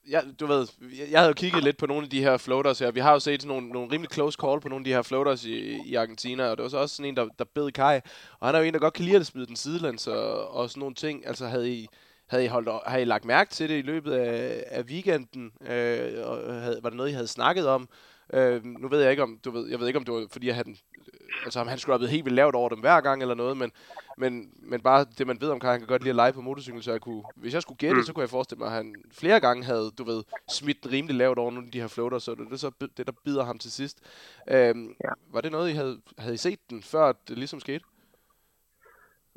jeg, 0.10 0.24
du 0.40 0.46
ved, 0.46 0.68
jeg 1.12 1.20
havde 1.20 1.28
jo 1.28 1.34
kigget 1.34 1.64
lidt 1.64 1.78
på 1.78 1.86
nogle 1.86 2.04
af 2.04 2.10
de 2.10 2.24
her 2.24 2.38
floaters 2.38 2.80
her. 2.80 2.92
Vi 2.92 3.00
har 3.00 3.14
jo 3.14 3.20
set 3.20 3.42
sådan 3.42 3.56
nogle, 3.56 3.70
nogle 3.70 3.92
rimelig 3.92 4.14
close 4.14 4.38
call 4.42 4.62
på 4.62 4.70
nogle 4.70 4.82
af 4.82 4.86
de 4.86 4.94
her 4.94 5.02
floaters 5.02 5.46
i, 5.46 5.58
i 5.86 5.96
Argentina, 5.96 6.50
og 6.50 6.58
det 6.58 6.64
var 6.64 6.70
så 6.70 6.78
også 6.78 6.96
sådan 6.96 7.10
en, 7.10 7.16
der, 7.16 7.28
der 7.40 7.46
bed 7.56 7.72
Kai. 7.72 8.00
Og 8.40 8.48
han 8.48 8.56
er 8.56 8.60
jo 8.60 8.66
en, 8.66 8.74
der 8.74 8.80
godt 8.80 8.94
kan 8.94 9.06
lide 9.06 9.16
at 9.16 9.26
smide 9.26 9.48
den 9.48 9.56
sidelands 9.56 10.08
og, 10.08 10.56
og 10.56 10.70
sådan 10.70 10.80
nogle 10.80 10.96
ting. 10.96 11.28
Altså 11.28 11.46
havde 11.48 11.72
I, 11.72 11.88
havde 12.28 12.46
I, 12.46 12.48
holdt, 12.48 12.70
havde 12.86 13.02
I 13.02 13.06
lagt 13.06 13.26
mærke 13.26 13.52
til 13.52 13.70
det 13.70 13.78
i 13.78 13.82
løbet 13.82 14.12
af, 14.12 14.64
af 14.68 14.84
weekenden? 14.84 15.52
Øh, 15.62 16.28
og 16.28 16.62
havde, 16.62 16.80
var 16.84 16.90
det 16.90 16.98
noget, 16.98 17.10
I 17.10 17.14
havde 17.14 17.28
snakket 17.28 17.68
om? 17.68 17.90
Øh, 18.34 18.66
nu 18.66 18.88
ved 18.88 19.02
jeg 19.02 19.12
ikke 19.12 19.24
om, 19.24 19.40
du 19.46 19.52
ved, 19.52 19.70
jeg 19.70 19.80
ved 19.80 19.88
ikke 19.88 20.00
om 20.00 20.06
det 20.06 20.14
var 20.14 20.28
fordi, 20.32 20.50
han, 20.50 20.78
altså 21.46 21.60
om 21.60 21.68
han 21.68 21.78
scrubbede 21.78 22.12
helt 22.12 22.26
vildt 22.26 22.36
lavt 22.36 22.56
over 22.56 22.70
dem 22.70 22.80
hver 22.80 23.02
gang 23.02 23.22
eller 23.22 23.36
noget, 23.36 23.58
men, 23.58 23.72
men, 24.18 24.50
men 24.60 24.82
bare 24.82 25.06
det 25.18 25.28
man 25.28 25.42
ved 25.42 25.50
om, 25.50 25.60
kan 25.60 25.70
han 25.70 25.80
kan 25.80 25.88
godt 25.88 26.02
lide 26.02 26.10
at 26.10 26.16
lege 26.16 26.34
på 26.34 26.42
motorcykel, 26.42 26.84
så 26.84 26.92
jeg 26.92 27.02
kunne, 27.02 27.24
hvis 27.36 27.54
jeg 27.54 27.62
skulle 27.62 27.78
gætte, 27.78 27.96
mm. 27.96 28.04
så 28.04 28.14
kunne 28.14 28.22
jeg 28.22 28.30
forestille 28.30 28.60
mig, 28.60 28.68
at 28.68 28.74
han 28.74 28.96
flere 29.12 29.40
gange 29.40 29.64
havde, 29.64 29.92
du 29.98 30.04
ved, 30.04 30.24
smidt 30.52 30.84
den 30.84 30.92
rimelig 30.92 31.16
lavt 31.16 31.40
over 31.40 31.52
nogle 31.52 31.68
af 31.68 31.72
de 31.72 31.82
her 31.82 31.88
floater, 31.88 32.20
så 32.20 32.36
det 32.36 32.52
er 32.52 32.58
så 32.58 32.72
det, 32.98 33.08
der 33.08 33.14
bider 33.26 33.44
ham 33.44 33.58
til 33.58 33.72
sidst. 33.72 33.98
Øh, 34.48 34.76
ja. 35.04 35.12
Var 35.32 35.42
det 35.42 35.52
noget, 35.52 35.70
I 35.70 35.74
havde, 35.74 36.02
havde 36.18 36.34
I 36.34 36.38
set 36.38 36.60
den, 36.70 36.84
før 36.84 37.14
det 37.28 37.38
ligesom 37.38 37.60
skete? 37.60 37.86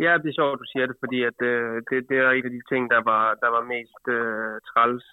Ja, 0.05 0.13
det 0.23 0.29
er 0.29 0.39
sjovt, 0.39 0.61
du 0.63 0.69
siger 0.73 0.87
det, 0.87 0.97
fordi 1.03 1.19
at, 1.31 1.39
øh, 1.53 1.83
det, 1.89 2.09
det 2.09 2.17
er 2.19 2.31
en 2.31 2.49
af 2.49 2.55
de 2.57 2.63
ting, 2.71 2.91
der 2.91 3.01
var, 3.11 3.25
der 3.43 3.49
var 3.57 3.71
mest 3.75 4.05
øh, 4.17 4.55
træls 4.71 5.07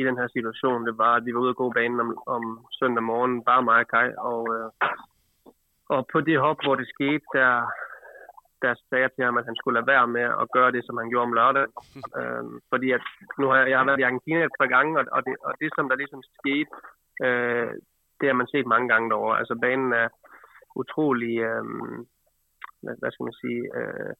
i 0.00 0.02
den 0.08 0.16
her 0.20 0.28
situation. 0.36 0.86
Det 0.86 0.98
var, 0.98 1.12
at 1.16 1.24
vi 1.26 1.34
var 1.34 1.40
ude 1.40 1.54
at 1.54 1.60
gå 1.62 1.70
banen 1.70 2.00
om, 2.00 2.10
om 2.26 2.44
søndag 2.78 3.02
morgen, 3.02 3.44
bare 3.44 3.62
mig 3.62 3.80
og 3.84 3.88
Kai, 3.92 4.10
og, 4.18 4.42
øh, 4.56 4.68
og 5.94 6.00
på 6.12 6.20
det 6.20 6.38
hop, 6.40 6.58
hvor 6.64 6.74
det 6.74 6.88
skete, 6.94 7.26
der, 7.38 7.52
der 8.62 8.72
sagde 8.74 9.02
jeg 9.02 9.12
til 9.12 9.24
ham, 9.24 9.38
at 9.38 9.48
han 9.48 9.56
skulle 9.56 9.76
lade 9.78 9.92
være 9.94 10.06
med 10.16 10.26
at 10.42 10.46
gøre 10.56 10.72
det, 10.72 10.82
som 10.84 10.96
han 11.00 11.10
gjorde 11.10 11.28
om 11.28 11.36
lørdag. 11.38 11.66
øh, 12.18 12.44
fordi 12.72 12.88
at 12.96 13.04
nu 13.38 13.44
har 13.48 13.56
jeg, 13.58 13.70
jeg 13.70 13.78
har 13.78 13.86
været 13.86 14.00
i 14.00 14.08
Argentina 14.08 14.44
et 14.44 14.58
par 14.60 14.70
gange, 14.74 14.98
og, 15.00 15.04
og, 15.16 15.20
det, 15.26 15.34
og 15.46 15.52
det, 15.60 15.70
som 15.76 15.88
der 15.88 15.96
ligesom 15.96 16.22
skete, 16.38 16.70
øh, 17.26 17.72
det 18.18 18.26
har 18.30 18.36
man 18.40 18.52
set 18.52 18.66
mange 18.66 18.88
gange 18.88 19.10
derovre. 19.10 19.38
Altså 19.38 19.54
banen 19.62 19.92
er 19.92 20.08
utrolig, 20.82 21.34
øh, 21.48 21.64
hvad, 22.82 23.10
skal 23.10 23.28
man 23.28 23.40
sige, 23.42 23.62
øh, 23.78 24.12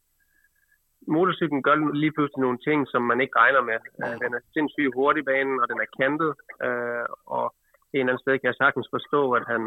motorcyklen 1.15 1.63
gør 1.63 1.77
lige 2.03 2.15
pludselig 2.17 2.43
nogle 2.43 2.61
ting, 2.67 2.79
som 2.93 3.03
man 3.11 3.21
ikke 3.21 3.39
regner 3.43 3.63
med. 3.71 3.79
Øh, 4.03 4.17
den 4.23 4.31
er 4.37 4.43
sindssygt 4.55 4.95
hurtig 4.99 5.25
banen, 5.25 5.57
og 5.63 5.67
den 5.73 5.79
er 5.85 5.95
kantet, 6.01 6.33
øh, 6.67 7.07
og 7.37 7.47
en 7.95 8.01
eller 8.01 8.13
anden 8.13 8.25
sted 8.25 8.35
kan 8.39 8.51
jeg 8.51 8.61
sagtens 8.63 8.89
forstå, 8.97 9.23
at 9.39 9.45
han, 9.53 9.63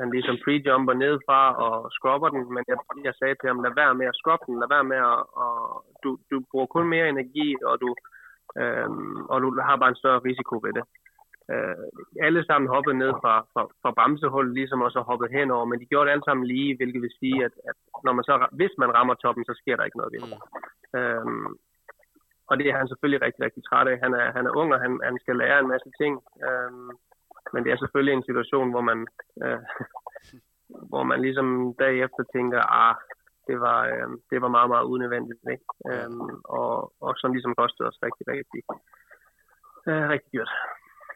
han 0.00 0.08
ligesom 0.16 0.36
prejumper 0.44 0.94
nedfra 1.04 1.40
og 1.66 1.74
skubber 1.98 2.28
den, 2.34 2.42
men 2.54 2.64
jeg, 2.70 2.78
jeg 3.06 3.14
sagde 3.14 3.36
til 3.36 3.48
ham, 3.48 3.62
lad 3.62 3.74
være 3.82 3.94
med 4.00 4.06
at 4.12 4.18
skubbe 4.20 4.44
den, 4.46 4.60
lad 4.62 4.68
være 4.76 4.86
med 4.92 5.00
at, 5.12 5.20
og 5.44 5.54
du, 6.02 6.10
du 6.30 6.36
bruger 6.50 6.68
kun 6.74 6.86
mere 6.94 7.08
energi, 7.08 7.48
og 7.68 7.74
du, 7.82 7.90
øhm, 8.60 9.16
og 9.32 9.36
du 9.42 9.48
har 9.68 9.76
bare 9.76 9.92
en 9.92 10.02
større 10.02 10.24
risiko 10.28 10.54
ved 10.64 10.72
det. 10.78 10.84
Øh, 11.52 11.76
alle 12.26 12.42
sammen 12.44 12.72
hoppede 12.74 12.98
ned 13.02 13.12
fra, 13.22 13.34
fra, 13.52 13.62
fra 13.82 13.90
bremsehullet, 13.98 14.54
ligesom 14.54 14.80
også 14.86 15.00
hoppet 15.10 15.30
henover, 15.36 15.64
men 15.64 15.80
de 15.80 15.90
gjorde 15.90 16.06
det 16.06 16.12
alle 16.12 16.28
sammen 16.28 16.46
lige, 16.46 16.76
hvilket 16.76 17.02
vil 17.02 17.18
sige, 17.20 17.38
at, 17.48 17.54
at 17.68 17.76
når 18.06 18.12
man 18.12 18.24
så, 18.24 18.34
hvis 18.58 18.74
man 18.78 18.94
rammer 18.96 19.14
toppen, 19.14 19.44
så 19.44 19.54
sker 19.60 19.76
der 19.76 19.84
ikke 19.84 20.00
noget 20.00 20.12
ved 20.12 20.20
det. 20.32 20.40
Mm. 20.94 20.98
Øhm, 20.98 21.50
og 22.50 22.54
det 22.58 22.66
er 22.66 22.76
han 22.80 22.88
selvfølgelig 22.88 23.22
rigtig, 23.26 23.42
rigtig 23.44 23.62
træt 23.64 23.88
af. 23.92 23.98
Han 24.04 24.12
er, 24.20 24.26
han 24.36 24.46
er 24.46 24.56
ung, 24.60 24.68
og 24.74 24.80
han, 24.84 24.92
han 25.08 25.16
skal 25.22 25.36
lære 25.36 25.58
en 25.60 25.72
masse 25.74 25.90
ting. 26.00 26.14
Øhm, 26.48 26.90
men 27.52 27.60
det 27.64 27.70
er 27.72 27.78
selvfølgelig 27.80 28.14
en 28.14 28.28
situation, 28.28 28.70
hvor 28.70 28.84
man, 28.90 28.98
øh, 29.44 29.60
hvor 30.90 31.02
man 31.10 31.20
ligesom 31.26 31.74
bagefter 31.84 32.22
tænker, 32.36 32.60
ah, 32.84 32.94
det 33.48 33.60
var, 33.60 33.80
øh, 33.92 34.08
det 34.30 34.38
var 34.42 34.48
meget, 34.56 34.68
meget 34.74 34.86
unødvendigt. 34.94 35.40
Ikke? 35.54 35.66
Øhm, 35.90 36.34
og, 36.44 36.92
og 37.04 37.12
som 37.16 37.32
ligesom 37.32 37.54
kostede 37.54 37.88
os 37.88 37.98
rigtig, 38.06 38.24
rigtig, 38.34 38.60
øh, 39.88 40.04
rigtig 40.12 40.30
dyrt. 40.32 40.52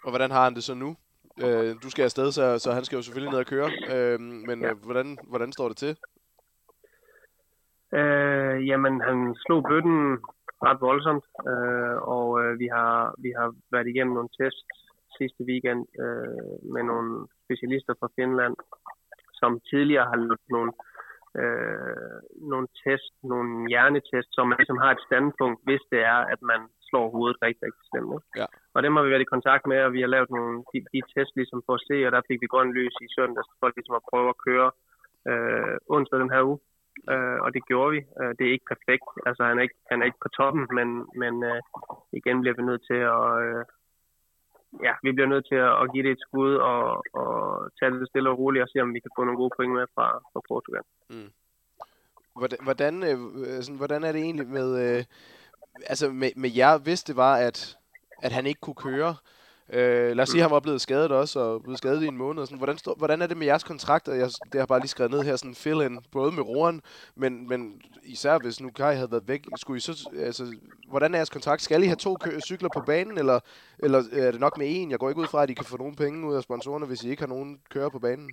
Og 0.05 0.11
hvordan 0.11 0.31
har 0.31 0.45
han 0.45 0.55
det 0.55 0.64
så 0.64 0.75
nu? 0.75 0.97
Øh, 1.45 1.71
du 1.83 1.90
skal 1.90 2.05
afsted, 2.05 2.33
så, 2.33 2.59
så 2.59 2.73
han 2.73 2.85
skal 2.85 2.97
jo 2.97 3.03
selvfølgelig 3.03 3.33
ned 3.33 3.45
og 3.45 3.47
køre. 3.55 3.71
Øh, 3.95 4.21
men 4.21 4.61
ja. 4.61 4.71
øh, 4.71 4.77
hvordan, 4.85 5.19
hvordan 5.29 5.53
står 5.53 5.69
det 5.69 5.77
til? 5.77 5.93
Øh, 7.99 8.67
jamen, 8.69 9.01
han 9.01 9.37
slog 9.45 9.61
bøtten 9.71 10.19
ret 10.67 10.81
voldsomt, 10.81 11.27
øh, 11.51 11.97
og 12.17 12.29
øh, 12.43 12.59
vi, 12.59 12.67
har, 12.77 13.14
vi 13.19 13.31
har 13.38 13.49
været 13.73 13.88
igennem 13.88 14.14
nogle 14.14 14.35
tests 14.40 14.64
sidste 15.19 15.43
weekend 15.51 15.83
øh, 16.05 16.57
med 16.75 16.83
nogle 16.90 17.11
specialister 17.45 17.95
fra 18.01 18.09
Finland, 18.17 18.57
som 19.40 19.61
tidligere 19.71 20.11
har 20.11 20.17
lavet 20.17 20.45
nogle, 20.57 20.73
øh, 21.40 22.19
nogle 22.53 22.69
test, 22.85 23.12
nogle 23.33 23.69
hjernetest, 23.73 24.29
som 24.33 24.49
man 24.49 24.59
ligesom 24.59 24.81
har 24.85 24.90
et 24.93 25.07
standpunkt, 25.09 25.61
hvis 25.67 25.85
det 25.93 26.01
er, 26.14 26.21
at 26.35 26.40
man 26.51 26.61
slår 26.95 27.15
hovedet 27.17 27.39
rigtig, 27.47 27.63
rigtig 27.67 27.85
slemt. 27.91 28.25
Ja. 28.41 28.47
Og 28.75 28.81
dem 28.85 28.93
har 28.95 29.03
vi 29.05 29.11
været 29.13 29.27
i 29.27 29.35
kontakt 29.35 29.65
med, 29.73 29.79
og 29.87 29.93
vi 29.97 30.01
har 30.05 30.11
lavet 30.15 30.31
nogle, 30.37 30.55
de, 30.71 30.79
de 30.93 31.01
test 31.13 31.33
ligesom 31.41 31.61
for 31.67 31.75
at 31.79 31.87
se, 31.89 31.97
og 32.07 32.13
der 32.15 32.29
fik 32.29 32.39
vi 32.43 32.53
grøn 32.55 32.71
lys 32.79 32.97
i 33.07 33.09
søndags, 33.17 33.51
for 33.59 33.67
ligesom 33.69 33.97
at 34.01 34.07
prøve 34.11 34.29
at 34.35 34.41
køre 34.47 34.69
øh, 35.31 35.75
onsdag 35.95 36.19
den 36.25 36.35
her 36.35 36.43
uge. 36.51 36.61
Øh, 37.13 37.39
og 37.45 37.49
det 37.55 37.63
gjorde 37.71 37.91
vi. 37.95 38.01
Øh, 38.21 38.33
det 38.37 38.45
er 38.45 38.53
ikke 38.57 38.73
perfekt. 38.75 39.07
Altså, 39.29 39.43
han 39.49 39.57
er 39.59 39.65
ikke, 39.67 39.79
han 39.91 39.99
er 40.01 40.07
ikke 40.09 40.25
på 40.25 40.31
toppen, 40.39 40.65
men, 40.79 40.89
men 41.23 41.35
øh, 41.51 41.61
igen 42.19 42.37
bliver 42.41 42.57
vi 42.59 42.63
nødt 42.71 42.85
til 42.91 43.01
at, 43.17 43.29
øh, 43.45 43.63
ja, 44.87 44.93
vi 45.05 45.11
bliver 45.17 45.31
nødt 45.33 45.47
til 45.51 45.61
at, 45.83 45.87
give 45.93 46.05
det 46.07 46.13
et 46.13 46.25
skud 46.27 46.53
og, 46.73 46.83
og 47.21 47.31
tage 47.79 47.91
det 47.91 48.09
stille 48.09 48.31
og 48.31 48.39
roligt 48.39 48.65
og 48.65 48.71
se, 48.71 48.79
om 48.87 48.95
vi 48.95 49.01
kan 49.05 49.15
få 49.17 49.23
nogle 49.25 49.41
gode 49.43 49.55
point 49.57 49.75
med 49.79 49.87
fra, 49.95 50.07
fra 50.33 50.41
Portugal. 50.51 50.85
Mm. 51.15 51.31
Hvordan, 52.39 52.59
hvordan, 52.67 52.95
øh, 53.09 53.19
sådan, 53.65 53.81
hvordan 53.83 54.01
er 54.05 54.13
det 54.13 54.23
egentlig 54.27 54.49
med, 54.59 54.69
øh, 54.85 55.03
altså 55.87 56.11
med, 56.11 56.31
med 56.37 56.51
jer, 56.51 56.79
hvis 56.79 57.03
det 57.03 57.17
var, 57.17 57.35
at, 57.37 57.77
at 58.23 58.33
han 58.33 58.47
ikke 58.47 58.61
kunne 58.61 58.75
køre? 58.75 59.15
Øh, 59.73 60.17
lad 60.17 60.21
os 60.21 60.29
sige, 60.29 60.41
at 60.41 60.49
han 60.49 60.55
var 60.55 60.61
blevet 60.61 60.81
skadet 60.81 61.13
også, 61.13 61.41
og 61.41 61.63
blevet 61.63 61.79
skadet 61.79 62.03
i 62.03 62.07
en 62.07 62.17
måned. 62.17 62.41
Og 62.41 62.47
sådan. 62.47 62.59
Hvordan, 62.59 62.79
stå, 62.79 62.95
hvordan 62.99 63.23
er 63.23 63.27
det 63.27 63.37
med 63.37 63.47
jeres 63.47 63.65
kontrakt? 63.65 64.09
Jeg, 64.09 64.29
det 64.53 64.61
har 64.61 64.67
bare 64.67 64.81
lige 64.81 64.89
skrevet 64.89 65.13
ned 65.13 65.23
her, 65.23 65.37
sådan 65.37 65.55
fill 65.55 65.83
in, 65.83 65.99
både 66.13 66.33
med 66.33 66.43
roeren, 66.43 66.83
men, 67.17 67.49
men 67.49 67.83
især 68.03 68.39
hvis 68.39 68.61
nu 68.61 68.71
Kai 68.71 68.95
havde 68.95 69.11
været 69.11 69.29
væk, 69.29 69.43
skulle 69.57 69.77
I 69.77 69.81
så, 69.81 70.11
altså, 70.19 70.45
hvordan 70.89 71.15
er 71.15 71.19
jeres 71.19 71.31
kontrakt? 71.31 71.63
Skal 71.63 71.83
I 71.83 71.87
have 71.87 71.97
to 72.07 72.17
kø- 72.25 72.41
cykler 72.41 72.69
på 72.75 72.83
banen, 72.87 73.19
eller, 73.19 73.41
eller 73.79 73.99
er 74.13 74.31
det 74.31 74.41
nok 74.41 74.59
med 74.59 74.67
en? 74.71 74.91
Jeg 74.91 74.99
går 74.99 75.09
ikke 75.09 75.21
ud 75.21 75.27
fra, 75.27 75.43
at 75.43 75.51
I 75.51 75.55
kan 75.55 75.65
få 75.65 75.77
nogle 75.77 75.97
penge 75.97 76.29
ud 76.29 76.35
af 76.35 76.43
sponsorerne, 76.43 76.87
hvis 76.87 77.05
I 77.05 77.11
ikke 77.11 77.23
har 77.23 77.35
nogen 77.35 77.61
kører 77.71 77.89
på 77.89 77.99
banen. 77.99 78.31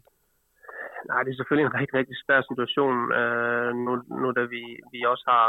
Nej, 1.10 1.24
det 1.24 1.32
er 1.32 1.40
selvfølgelig 1.40 1.66
en 1.68 1.80
rigtig, 1.80 1.96
rigtig 2.00 2.18
svær 2.26 2.42
situation, 2.50 2.98
øh, 3.20 3.70
nu, 3.86 3.92
nu 4.22 4.28
da 4.38 4.44
vi, 4.54 4.64
vi 4.94 5.00
også 5.14 5.26
har 5.32 5.46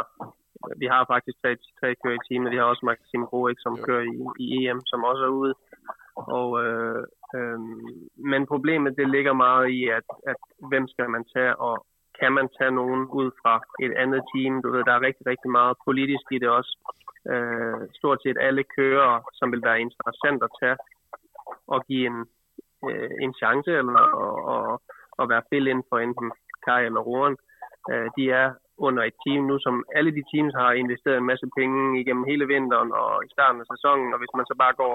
vi 0.83 0.87
har 0.87 1.03
faktisk 1.12 1.37
tre, 1.42 1.51
tre 1.81 1.88
kører 2.03 2.16
i 2.18 2.25
teamet. 2.27 2.53
Vi 2.53 2.57
har 2.57 2.64
også 2.64 2.87
Maxim 2.87 3.25
Groik, 3.31 3.59
som 3.61 3.75
jo. 3.75 3.85
kører 3.87 4.05
i, 4.12 4.14
i 4.44 4.46
EM, 4.66 4.81
som 4.90 5.05
også 5.05 5.25
er 5.25 5.35
ude. 5.42 5.55
Og, 6.38 6.48
øh, 6.64 7.03
øh, 7.37 7.59
men 8.33 8.46
problemet 8.46 8.96
det 8.98 9.09
ligger 9.11 9.33
meget 9.33 9.68
i, 9.79 9.88
at, 9.98 10.09
at 10.27 10.40
hvem 10.70 10.88
skal 10.88 11.11
man 11.11 11.25
tage, 11.35 11.57
og 11.57 11.87
kan 12.20 12.33
man 12.33 12.48
tage 12.59 12.70
nogen 12.70 13.03
ud 13.20 13.31
fra 13.42 13.55
et 13.85 13.92
andet 14.03 14.22
team? 14.35 14.62
Du 14.62 14.68
ved, 14.72 14.85
der 14.85 14.92
er 14.94 15.07
rigtig, 15.09 15.27
rigtig 15.27 15.51
meget 15.51 15.77
politisk 15.85 16.27
i 16.31 16.38
det 16.38 16.48
også. 16.48 16.72
Øh, 17.33 17.81
stort 17.98 18.18
set 18.22 18.38
alle 18.40 18.64
kører, 18.77 19.20
som 19.38 19.53
vil 19.53 19.62
være 19.62 19.81
interessant 19.81 20.42
at 20.42 20.55
tage 20.61 20.77
og 21.66 21.85
give 21.88 22.07
en, 22.07 22.18
øh, 22.90 23.11
en 23.25 23.35
chance 23.35 23.70
eller 23.81 24.01
og, 24.25 24.35
og, 24.55 24.83
og 25.18 25.29
være 25.29 25.42
fill 25.51 25.66
ind 25.66 25.83
for 25.88 25.98
enten 25.98 26.33
Kai 26.64 26.85
eller 26.87 27.01
Roren. 27.01 27.37
Øh, 27.90 28.09
de 28.16 28.31
er 28.31 28.46
under 28.76 29.02
et 29.02 29.16
team 29.24 29.42
nu, 29.44 29.58
som 29.58 29.85
alle 29.96 30.11
de 30.16 30.24
teams 30.32 30.54
har 30.54 30.72
investeret 30.72 31.16
en 31.18 31.30
masse 31.32 31.46
penge 31.58 32.00
igennem 32.00 32.24
hele 32.24 32.46
vinteren 32.46 32.92
og 32.92 33.24
i 33.26 33.28
starten 33.35 33.61
af 33.61 33.66
sæsonen, 33.72 34.12
og 34.12 34.18
hvis 34.18 34.37
man 34.37 34.46
så 34.46 34.54
bare 34.62 34.74
går 34.82 34.94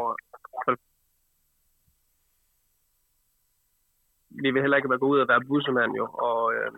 vi 4.44 4.52
vil 4.52 4.62
heller 4.62 4.78
ikke 4.78 4.90
være 4.90 5.04
gå 5.04 5.08
ud 5.14 5.20
og 5.20 5.28
være 5.28 5.48
bussemand 5.50 5.94
jo, 6.02 6.06
og, 6.30 6.42
øh, 6.56 6.72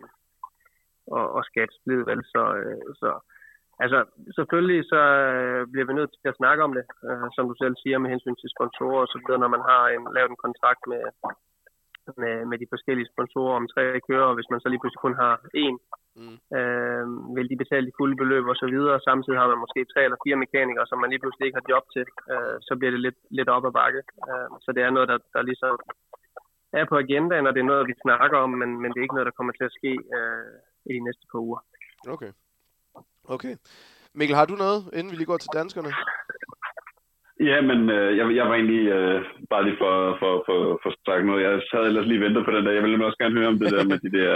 og, 1.18 1.26
og 1.38 1.42
skabe 1.50 1.72
splid, 1.80 2.02
vel? 2.10 2.22
Så, 2.34 2.42
øh, 2.60 2.82
så 3.02 3.10
altså, 3.84 4.00
selvfølgelig 4.38 4.82
så 4.94 5.02
øh, 5.34 5.68
bliver 5.72 5.88
vi 5.88 5.94
nødt 5.94 6.12
til 6.12 6.30
at 6.32 6.40
snakke 6.42 6.64
om 6.64 6.74
det, 6.78 6.86
øh, 7.08 7.28
som 7.36 7.46
du 7.50 7.56
selv 7.62 7.76
siger, 7.84 7.98
med 7.98 8.10
hensyn 8.14 8.36
til 8.40 8.54
sponsorer 8.56 9.02
og 9.06 9.12
så 9.14 9.18
videre, 9.20 9.44
når 9.44 9.52
man 9.56 9.64
har 9.72 9.84
en, 9.96 10.04
lavet 10.16 10.30
en 10.32 10.44
kontrakt 10.46 10.82
med, 10.92 11.04
med, 12.22 12.36
med 12.50 12.58
de 12.62 12.72
forskellige 12.74 13.12
sponsorer 13.14 13.56
om 13.60 13.68
tre 13.74 13.84
kører, 14.08 14.28
og 14.30 14.36
hvis 14.36 14.52
man 14.52 14.60
så 14.60 14.68
lige 14.70 14.82
pludselig 14.82 15.04
kun 15.06 15.18
har 15.24 15.34
én, 15.64 15.76
mm. 16.16 16.38
øh, 16.58 17.06
vil 17.36 17.50
de 17.52 17.62
betale 17.64 17.86
de 17.88 17.98
fulde 17.98 18.18
beløb 18.22 18.46
og 18.52 18.58
så 18.62 18.68
videre. 18.74 19.06
Samtidig 19.10 19.40
har 19.40 19.48
man 19.52 19.64
måske 19.64 19.92
tre 19.94 20.02
eller 20.04 20.24
fire 20.26 20.42
mekanikere, 20.46 20.88
som 20.88 21.00
man 21.00 21.10
lige 21.10 21.22
pludselig 21.24 21.46
ikke 21.46 21.60
har 21.60 21.72
job 21.74 21.86
til, 21.96 22.06
øh, 22.34 22.56
så 22.68 22.74
bliver 22.80 22.94
det 22.94 23.02
lidt, 23.06 23.20
lidt 23.38 23.50
op 23.56 23.66
ad 23.70 23.74
bakke. 23.80 24.02
Øh, 24.30 24.50
så 24.64 24.70
det 24.76 24.82
er 24.84 24.92
noget, 24.96 25.10
der, 25.12 25.18
der 25.36 25.42
ligesom 25.50 25.74
er 26.80 26.86
på 26.90 26.96
agendaen, 27.04 27.48
og 27.48 27.54
det 27.54 27.62
er 27.62 27.72
noget, 27.72 27.90
vi 27.92 28.04
snakker 28.06 28.38
om, 28.46 28.52
men, 28.62 28.70
men 28.82 28.90
det 28.92 29.00
er 29.00 29.08
ikke 29.08 29.18
noget, 29.18 29.30
der 29.30 29.38
kommer 29.38 29.54
til 29.54 29.70
at 29.70 29.78
ske 29.80 29.92
øh, 30.18 30.54
i 30.90 30.92
de 30.96 31.06
næste 31.08 31.26
par 31.32 31.40
uger. 31.48 31.60
Okay. 32.16 32.32
Okay. 33.36 33.56
Mikkel, 34.14 34.36
har 34.36 34.46
du 34.46 34.56
noget, 34.66 34.80
inden 34.98 35.12
vi 35.12 35.18
lige 35.18 35.32
går 35.32 35.42
til 35.42 35.58
danskerne? 35.60 35.92
Ja, 37.50 37.62
men 37.70 37.80
øh, 37.90 38.18
jeg, 38.18 38.26
jeg 38.36 38.46
var 38.50 38.56
egentlig 38.56 38.84
øh, 38.98 39.20
bare 39.50 39.64
lige 39.64 39.78
for, 39.84 39.94
for, 40.22 40.34
for, 40.48 40.80
for 40.84 40.92
sagt 41.06 41.26
noget. 41.26 41.44
Jeg 41.44 41.52
havde 41.74 41.88
ellers 41.88 42.08
lige 42.08 42.24
ventet 42.26 42.46
på 42.46 42.52
den 42.52 42.66
der. 42.66 42.72
Jeg 42.72 42.84
ville 42.84 43.06
også 43.06 43.22
gerne 43.22 43.38
høre 43.40 43.54
om 43.54 43.60
det 43.60 43.72
der 43.72 43.84
med 43.92 44.00
de 44.06 44.12
der, 44.18 44.34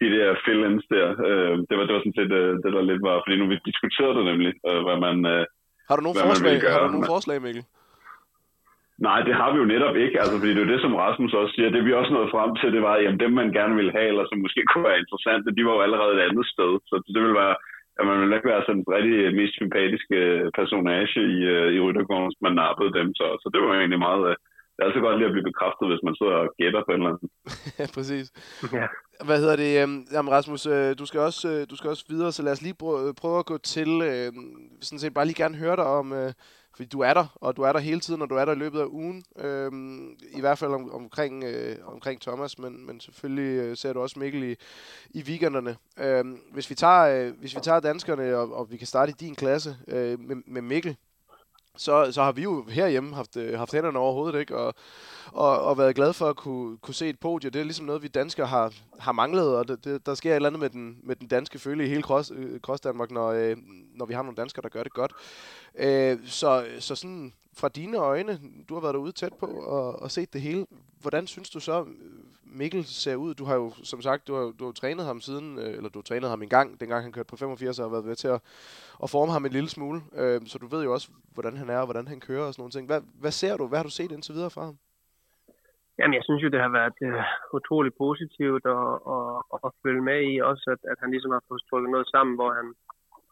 de 0.00 0.08
der 0.16 0.28
fill-ins 0.44 0.86
der. 0.94 1.08
Øh, 1.28 1.54
det, 1.68 1.74
var, 1.76 1.84
det 1.86 1.94
var 1.94 2.02
sådan 2.02 2.18
set 2.20 2.32
øh, 2.40 2.52
det, 2.62 2.70
der 2.76 2.90
lidt 2.90 3.02
var, 3.08 3.16
fordi 3.24 3.34
nu 3.36 3.46
vi 3.52 3.66
diskuterede 3.70 4.16
det 4.18 4.24
nemlig, 4.30 4.52
øh, 4.68 4.80
hvad 4.86 4.98
man 5.06 5.16
øh, 5.32 5.44
Har 5.88 5.96
du 5.96 6.02
nogle 6.06 6.18
forslag, 6.26 6.54
har 6.74 6.82
du 6.86 6.92
nogle 6.94 7.12
forslag 7.14 7.36
Mikkel? 7.46 7.64
Nej, 9.08 9.20
det 9.26 9.34
har 9.40 9.48
vi 9.52 9.58
jo 9.62 9.72
netop 9.74 9.96
ikke, 10.04 10.16
altså, 10.20 10.34
fordi 10.38 10.52
det 10.52 10.60
er 10.60 10.66
jo 10.66 10.72
det, 10.74 10.82
som 10.82 10.98
Rasmus 11.04 11.32
også 11.40 11.52
siger. 11.54 11.70
Det 11.70 11.84
vi 11.84 11.92
også 12.00 12.12
nåede 12.12 12.34
frem 12.34 12.50
til, 12.60 12.68
det 12.76 12.82
var, 12.88 12.94
at 12.94 13.20
dem, 13.24 13.32
man 13.40 13.50
gerne 13.58 13.74
ville 13.78 13.92
have, 13.96 14.08
eller 14.12 14.24
som 14.26 14.38
måske 14.44 14.62
kunne 14.70 14.88
være 14.88 15.02
interessante, 15.02 15.56
de 15.56 15.66
var 15.66 15.74
jo 15.76 15.84
allerede 15.86 16.12
et 16.14 16.26
andet 16.28 16.46
sted. 16.54 16.72
Så 16.90 16.94
det 17.14 17.22
vil 17.24 17.34
være, 17.42 17.56
at 17.98 18.04
man 18.08 18.18
ville 18.20 18.36
ikke 18.36 18.50
være 18.52 18.64
sådan 18.66 18.80
en 18.80 18.92
rigtig 18.96 19.18
mest 19.40 19.54
sympatiske 19.60 20.18
personage 20.58 21.20
i, 21.36 21.38
øh, 21.54 21.68
i 21.76 21.78
Ryttergården, 21.84 22.28
hvis 22.28 22.44
man 22.46 22.54
nappede 22.62 22.92
dem. 22.98 23.08
Så, 23.18 23.26
så 23.42 23.46
det 23.52 23.60
var 23.60 23.70
egentlig 23.74 24.02
meget... 24.08 24.36
Øh, 24.76 24.82
det 24.82 24.82
er 24.82 24.88
altid 24.88 25.00
godt 25.06 25.18
lige 25.18 25.30
at 25.30 25.36
blive 25.36 25.50
bekræftet, 25.50 25.86
hvis 25.90 26.02
man 26.06 26.14
sidder 26.18 26.36
og 26.42 26.48
gætter 26.60 26.82
på 26.84 26.90
en 26.92 27.00
eller 27.00 27.10
anden. 27.12 27.28
ja, 27.80 27.86
præcis. 27.96 28.26
Ja. 28.78 28.86
Hvad 29.28 29.38
hedder 29.42 29.56
det? 29.64 29.70
Øhm, 29.82 30.00
jamen 30.14 30.32
Rasmus, 30.36 30.66
øh, 30.66 30.98
du 31.00 31.04
skal, 31.06 31.20
også, 31.20 31.66
du 31.70 31.76
skal 31.76 31.90
også 31.90 32.04
videre, 32.08 32.32
så 32.32 32.42
lad 32.42 32.52
os 32.52 32.62
lige 32.62 32.80
prøve 33.22 33.38
at 33.38 33.46
gå 33.52 33.56
til, 33.58 33.88
sådan 34.86 35.02
set 35.02 35.14
bare 35.14 35.26
lige 35.26 35.42
gerne 35.42 35.62
høre 35.64 35.76
dig 35.76 35.88
om, 36.00 36.06
fordi 36.76 36.88
du 36.88 37.00
er 37.00 37.14
der, 37.14 37.26
og 37.34 37.56
du 37.56 37.62
er 37.62 37.72
der 37.72 37.80
hele 37.80 38.00
tiden, 38.00 38.22
og 38.22 38.30
du 38.30 38.34
er 38.34 38.44
der 38.44 38.52
i 38.52 38.58
løbet 38.58 38.80
af 38.80 38.86
ugen. 38.88 39.24
Øhm, 39.38 40.16
I 40.36 40.40
hvert 40.40 40.58
fald 40.58 40.72
om, 40.72 40.90
omkring, 40.92 41.44
øh, 41.44 41.76
omkring 41.84 42.20
Thomas, 42.20 42.58
men, 42.58 42.86
men 42.86 43.00
selvfølgelig 43.00 43.60
øh, 43.60 43.76
ser 43.76 43.92
du 43.92 44.00
også 44.00 44.18
Mikkel 44.18 44.42
i, 44.42 44.54
i 45.10 45.22
weekenderne. 45.22 45.76
Øhm, 46.00 46.38
hvis, 46.52 46.70
vi 46.70 46.74
tager, 46.74 47.26
øh, 47.26 47.32
hvis 47.40 47.56
vi 47.56 47.60
tager 47.60 47.80
danskerne, 47.80 48.36
og, 48.36 48.54
og 48.54 48.70
vi 48.70 48.76
kan 48.76 48.86
starte 48.86 49.10
i 49.10 49.14
din 49.20 49.34
klasse 49.34 49.76
øh, 49.88 50.20
med, 50.20 50.36
med 50.46 50.62
Mikkel, 50.62 50.96
så, 51.76 52.12
så 52.12 52.22
har 52.22 52.32
vi 52.32 52.42
jo 52.42 52.64
herhjemme 52.68 53.14
haft, 53.14 53.36
øh, 53.36 53.58
haft 53.58 53.72
hænderne 53.72 53.98
over 53.98 54.12
hovedet, 54.12 54.40
ikke? 54.40 54.56
Og, 54.56 54.74
og, 55.32 55.60
og 55.60 55.78
været 55.78 55.94
glade 55.94 56.12
for 56.12 56.28
at 56.28 56.36
kunne, 56.36 56.78
kunne 56.78 56.94
se 56.94 57.08
et 57.08 57.20
podie. 57.20 57.50
Det 57.50 57.60
er 57.60 57.64
ligesom 57.64 57.86
noget, 57.86 58.02
vi 58.02 58.08
danskere 58.08 58.46
har, 58.46 58.72
har 58.98 59.12
manglet, 59.12 59.56
og 59.56 59.68
det, 59.68 59.84
det, 59.84 60.06
der 60.06 60.14
sker 60.14 60.30
et 60.30 60.36
eller 60.36 60.48
andet 60.48 60.60
med 60.60 60.70
den, 60.70 60.98
med 61.02 61.16
den 61.16 61.28
danske 61.28 61.58
følge 61.58 61.84
i 61.84 61.88
hele 61.88 62.02
cross, 62.02 62.32
øh, 62.34 62.60
cross 62.60 62.80
Danmark, 62.80 63.10
når, 63.10 63.28
øh, 63.28 63.56
når 63.94 64.06
vi 64.06 64.14
har 64.14 64.22
nogle 64.22 64.36
danskere, 64.36 64.62
der 64.62 64.68
gør 64.68 64.82
det 64.82 64.92
godt. 64.92 65.12
Øh, 65.78 66.18
så, 66.26 66.66
så 66.78 66.94
sådan 66.94 67.32
fra 67.54 67.68
dine 67.68 67.96
øjne, 67.96 68.40
du 68.68 68.74
har 68.74 68.80
været 68.80 68.94
derude 68.94 69.12
tæt 69.12 69.32
på 69.34 69.46
og, 69.46 70.02
og 70.02 70.10
set 70.10 70.32
det 70.32 70.40
hele 70.40 70.66
hvordan 71.02 71.26
synes 71.26 71.50
du 71.50 71.60
så, 71.60 71.80
øh, 71.80 72.58
Mikkel 72.58 72.84
ser 72.84 73.16
ud? 73.16 73.34
Du 73.34 73.44
har 73.44 73.54
jo, 73.54 73.70
som 73.92 74.00
sagt, 74.02 74.28
du 74.28 74.34
har, 74.34 74.52
du 74.58 74.64
har 74.64 74.72
trænet 74.72 75.04
ham 75.06 75.20
siden, 75.20 75.58
øh, 75.58 75.72
eller 75.76 75.90
du 75.90 75.98
har 75.98 76.08
trænet 76.10 76.30
ham 76.30 76.42
en 76.42 76.48
gang, 76.48 76.80
dengang 76.80 77.02
han 77.02 77.12
kørte 77.12 77.30
på 77.30 77.36
85, 77.36 77.78
og 77.78 77.84
har 77.84 77.90
været 77.90 78.06
ved 78.06 78.14
til 78.14 78.28
at, 78.28 78.40
at 79.02 79.10
forme 79.10 79.32
ham 79.32 79.44
en 79.44 79.52
lille 79.52 79.68
smule. 79.68 80.00
Øh, 80.20 80.40
så 80.50 80.58
du 80.58 80.66
ved 80.66 80.84
jo 80.84 80.92
også, 80.92 81.08
hvordan 81.34 81.56
han 81.56 81.68
er, 81.70 81.78
og 81.78 81.86
hvordan 81.86 82.08
han 82.08 82.20
kører 82.20 82.46
og 82.46 82.52
sådan 82.52 82.62
nogle 82.62 82.76
ting. 82.76 82.86
Hvad, 82.86 83.00
hvad 83.22 83.34
ser 83.40 83.56
du? 83.56 83.66
Hvad 83.66 83.78
har 83.78 83.88
du 83.88 83.96
set 83.98 84.12
indtil 84.12 84.34
videre 84.34 84.54
fra 84.56 84.64
ham? 84.64 84.76
Jamen, 85.98 86.14
jeg 86.14 86.24
synes 86.24 86.42
jo, 86.42 86.48
det 86.54 86.60
har 86.66 86.72
været 86.80 86.98
øh, 87.08 87.22
utroligt 87.58 87.96
positivt 88.04 88.64
at, 88.76 88.88
at, 89.14 89.58
at 89.66 89.70
følge 89.82 90.02
med 90.10 90.20
i. 90.32 90.34
Også 90.50 90.66
at, 90.74 90.80
at 90.92 90.98
han 91.02 91.10
ligesom 91.10 91.32
har 91.36 91.42
fået 91.48 91.62
trukket 91.68 91.90
noget 91.90 92.08
sammen, 92.14 92.34
hvor 92.38 92.50
han, 92.58 92.66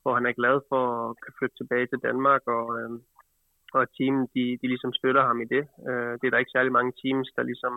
hvor 0.03 0.15
han 0.19 0.27
er 0.27 0.39
glad 0.41 0.57
for 0.71 0.83
at 1.05 1.17
kan 1.25 1.33
flytte 1.39 1.57
tilbage 1.57 1.87
til 1.89 2.05
Danmark, 2.09 2.43
og, 2.57 2.67
øh, 2.81 2.91
for 3.75 3.81
at 3.85 3.95
teamet, 3.99 4.25
de, 4.35 4.45
de 4.61 4.67
ligesom 4.73 4.93
støtter 5.01 5.23
ham 5.29 5.39
i 5.45 5.47
det. 5.55 5.65
Øh, 5.89 6.13
det 6.19 6.27
er 6.27 6.33
der 6.33 6.43
ikke 6.43 6.57
særlig 6.57 6.73
mange 6.79 6.93
teams, 7.03 7.29
der 7.37 7.43
ligesom 7.51 7.75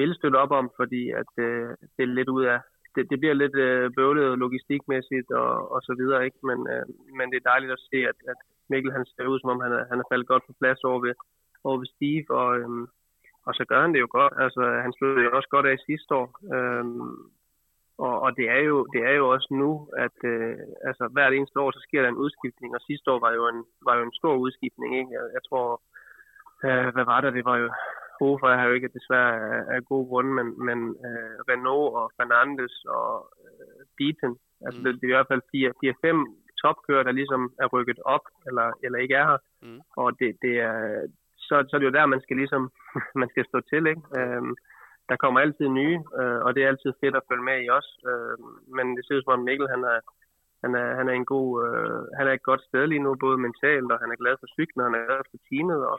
vil 0.00 0.12
støtte 0.14 0.42
op 0.44 0.52
om, 0.60 0.66
fordi 0.80 1.02
at 1.20 1.32
øh, 1.46 1.68
det 1.94 2.02
er 2.04 2.16
lidt 2.18 2.30
ud 2.36 2.44
af, 2.54 2.58
det, 2.94 3.02
det 3.10 3.18
bliver 3.20 3.36
lidt 3.42 3.56
øh, 3.66 3.90
bøvlet 3.96 4.38
logistikmæssigt 4.44 5.30
og, 5.42 5.52
og 5.74 5.80
så 5.86 5.92
videre, 6.00 6.24
ikke? 6.28 6.40
Men, 6.48 6.58
øh, 6.72 6.84
men 7.18 7.26
det 7.30 7.36
er 7.38 7.50
dejligt 7.52 7.72
at 7.76 7.84
se, 7.90 7.98
at, 8.10 8.18
at 8.32 8.38
Mikkel 8.70 8.92
han 8.96 9.04
ser 9.06 9.26
ud, 9.32 9.38
som 9.40 9.50
om 9.54 9.60
han 9.64 9.72
er, 9.78 9.84
han 9.90 9.98
er 10.00 10.08
faldet 10.10 10.28
godt 10.32 10.44
på 10.46 10.52
plads 10.60 10.80
over 10.90 11.00
ved, 11.06 11.14
over 11.66 11.78
ved 11.82 11.88
Steve, 11.94 12.26
og, 12.40 12.50
øh, 12.60 12.68
og 13.46 13.52
så 13.58 13.64
gør 13.70 13.80
han 13.84 13.92
det 13.94 14.00
jo 14.04 14.08
godt. 14.18 14.34
Altså, 14.44 14.62
han 14.84 14.92
sluttede 14.92 15.26
jo 15.26 15.36
også 15.36 15.48
godt 15.54 15.66
af 15.66 15.84
sidste 15.88 16.10
år. 16.20 16.28
øh, 16.54 16.84
og, 17.98 18.14
og 18.24 18.30
det, 18.36 18.46
er 18.56 18.62
jo, 18.70 18.76
det 18.92 19.00
er 19.10 19.14
jo 19.20 19.24
også 19.34 19.48
nu, 19.50 19.70
at 20.04 20.18
øh, 20.24 20.58
altså, 20.88 21.08
hvert 21.12 21.32
eneste 21.32 21.60
år, 21.60 21.70
så 21.70 21.80
sker 21.86 22.02
der 22.02 22.08
en 22.08 22.22
udskiftning, 22.24 22.74
og 22.74 22.80
sidste 22.80 23.10
år 23.12 23.20
var 23.26 23.32
jo 23.38 23.48
en, 23.48 23.64
var 23.86 23.94
jo 23.98 24.02
en 24.04 24.18
stor 24.20 24.34
udskiftning. 24.44 24.90
Ikke? 24.98 25.10
Jeg, 25.16 25.24
jeg 25.36 25.42
tror, 25.48 25.66
øh, 26.66 26.88
hvad 26.94 27.04
var 27.12 27.20
det? 27.20 27.34
Det 27.38 27.44
var 27.44 27.56
jo 27.56 27.68
Hofer 28.20 28.56
har 28.60 28.66
jo 28.66 28.76
ikke 28.76 28.96
desværre 28.98 29.32
af, 29.50 29.60
af 29.74 29.84
gode 29.90 30.06
grunde, 30.10 30.32
men, 30.38 30.48
men 30.68 30.78
øh, 31.06 31.36
Renault 31.48 31.94
og 32.00 32.06
Fernandes 32.16 32.74
og 32.98 33.10
øh, 33.46 33.82
Beaton, 33.98 34.34
altså 34.66 34.78
mm. 34.78 34.84
det, 34.84 34.94
det 35.00 35.04
er 35.06 35.12
i 35.12 35.18
hvert 35.18 35.32
fald 35.32 35.50
fire, 35.52 35.70
fire 35.80 35.94
fem 36.04 36.18
topkører, 36.62 37.02
der 37.02 37.18
ligesom 37.20 37.42
er 37.62 37.66
rykket 37.74 37.98
op, 38.14 38.24
eller, 38.48 38.66
eller 38.84 38.98
ikke 38.98 39.14
er 39.14 39.26
her. 39.30 39.40
Mm. 39.62 39.80
Og 39.96 40.08
det, 40.18 40.30
det, 40.42 40.54
er, 40.68 40.76
så, 41.46 41.54
så 41.68 41.72
er 41.76 41.78
det 41.80 41.90
jo 41.90 41.98
der, 41.98 42.06
man 42.06 42.22
skal 42.24 42.36
ligesom, 42.36 42.62
man 43.20 43.28
skal 43.32 43.44
stå 43.50 43.58
til, 43.70 43.86
ikke? 43.92 44.02
Øhm, 44.18 44.52
der 45.08 45.16
kommer 45.22 45.40
altid 45.40 45.68
nye, 45.68 45.98
øh, 46.20 46.40
og 46.44 46.50
det 46.54 46.60
er 46.62 46.68
altid 46.68 46.92
fedt 47.00 47.16
at 47.16 47.26
følge 47.28 47.48
med 47.50 47.58
i 47.64 47.68
os. 47.78 47.88
Øh, 48.10 48.36
men 48.76 48.86
det 48.96 49.02
ser 49.02 49.16
ud 49.16 49.22
som 49.22 49.36
om 49.38 49.46
Mikkel, 49.48 49.68
han 49.74 49.82
er, 49.92 49.98
han 50.62 50.72
er, 50.82 50.88
han 50.98 51.06
er 51.08 51.16
en 51.16 51.28
god, 51.34 51.50
øh, 51.66 52.00
han 52.18 52.24
er 52.28 52.34
et 52.34 52.48
godt 52.50 52.62
sted 52.68 52.84
lige 52.86 53.04
nu, 53.06 53.10
både 53.24 53.38
mentalt, 53.46 53.92
og 53.92 53.98
han 54.02 54.10
er 54.12 54.22
glad 54.22 54.34
for 54.40 54.48
cyklen, 54.56 54.80
og 54.80 54.86
han 54.88 54.94
er 54.94 55.06
glad 55.08 55.22
for 55.30 55.38
teamet, 55.48 55.80
og, 55.92 55.98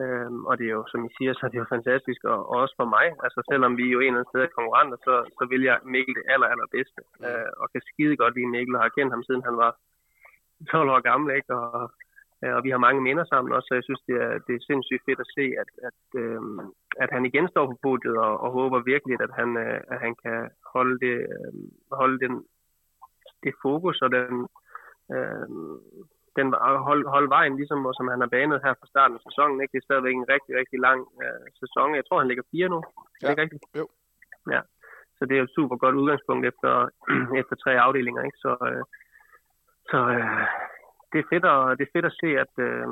øh, 0.00 0.30
og 0.48 0.54
det 0.58 0.66
er 0.66 0.74
jo, 0.78 0.84
som 0.92 1.00
I 1.08 1.10
siger, 1.16 1.32
så 1.34 1.42
er 1.46 1.50
det 1.50 1.62
jo 1.62 1.72
fantastisk, 1.76 2.20
og, 2.32 2.40
og 2.50 2.56
også 2.62 2.74
for 2.80 2.88
mig. 2.96 3.06
Altså 3.24 3.40
selvom 3.50 3.72
vi 3.80 3.84
er 3.86 3.94
jo 3.96 4.00
en 4.00 4.06
eller 4.06 4.20
anden 4.20 4.32
sted 4.32 4.42
er 4.42 4.56
konkurrenter, 4.58 4.98
så, 5.06 5.14
så 5.38 5.44
vil 5.52 5.62
jeg 5.68 5.78
Mikkel 5.92 6.14
det 6.18 6.24
aller, 6.32 6.48
allerbedste, 6.52 7.00
øh, 7.26 7.50
og 7.60 7.66
kan 7.72 7.82
skide 7.90 8.16
godt 8.22 8.34
lide 8.36 8.52
Mikkel, 8.54 8.76
og 8.76 8.82
har 8.84 8.96
kendt 8.96 9.14
ham 9.14 9.24
siden 9.26 9.46
han 9.48 9.56
var 9.64 9.72
12 10.70 10.90
år 10.94 11.00
gammel, 11.10 11.28
ikke? 11.38 11.50
Og, 11.54 11.90
og 12.42 12.64
vi 12.64 12.70
har 12.70 12.86
mange 12.86 13.00
minder 13.00 13.24
sammen 13.24 13.52
også, 13.52 13.66
så 13.68 13.74
jeg 13.74 13.84
synes, 13.84 14.02
det 14.08 14.16
er, 14.26 14.32
det 14.46 14.54
er 14.54 14.66
sindssygt 14.66 15.04
fedt 15.06 15.20
at 15.20 15.32
se, 15.36 15.44
at, 15.62 15.70
at, 15.88 16.00
øh, 16.22 16.40
at 17.02 17.10
han 17.12 17.26
igen 17.26 17.48
står 17.48 17.66
på 17.66 17.76
podiet, 17.82 18.16
og, 18.26 18.40
og 18.44 18.50
håber 18.58 18.88
virkelig, 18.92 19.16
at 19.20 19.32
han, 19.40 19.56
øh, 19.56 19.80
at 19.92 19.98
han 20.04 20.14
kan 20.22 20.38
holde, 20.74 20.96
det, 21.04 21.16
øh, 21.34 21.52
holde 22.00 22.18
den, 22.24 22.34
det 23.44 23.54
fokus 23.62 24.02
og 24.04 24.10
den, 24.16 24.34
øh, 25.14 25.48
den 26.38 26.48
hold, 26.88 27.02
holde 27.14 27.30
vejen, 27.36 27.56
ligesom 27.56 27.80
som 27.98 28.08
han 28.12 28.20
har 28.20 28.30
banet 28.36 28.64
her 28.64 28.74
fra 28.80 28.90
starten 28.92 29.16
af 29.16 29.22
sæsonen. 29.28 29.60
Ikke? 29.60 29.72
Det 29.72 29.80
er 29.80 29.88
stadigvæk 29.88 30.16
en 30.16 30.32
rigtig, 30.34 30.52
rigtig 30.60 30.78
lang 30.86 31.00
øh, 31.22 31.46
sæson. 31.62 31.98
Jeg 31.98 32.04
tror, 32.06 32.18
han 32.18 32.28
ligger 32.28 32.50
fire 32.52 32.68
nu. 32.74 32.80
Ja. 32.86 33.26
Er 33.26 33.26
det 33.26 33.32
ikke 33.34 33.42
rigtigt? 33.42 33.64
Jo. 33.80 33.86
Ja. 34.54 34.60
Så 35.16 35.22
det 35.26 35.34
er 35.34 35.42
jo 35.42 35.48
et 35.48 35.56
super 35.58 35.76
godt 35.76 35.94
udgangspunkt 36.00 36.44
efter, 36.50 36.72
efter 37.40 37.54
tre 37.56 37.72
afdelinger. 37.86 38.22
Ikke? 38.28 38.38
Så, 38.44 38.52
øh, 38.70 38.84
så 39.90 39.98
øh, 40.18 40.46
det, 41.12 41.18
er 41.18 41.28
fedt 41.32 41.44
at, 41.54 41.78
det 41.78 41.84
er 41.84 41.94
fedt 41.94 42.10
at 42.10 42.18
se, 42.22 42.28
at, 42.44 42.52
øh, 42.68 42.88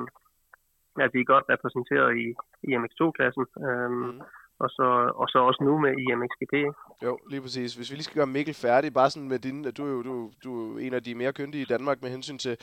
at 1.05 1.11
vi 1.15 1.21
er 1.21 1.33
godt 1.33 1.45
repræsenteret 1.49 2.11
i, 2.25 2.27
i 2.69 2.69
MX2-klassen. 2.77 3.47
Øh, 3.67 3.91
mm 3.91 4.21
og 4.59 4.71
så, 4.71 5.13
og 5.15 5.29
så 5.29 5.39
også 5.39 5.65
nu 5.65 5.79
med 5.79 5.93
IMXGP. 5.99 6.55
Jo, 7.03 7.19
lige 7.31 7.41
præcis. 7.41 7.75
Hvis 7.75 7.91
vi 7.91 7.95
lige 7.97 8.05
skal 8.05 8.17
gøre 8.17 8.27
Mikkel 8.27 8.55
færdig, 8.55 8.95
bare 8.95 9.11
sådan 9.11 9.29
med 9.29 9.39
din, 9.39 9.63
du 9.63 9.87
er 9.87 9.91
jo 9.91 10.03
du, 10.03 10.31
du 10.45 10.77
er 10.77 10.81
en 10.81 10.95
af 10.95 11.03
de 11.03 11.15
mere 11.15 11.33
kyndige 11.33 11.63
i 11.63 11.65
Danmark 11.65 12.03
med 12.03 12.11
hensyn 12.11 12.39
til, 12.39 12.57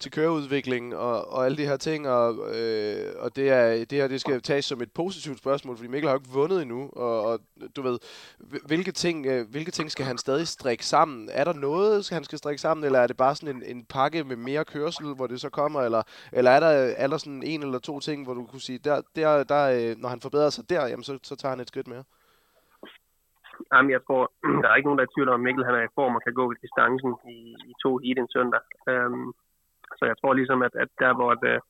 til 0.00 0.10
køreudvikling 0.12 0.96
og, 0.96 1.32
og 1.32 1.44
alle 1.44 1.56
de 1.56 1.66
her 1.66 1.76
ting, 1.76 2.08
og, 2.08 2.56
øh, 2.56 3.12
og 3.18 3.36
det, 3.36 3.50
er, 3.50 3.84
det 3.84 3.92
her 3.92 4.08
det 4.08 4.20
skal 4.20 4.42
tages 4.42 4.64
som 4.64 4.82
et 4.82 4.92
positivt 4.92 5.38
spørgsmål, 5.38 5.76
fordi 5.76 5.88
Mikkel 5.88 6.08
har 6.08 6.14
jo 6.14 6.20
ikke 6.20 6.32
vundet 6.32 6.62
endnu, 6.62 6.90
og, 6.92 7.22
og 7.22 7.38
du 7.76 7.82
ved, 7.82 7.98
hvilke 8.66 8.92
ting, 8.92 9.26
øh, 9.26 9.50
hvilke 9.50 9.70
ting 9.70 9.90
skal 9.90 10.06
han 10.06 10.18
stadig 10.18 10.48
strikke 10.48 10.86
sammen? 10.86 11.28
Er 11.32 11.44
der 11.44 11.52
noget, 11.52 12.10
han 12.10 12.24
skal 12.24 12.38
strikke 12.38 12.60
sammen, 12.60 12.84
eller 12.84 12.98
er 12.98 13.06
det 13.06 13.16
bare 13.16 13.34
sådan 13.34 13.56
en, 13.56 13.76
en 13.76 13.84
pakke 13.84 14.24
med 14.24 14.36
mere 14.36 14.64
kørsel, 14.64 15.14
hvor 15.14 15.26
det 15.26 15.40
så 15.40 15.48
kommer, 15.48 15.80
eller, 15.80 16.02
eller 16.32 16.50
er 16.50 16.60
der, 16.60 16.66
er 16.96 17.06
der 17.06 17.18
sådan 17.18 17.42
en 17.42 17.62
eller 17.62 17.78
to 17.78 18.00
ting, 18.00 18.24
hvor 18.24 18.34
du 18.34 18.44
kunne 18.44 18.60
sige, 18.60 18.78
der, 18.78 19.00
der, 19.16 19.44
der, 19.44 19.90
øh, 19.90 19.96
når 19.98 20.08
han 20.08 20.20
forbedrer 20.20 20.50
sig 20.50 20.70
der, 20.70 20.86
jamen 20.86 21.04
så, 21.04 21.18
så 21.22 21.36
tager 21.40 21.54
han 21.54 21.64
et 21.64 21.72
skridt 21.72 21.88
mere? 21.92 22.04
Jamen, 23.72 23.90
jeg 23.96 24.02
tror, 24.06 24.22
der 24.62 24.68
er 24.68 24.76
ikke 24.76 24.88
nogen, 24.88 24.98
der 24.98 25.04
er 25.04 25.10
i 25.10 25.14
tvivl 25.14 25.28
om, 25.28 25.40
at 25.40 25.44
Mikkel 25.46 25.68
han 25.68 25.78
er 25.78 25.84
i 25.86 25.96
form 25.98 26.16
og 26.16 26.22
kan 26.24 26.34
gå 26.38 26.44
ved 26.48 26.56
distancen 26.64 27.12
i, 27.36 27.38
i 27.70 27.72
to 27.84 27.90
heat 28.02 28.18
en 28.18 28.32
søndag. 28.36 28.62
Um, 28.92 29.34
så 29.98 30.02
jeg 30.10 30.16
tror 30.18 30.32
ligesom, 30.34 30.60
at, 30.68 30.74
at 30.84 30.90
der, 31.02 31.12
hvor, 31.18 31.30
at, 31.36 31.42
øh, 31.52 31.60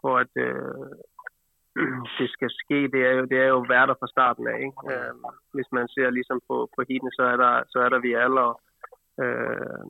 hvor 0.00 0.16
at, 0.24 0.32
uh, 0.48 0.86
det 2.18 2.28
skal 2.36 2.50
ske, 2.62 2.78
det 2.94 3.02
er 3.08 3.12
jo, 3.18 3.24
det 3.32 3.38
er 3.44 3.48
jo 3.54 3.60
værter 3.72 3.96
fra 4.00 4.12
starten 4.14 4.44
af. 4.54 4.58
Ikke? 4.66 4.80
Um, 4.92 5.24
hvis 5.54 5.70
man 5.76 5.86
ser 5.94 6.10
ligesom 6.10 6.38
på, 6.48 6.56
på 6.74 6.80
heaten, 6.88 7.10
så 7.18 7.22
er 7.32 7.36
der, 7.44 7.52
så 7.72 7.78
er 7.84 7.88
der 7.88 8.00
vi 8.06 8.12
alle 8.22 8.40
og, 8.48 8.54
uh, 9.22 9.84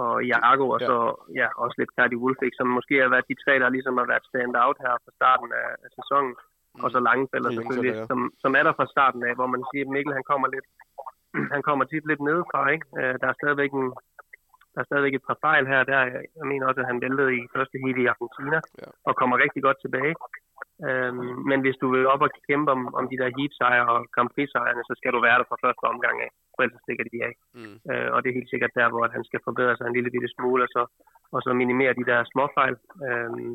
og 0.00 0.24
Jago, 0.30 0.66
og 0.76 0.80
så 0.80 0.96
ja, 1.40 1.48
også 1.62 1.76
lidt 1.78 1.96
Cardi 1.96 2.16
Wolfik, 2.22 2.54
som 2.56 2.76
måske 2.78 2.94
har 3.02 3.10
været 3.14 3.28
de 3.30 3.42
tre, 3.44 3.52
der 3.62 3.68
ligesom 3.68 3.96
har 4.00 4.06
været 4.12 4.28
stand 4.30 4.54
out 4.64 4.78
her 4.84 4.94
fra 5.04 5.12
starten 5.18 5.50
af, 5.62 5.68
af 5.84 5.90
sæsonen 5.98 6.34
og 6.84 6.88
så 6.94 6.98
Langfeller 7.08 7.50
selvfølgelig, 7.58 7.96
ja. 7.96 8.06
som, 8.10 8.18
som 8.42 8.52
er 8.58 8.64
der 8.66 8.74
fra 8.78 8.90
starten 8.94 9.22
af, 9.28 9.34
hvor 9.38 9.48
man 9.54 9.62
siger, 9.70 9.84
at 9.86 9.92
Mikkel 9.94 10.12
han 10.18 10.26
kommer 10.30 10.48
lidt, 10.54 10.66
han 11.54 11.62
kommer 11.68 11.84
tit 11.84 12.06
lidt 12.10 12.22
nedefra, 12.28 12.60
ikke? 12.74 12.86
Øh, 13.00 13.14
der 13.20 13.26
er 13.28 13.36
stadigvæk 13.40 13.72
en, 13.80 13.88
der 14.74 14.80
er 14.82 14.88
stadigvæk 14.90 15.14
et 15.14 15.28
par 15.28 15.38
fejl 15.46 15.64
her 15.72 15.80
der. 15.90 16.00
Jeg 16.38 16.46
mener 16.50 16.64
også, 16.66 16.80
at 16.80 16.90
han 16.90 17.02
væltede 17.04 17.30
i 17.38 17.42
første 17.54 17.76
heat 17.82 17.98
i 18.02 18.10
Argentina, 18.12 18.58
ja. 18.82 18.88
og 19.08 19.12
kommer 19.20 19.36
rigtig 19.44 19.62
godt 19.66 19.78
tilbage. 19.84 20.14
Øhm, 20.88 21.36
men 21.50 21.58
hvis 21.64 21.80
du 21.82 21.86
vil 21.94 22.10
op 22.14 22.22
og 22.26 22.30
kæmpe 22.48 22.68
om, 22.76 22.82
om 22.98 23.04
de 23.10 23.20
der 23.20 23.34
heat 23.36 23.52
sejre 23.58 23.86
og 23.94 24.00
Grand 24.14 24.30
Prix 24.34 24.48
så 24.88 24.94
skal 25.00 25.12
du 25.12 25.20
være 25.26 25.38
der 25.38 25.48
fra 25.48 25.62
første 25.64 25.84
omgang 25.94 26.16
af. 26.26 26.30
For 26.54 26.62
ellers 26.62 26.82
stikker 26.84 27.04
de 27.12 27.18
af. 27.28 27.34
Mm. 27.58 27.76
Øh, 27.90 28.08
og 28.14 28.18
det 28.18 28.28
er 28.28 28.38
helt 28.38 28.52
sikkert 28.52 28.78
der, 28.78 28.88
hvor 28.92 29.02
han 29.16 29.24
skal 29.28 29.40
forbedre 29.48 29.76
sig 29.76 29.86
en 29.86 29.96
lille 29.96 30.10
bitte 30.14 30.30
smule, 30.36 30.62
og 30.66 30.70
så, 30.76 30.82
og 31.34 31.40
så 31.44 31.50
minimere 31.62 31.98
de 32.00 32.08
der 32.10 32.18
småfejl. 32.32 32.76
Øhm, 33.06 33.52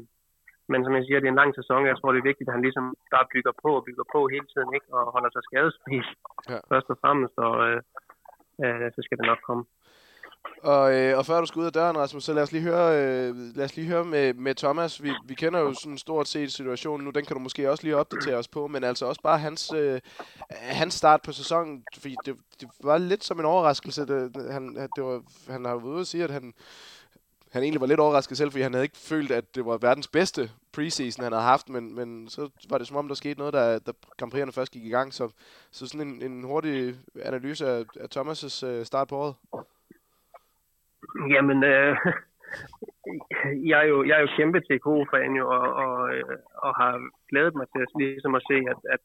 men 0.71 0.81
som 0.85 0.93
jeg 0.97 1.03
siger, 1.05 1.19
det 1.19 1.27
er 1.27 1.35
en 1.35 1.41
lang 1.43 1.53
sæson. 1.59 1.89
Jeg 1.91 1.97
tror, 1.97 2.11
det 2.11 2.19
er 2.19 2.29
vigtigt, 2.31 2.47
at 2.49 2.55
han 2.55 2.65
ligesom 2.67 2.85
bare 3.15 3.27
bygger 3.33 3.53
på 3.63 3.69
og 3.79 3.83
bygger 3.87 4.05
på 4.13 4.19
hele 4.33 4.47
tiden, 4.53 4.69
ikke? 4.77 4.89
og 4.97 5.03
holder 5.15 5.31
sig 5.31 5.43
skadesfri 5.47 5.97
ja. 6.51 6.59
først 6.71 6.87
og 6.93 6.97
fremmest, 7.03 7.35
og 7.47 7.55
øh, 7.67 7.79
øh, 8.63 8.87
så 8.95 8.99
skal 9.05 9.17
det 9.19 9.27
nok 9.31 9.41
komme. 9.49 9.63
Og, 10.63 10.85
øh, 10.95 11.17
og 11.17 11.25
før 11.25 11.39
du 11.39 11.45
skal 11.45 11.59
ud 11.59 11.65
af 11.65 11.73
døren, 11.73 11.97
Rasmus, 11.97 12.23
så 12.23 12.33
lad 12.33 12.43
os 12.43 12.51
lige 12.51 12.63
høre, 12.63 12.87
øh, 12.99 13.35
lad 13.55 13.65
os 13.65 13.75
lige 13.75 13.87
høre 13.87 14.05
med, 14.05 14.33
med 14.33 14.55
Thomas. 14.55 15.03
Vi, 15.03 15.11
vi 15.27 15.33
kender 15.33 15.59
jo 15.59 15.73
sådan 15.73 15.97
stort 15.97 16.27
set 16.27 16.51
situationen 16.51 17.05
nu, 17.05 17.11
den 17.11 17.25
kan 17.25 17.35
du 17.35 17.41
måske 17.41 17.71
også 17.71 17.83
lige 17.83 17.97
opdatere 17.97 18.35
os 18.35 18.47
på, 18.47 18.67
men 18.67 18.83
altså 18.83 19.05
også 19.05 19.21
bare 19.21 19.37
hans, 19.37 19.73
øh, 19.75 20.01
hans 20.49 20.93
start 20.93 21.21
på 21.21 21.31
sæsonen, 21.31 21.83
fordi 21.93 22.15
det, 22.25 22.35
det 22.61 22.69
var 22.83 22.97
lidt 22.97 23.23
som 23.23 23.39
en 23.39 23.45
overraskelse. 23.45 24.07
Det, 24.07 24.51
han, 24.51 24.75
det 24.95 25.03
var, 25.03 25.21
han 25.51 25.65
har 25.65 25.71
jo 25.71 25.79
ude 25.79 25.99
at 25.99 26.07
sige, 26.07 26.23
at 26.23 26.31
han, 26.31 26.53
han 27.53 27.63
egentlig 27.63 27.81
var 27.81 27.87
lidt 27.87 27.99
overrasket 27.99 28.37
selv, 28.37 28.51
fordi 28.51 28.63
han 28.63 28.73
havde 28.73 28.85
ikke 28.85 29.05
følt, 29.11 29.31
at 29.31 29.55
det 29.55 29.65
var 29.65 29.77
verdens 29.87 30.07
bedste 30.07 30.41
preseason, 30.75 31.23
han 31.23 31.33
havde 31.33 31.51
haft, 31.53 31.69
men, 31.69 31.95
men 31.95 32.29
så 32.29 32.41
var 32.69 32.77
det 32.77 32.87
som 32.87 32.97
om, 32.97 33.07
der 33.07 33.15
skete 33.15 33.39
noget, 33.39 33.53
da, 33.53 33.63
da 33.85 33.91
Grand 34.17 34.33
Prix'erne 34.33 34.57
først 34.59 34.73
gik 34.73 34.85
i 34.85 34.95
gang. 34.97 35.13
Så, 35.13 35.25
så 35.71 35.87
sådan 35.87 36.07
en, 36.07 36.21
en 36.21 36.43
hurtig 36.43 36.95
analyse 37.29 37.63
af, 37.67 37.79
af 38.03 38.07
Thomas' 38.15 38.67
uh, 38.69 38.83
start 38.89 39.07
på 39.07 39.15
året. 39.15 39.35
Jamen, 41.33 41.63
øh, 41.63 41.95
jeg, 43.69 43.79
er 43.83 43.87
jo, 43.93 43.97
jeg 44.07 44.15
er 44.17 44.21
jo 44.25 44.35
kæmpe 44.37 44.59
TK-fan 44.67 45.31
jo, 45.41 45.45
og, 45.57 45.67
og, 45.83 45.95
øh, 46.13 46.23
og 46.65 46.71
har 46.79 46.91
glædet 47.29 47.55
mig 47.55 47.67
til 47.73 47.81
at, 47.85 47.89
ligesom 47.95 48.35
at 48.35 48.43
se, 48.49 48.57
at, 48.73 48.79
at 48.95 49.03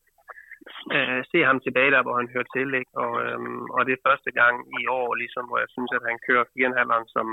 øh, 0.96 1.20
se 1.32 1.38
ham 1.48 1.58
tilbage 1.60 1.90
der, 1.94 2.02
hvor 2.02 2.16
han 2.20 2.28
hører 2.34 2.48
til. 2.56 2.68
Ikke? 2.80 2.92
Og, 3.04 3.12
øhm, 3.24 3.64
og 3.76 3.80
det 3.86 3.92
er 3.94 4.06
første 4.08 4.30
gang 4.40 4.54
i 4.80 4.82
år, 4.98 5.08
ligesom, 5.22 5.44
hvor 5.48 5.58
jeg 5.64 5.70
synes, 5.74 5.92
at 5.98 6.02
han 6.08 6.18
kører 6.26 6.44
4,5'eren 6.58 7.06
som, 7.14 7.26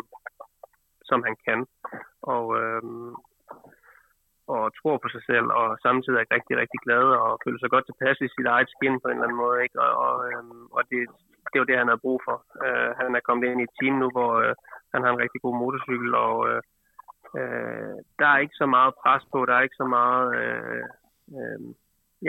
som 1.09 1.19
han 1.27 1.35
kan. 1.47 1.59
Og, 2.33 2.45
øh, 2.61 2.83
og 4.55 4.63
tror 4.79 4.97
på 4.97 5.09
sig 5.15 5.23
selv, 5.31 5.47
og 5.59 5.67
samtidig 5.85 6.17
er 6.19 6.33
rigtig, 6.35 6.55
rigtig 6.61 6.79
glad 6.85 7.05
og 7.23 7.39
føler 7.43 7.59
sig 7.59 7.69
godt 7.73 7.85
tilpas 7.87 8.17
i 8.21 8.33
sit 8.35 8.47
eget 8.53 8.69
skin 8.73 8.99
på 8.99 9.07
en 9.07 9.13
eller 9.13 9.27
anden 9.27 9.43
måde. 9.43 9.57
Ikke? 9.65 9.77
Og, 9.85 9.91
og, 10.05 10.15
øh, 10.27 10.43
og 10.77 10.81
det, 10.89 10.99
det 11.49 11.55
er 11.55 11.63
jo 11.63 11.69
det, 11.71 11.81
han 11.81 11.91
har 11.93 12.03
brug 12.05 12.19
for. 12.27 12.37
Øh, 12.65 12.89
han 12.99 13.15
er 13.15 13.27
kommet 13.27 13.45
ind 13.47 13.59
i 13.61 13.67
et 13.69 13.75
team 13.79 13.95
nu, 14.03 14.07
hvor 14.15 14.31
øh, 14.43 14.55
han 14.93 15.01
har 15.03 15.11
en 15.11 15.23
rigtig 15.23 15.39
god 15.45 15.55
motorcykel, 15.63 16.11
og 16.27 16.37
øh, 16.49 16.61
øh, 17.39 17.95
der 18.19 18.27
er 18.31 18.37
ikke 18.43 18.59
så 18.61 18.65
meget 18.65 18.93
pres 19.01 19.23
på, 19.33 19.39
der 19.45 19.53
er 19.55 19.65
ikke 19.67 19.81
så 19.83 19.87
meget... 19.97 20.25
Øh, 20.41 20.83
øh, 21.37 21.59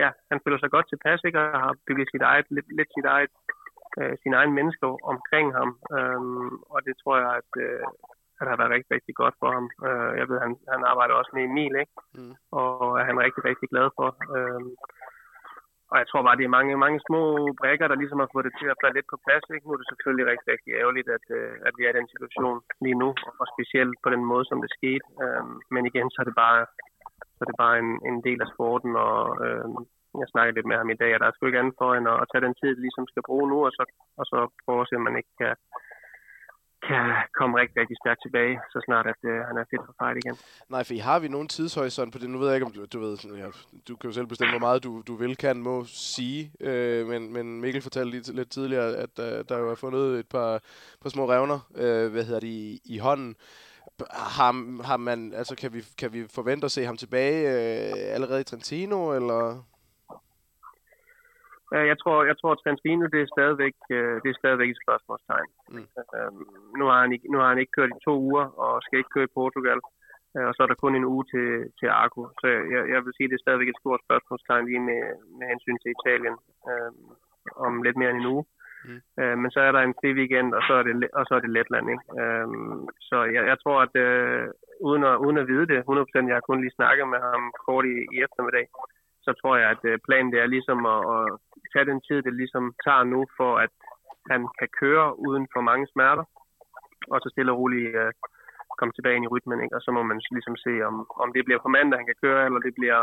ja, 0.00 0.08
han 0.30 0.40
føler 0.44 0.58
sig 0.58 0.70
godt 0.70 0.88
tilpas, 0.88 1.20
ikke? 1.24 1.40
og 1.40 1.60
har 1.64 1.74
bygget 1.86 2.08
sit 2.10 2.22
eget, 2.30 2.46
lidt, 2.56 2.68
lidt 2.78 2.90
sit 2.96 3.06
eget, 3.14 3.34
øh, 3.98 4.14
sin 4.22 4.34
egen 4.34 4.52
mennesker 4.58 4.88
omkring 5.12 5.46
ham. 5.58 5.70
Øhm, 5.96 6.52
og 6.72 6.78
det 6.86 6.94
tror 7.02 7.16
jeg, 7.22 7.30
at, 7.40 7.50
øh, 7.66 7.84
at 8.40 8.48
har 8.50 8.56
været 8.60 8.74
rigtig, 8.76 8.92
rigtig 8.96 9.14
godt 9.22 9.36
for 9.40 9.50
ham. 9.56 9.66
Øh, 9.86 10.12
jeg 10.20 10.26
ved, 10.28 10.38
han, 10.44 10.52
han 10.74 10.82
arbejder 10.90 11.14
også 11.14 11.32
med 11.34 11.42
Emil, 11.44 11.74
ikke? 11.82 11.94
Mm. 12.16 12.34
og 12.60 12.70
er 13.00 13.04
han 13.10 13.18
rigtig, 13.26 13.42
rigtig 13.50 13.68
glad 13.72 13.88
for. 13.98 14.08
Øhm, 14.36 14.72
og 15.92 15.96
jeg 16.00 16.06
tror 16.08 16.22
bare, 16.26 16.38
det 16.38 16.46
er 16.46 16.56
mange, 16.58 16.82
mange 16.84 17.00
små 17.08 17.22
brækker, 17.60 17.86
der 17.88 18.00
ligesom 18.00 18.20
har 18.22 18.30
fået 18.32 18.46
det 18.48 18.54
til 18.60 18.68
at 18.70 18.80
falde 18.82 18.96
lidt 18.96 19.12
på 19.12 19.18
plads. 19.24 19.44
Ikke? 19.54 19.66
Nu 19.66 19.72
er 19.72 19.80
det 19.80 19.90
selvfølgelig 19.90 20.26
rigtig, 20.32 20.48
rigtig 20.54 20.72
ærgerligt, 20.80 21.08
at, 21.16 21.26
øh, 21.38 21.54
at 21.66 21.72
vi 21.78 21.82
er 21.84 21.92
i 21.92 21.98
den 21.98 22.08
situation 22.14 22.58
lige 22.84 23.00
nu, 23.02 23.08
og 23.40 23.46
specielt 23.54 23.96
på 24.04 24.08
den 24.14 24.24
måde, 24.30 24.44
som 24.50 24.58
det 24.64 24.70
skete. 24.78 25.06
Øhm, 25.24 25.56
men 25.74 25.82
igen, 25.90 26.08
så 26.10 26.18
er 26.22 26.26
det 26.28 26.36
bare, 26.44 26.60
så 27.36 27.40
er 27.44 27.48
det 27.50 27.58
bare 27.64 27.76
en, 27.84 27.90
en 28.10 28.18
del 28.28 28.40
af 28.44 28.48
sporten, 28.54 28.92
og 29.06 29.18
øh, 29.44 29.66
jeg 30.20 30.28
snakkede 30.32 30.56
lidt 30.56 30.70
med 30.70 30.76
ham 30.80 30.90
i 30.90 31.00
dag, 31.02 31.10
og 31.14 31.20
der 31.20 31.26
er 31.26 31.34
sgu 31.34 31.42
ikke 31.46 31.62
andet 31.62 31.78
for 31.80 31.90
end 31.94 32.06
at, 32.12 32.18
at 32.22 32.28
tage 32.30 32.44
den 32.46 32.54
tid, 32.60 32.70
det 32.72 32.84
ligesom 32.86 33.06
skal 33.08 33.26
bruge 33.28 33.46
nu, 33.52 33.58
og 33.66 33.72
så, 33.78 33.84
og 34.20 34.24
så 34.30 34.38
prøve 34.64 34.80
at 34.82 34.88
se, 34.88 34.96
om 34.98 35.06
man 35.08 35.18
ikke 35.20 35.34
kan, 35.40 35.54
kan 36.88 37.04
komme 37.38 37.52
rigtig, 37.60 37.76
rigtig 37.82 37.96
stærkt 38.02 38.20
tilbage, 38.22 38.54
så 38.72 38.78
snart 38.86 39.06
at 39.12 39.20
øh, 39.30 39.38
han 39.48 39.56
er 39.60 39.64
fedt 39.70 39.82
for 39.86 39.94
fight 40.00 40.16
igen. 40.22 40.36
Nej, 40.74 40.82
for 40.84 41.02
har 41.02 41.18
vi 41.18 41.28
nogen 41.28 41.48
tidshorisont 41.48 42.12
på 42.12 42.18
det? 42.18 42.30
Nu 42.30 42.38
ved 42.38 42.48
jeg 42.48 42.56
ikke, 42.56 42.66
om 42.66 42.72
du, 42.72 42.84
du 42.92 43.00
ved, 43.00 43.16
ja, 43.42 43.48
du 43.88 43.96
kan 43.96 44.10
jo 44.10 44.14
selv 44.14 44.26
bestemme, 44.26 44.52
hvor 44.52 44.66
meget 44.68 44.84
du, 44.84 45.02
du 45.06 45.14
vil, 45.14 45.36
kan, 45.36 45.56
må 45.56 45.84
sige, 45.84 46.52
øh, 46.60 47.06
men, 47.06 47.32
men 47.32 47.60
Mikkel 47.60 47.82
fortalte 47.82 48.10
lige 48.10 48.32
lidt 48.32 48.50
tidligere, 48.50 48.96
at 48.96 49.14
øh, 49.18 49.44
der 49.48 49.58
jo 49.58 49.70
er 49.70 49.74
fundet 49.74 50.18
et 50.18 50.28
par, 50.28 50.60
par 51.02 51.08
små 51.08 51.30
revner, 51.32 51.58
øh, 51.76 52.12
hvad 52.12 52.24
hedder 52.24 52.40
de, 52.40 52.48
i, 52.48 52.80
i 52.84 52.98
hånden. 52.98 53.36
Har, 54.10 54.82
har 54.82 54.96
man, 54.96 55.32
altså 55.34 55.56
kan 55.56 55.72
vi, 55.72 55.84
kan 55.98 56.12
vi 56.12 56.26
forvente 56.34 56.64
at 56.64 56.70
se 56.70 56.84
ham 56.84 56.96
tilbage 56.96 57.40
øh, 57.48 58.14
allerede 58.14 58.40
i 58.40 58.44
Trentino, 58.44 59.12
eller? 59.12 59.64
Jeg 61.72 61.98
tror, 62.02 62.24
jeg 62.30 62.36
tror 62.38 62.52
at 62.52 62.60
Trentino, 62.62 63.04
det 63.14 63.20
er 63.22 63.34
stadigvæk, 63.36 63.76
øh, 63.96 64.16
det 64.22 64.28
er 64.30 64.40
stadigvæk 64.42 64.70
et 64.70 64.82
spørgsmålstegn. 64.84 65.50
Mm. 65.74 65.86
Øhm, 66.16 66.46
nu, 66.78 66.84
har 66.90 67.00
han 67.04 67.12
ikke, 67.12 67.26
nu 67.32 67.38
har 67.38 67.48
han 67.48 67.58
ikke 67.58 67.76
kørt 67.76 67.96
i 67.96 68.04
to 68.08 68.14
uger, 68.28 68.46
og 68.64 68.82
skal 68.82 68.98
ikke 68.98 69.14
køre 69.14 69.28
i 69.30 69.36
Portugal. 69.38 69.80
Øh, 70.36 70.46
og 70.48 70.52
så 70.54 70.60
er 70.62 70.68
der 70.70 70.82
kun 70.82 70.94
en 70.96 71.10
uge 71.14 71.24
til, 71.32 71.48
til 71.78 71.88
Arco. 72.02 72.22
Så 72.40 72.46
jeg, 72.74 72.82
jeg 72.92 73.00
vil 73.04 73.14
sige, 73.14 73.26
at 73.26 73.30
det 73.30 73.38
er 73.38 73.44
stadigvæk 73.44 73.70
et 73.70 73.82
stort 73.82 74.04
spørgsmålstegn 74.06 74.66
lige 74.66 74.84
med, 74.90 75.02
med 75.38 75.46
hensyn 75.52 75.78
til 75.80 75.94
Italien 75.96 76.36
øh, 76.70 76.90
om 77.66 77.82
lidt 77.82 77.96
mere 78.00 78.10
end 78.10 78.20
en 78.20 78.32
uge. 78.34 78.44
Mm. 78.88 79.00
Øh, 79.20 79.36
men 79.42 79.50
så 79.54 79.60
er 79.60 79.72
der 79.72 79.82
en 79.82 79.98
fri 80.00 80.10
weekend, 80.18 80.48
og 80.58 80.62
så 80.68 80.72
er 80.80 80.82
det, 80.86 80.94
og 81.18 81.24
så 81.26 81.32
er 81.34 81.42
det 81.42 81.54
Letland. 81.56 81.86
Ikke? 81.94 82.04
Øh, 82.20 82.46
så 83.08 83.16
jeg, 83.34 83.42
jeg 83.50 83.58
tror, 83.62 83.78
at 83.86 83.94
øh, 84.06 84.46
uden, 84.88 85.02
at, 85.10 85.16
uden 85.24 85.38
at 85.42 85.48
vide 85.52 85.66
det 85.70 85.78
100%, 85.78 86.28
jeg 86.28 86.36
har 86.38 86.48
kun 86.48 86.60
lige 86.60 86.76
snakket 86.78 87.06
med 87.08 87.20
ham 87.26 87.42
kort 87.66 87.84
i, 87.94 87.96
i 88.14 88.16
eftermiddag, 88.26 88.66
så 89.26 89.32
tror 89.40 89.54
jeg, 89.60 89.68
at 89.74 89.82
øh, 89.90 89.98
planen 90.06 90.32
det 90.32 90.40
er 90.40 90.54
ligesom 90.56 90.78
at, 90.94 91.00
at 91.16 91.24
tage 91.72 91.88
den 91.90 92.00
tid, 92.08 92.18
det 92.26 92.34
ligesom 92.42 92.64
tager 92.86 93.04
nu, 93.14 93.20
for 93.38 93.52
at 93.64 93.74
han 94.32 94.40
kan 94.58 94.68
køre 94.80 95.06
uden 95.26 95.44
for 95.52 95.60
mange 95.70 95.86
smerter, 95.92 96.24
og 97.12 97.18
så 97.20 97.28
stille 97.32 97.52
og 97.52 97.58
roligt 97.60 97.96
uh, 98.02 98.10
komme 98.78 98.92
tilbage 98.94 99.16
ind 99.16 99.26
i 99.26 99.32
rytmen, 99.34 99.58
ikke? 99.64 99.76
og 99.76 99.82
så 99.84 99.90
må 99.96 100.02
man 100.10 100.18
ligesom 100.36 100.56
se, 100.66 100.72
om, 100.88 100.94
om 101.24 101.28
det 101.34 101.44
bliver 101.44 101.60
på 101.62 101.68
mandag, 101.76 101.98
han 102.00 102.10
kan 102.10 102.22
køre, 102.24 102.44
eller 102.46 102.60
det 102.66 102.74
bliver 102.78 103.00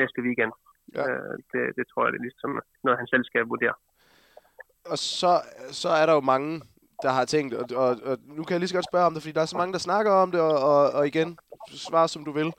næste 0.00 0.20
weekend. 0.26 0.52
Ja. 0.94 1.02
Uh, 1.02 1.34
det, 1.52 1.62
det 1.78 1.84
tror 1.86 2.02
jeg, 2.04 2.12
det 2.12 2.18
er 2.18 2.28
ligesom 2.28 2.52
noget, 2.84 3.00
han 3.00 3.12
selv 3.12 3.24
skal 3.24 3.50
vurdere. 3.52 3.76
Og 4.92 4.98
så, 4.98 5.32
så 5.82 5.88
er 6.00 6.06
der 6.06 6.14
jo 6.18 6.30
mange, 6.34 6.50
der 7.02 7.10
har 7.18 7.24
tænkt, 7.24 7.54
og, 7.54 7.64
og, 7.84 7.90
og 8.08 8.14
nu 8.36 8.42
kan 8.44 8.52
jeg 8.52 8.60
lige 8.60 8.72
så 8.72 8.78
godt 8.78 8.90
spørge 8.92 9.06
om 9.06 9.14
det, 9.14 9.22
fordi 9.22 9.36
der 9.36 9.40
er 9.40 9.52
så 9.52 9.56
mange, 9.56 9.72
der 9.72 9.88
snakker 9.88 10.12
om 10.12 10.30
det, 10.30 10.40
og, 10.40 10.56
og, 10.70 10.82
og 10.98 11.06
igen, 11.06 11.38
svar 11.88 12.06
som 12.06 12.24
du 12.24 12.32
vil. 12.32 12.52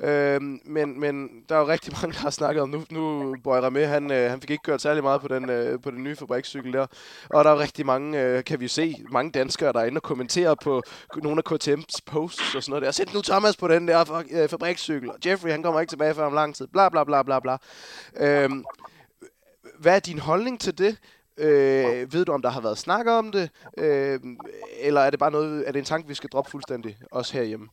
Øh, 0.00 0.40
men, 0.64 1.00
men 1.00 1.28
der 1.48 1.54
er 1.54 1.60
jo 1.60 1.68
rigtig 1.68 1.92
mange, 1.92 2.12
der 2.12 2.18
har 2.18 2.30
snakket 2.30 2.62
om, 2.62 2.68
nu, 2.68 2.84
nu 2.90 3.36
Bøjre 3.44 3.70
med, 3.70 3.86
han, 3.86 4.12
øh, 4.12 4.30
han 4.30 4.40
fik 4.40 4.50
ikke 4.50 4.62
kørt 4.62 4.82
særlig 4.82 5.02
meget 5.02 5.20
på 5.20 5.28
den, 5.28 5.50
øh, 5.50 5.80
på 5.80 5.90
den 5.90 6.04
nye 6.04 6.16
fabrikscykel 6.16 6.72
der. 6.72 6.86
Og 7.30 7.44
der 7.44 7.50
er 7.50 7.54
jo 7.54 7.60
rigtig 7.60 7.86
mange, 7.86 8.22
øh, 8.22 8.44
kan 8.44 8.60
vi 8.60 8.68
se, 8.68 9.04
mange 9.10 9.30
danskere, 9.30 9.72
der 9.72 9.80
er 9.80 9.84
inde 9.84 9.98
og 9.98 10.02
kommenterer 10.02 10.54
på 10.54 10.82
nogle 11.22 11.42
af 11.46 11.52
KTM's 11.52 11.98
posts 12.06 12.54
og 12.54 12.62
sådan 12.62 12.70
noget 12.70 12.84
der. 12.84 12.90
Sæt 12.90 13.14
nu 13.14 13.22
Thomas 13.22 13.56
på 13.56 13.68
den 13.68 13.88
der 13.88 14.22
øh, 14.30 14.48
fabrikscykel, 14.48 15.10
og 15.10 15.16
Jeffrey, 15.26 15.50
han 15.50 15.62
kommer 15.62 15.80
ikke 15.80 15.90
tilbage 15.90 16.14
før 16.14 16.26
om 16.26 16.34
lang 16.34 16.54
tid, 16.54 16.66
bla 16.66 16.88
bla 16.88 17.04
bla 17.04 17.22
bla 17.22 17.40
bla. 17.40 17.56
Øh, 18.16 18.50
hvad 19.78 19.96
er 19.96 20.00
din 20.00 20.18
holdning 20.18 20.60
til 20.60 20.78
det? 20.78 20.96
Øh, 21.38 22.12
ved 22.12 22.24
du, 22.24 22.32
om 22.32 22.42
der 22.42 22.50
har 22.50 22.60
været 22.60 22.78
snak 22.78 23.06
om 23.06 23.32
det? 23.32 23.50
Øh, 23.78 24.20
eller 24.80 25.00
er 25.00 25.10
det 25.10 25.18
bare 25.18 25.30
noget, 25.30 25.68
er 25.68 25.72
det 25.72 25.78
en 25.78 25.84
tanke, 25.84 26.08
vi 26.08 26.14
skal 26.14 26.30
droppe 26.30 26.50
fuldstændig, 26.50 26.96
også 27.12 27.32
herhjemme? 27.32 27.68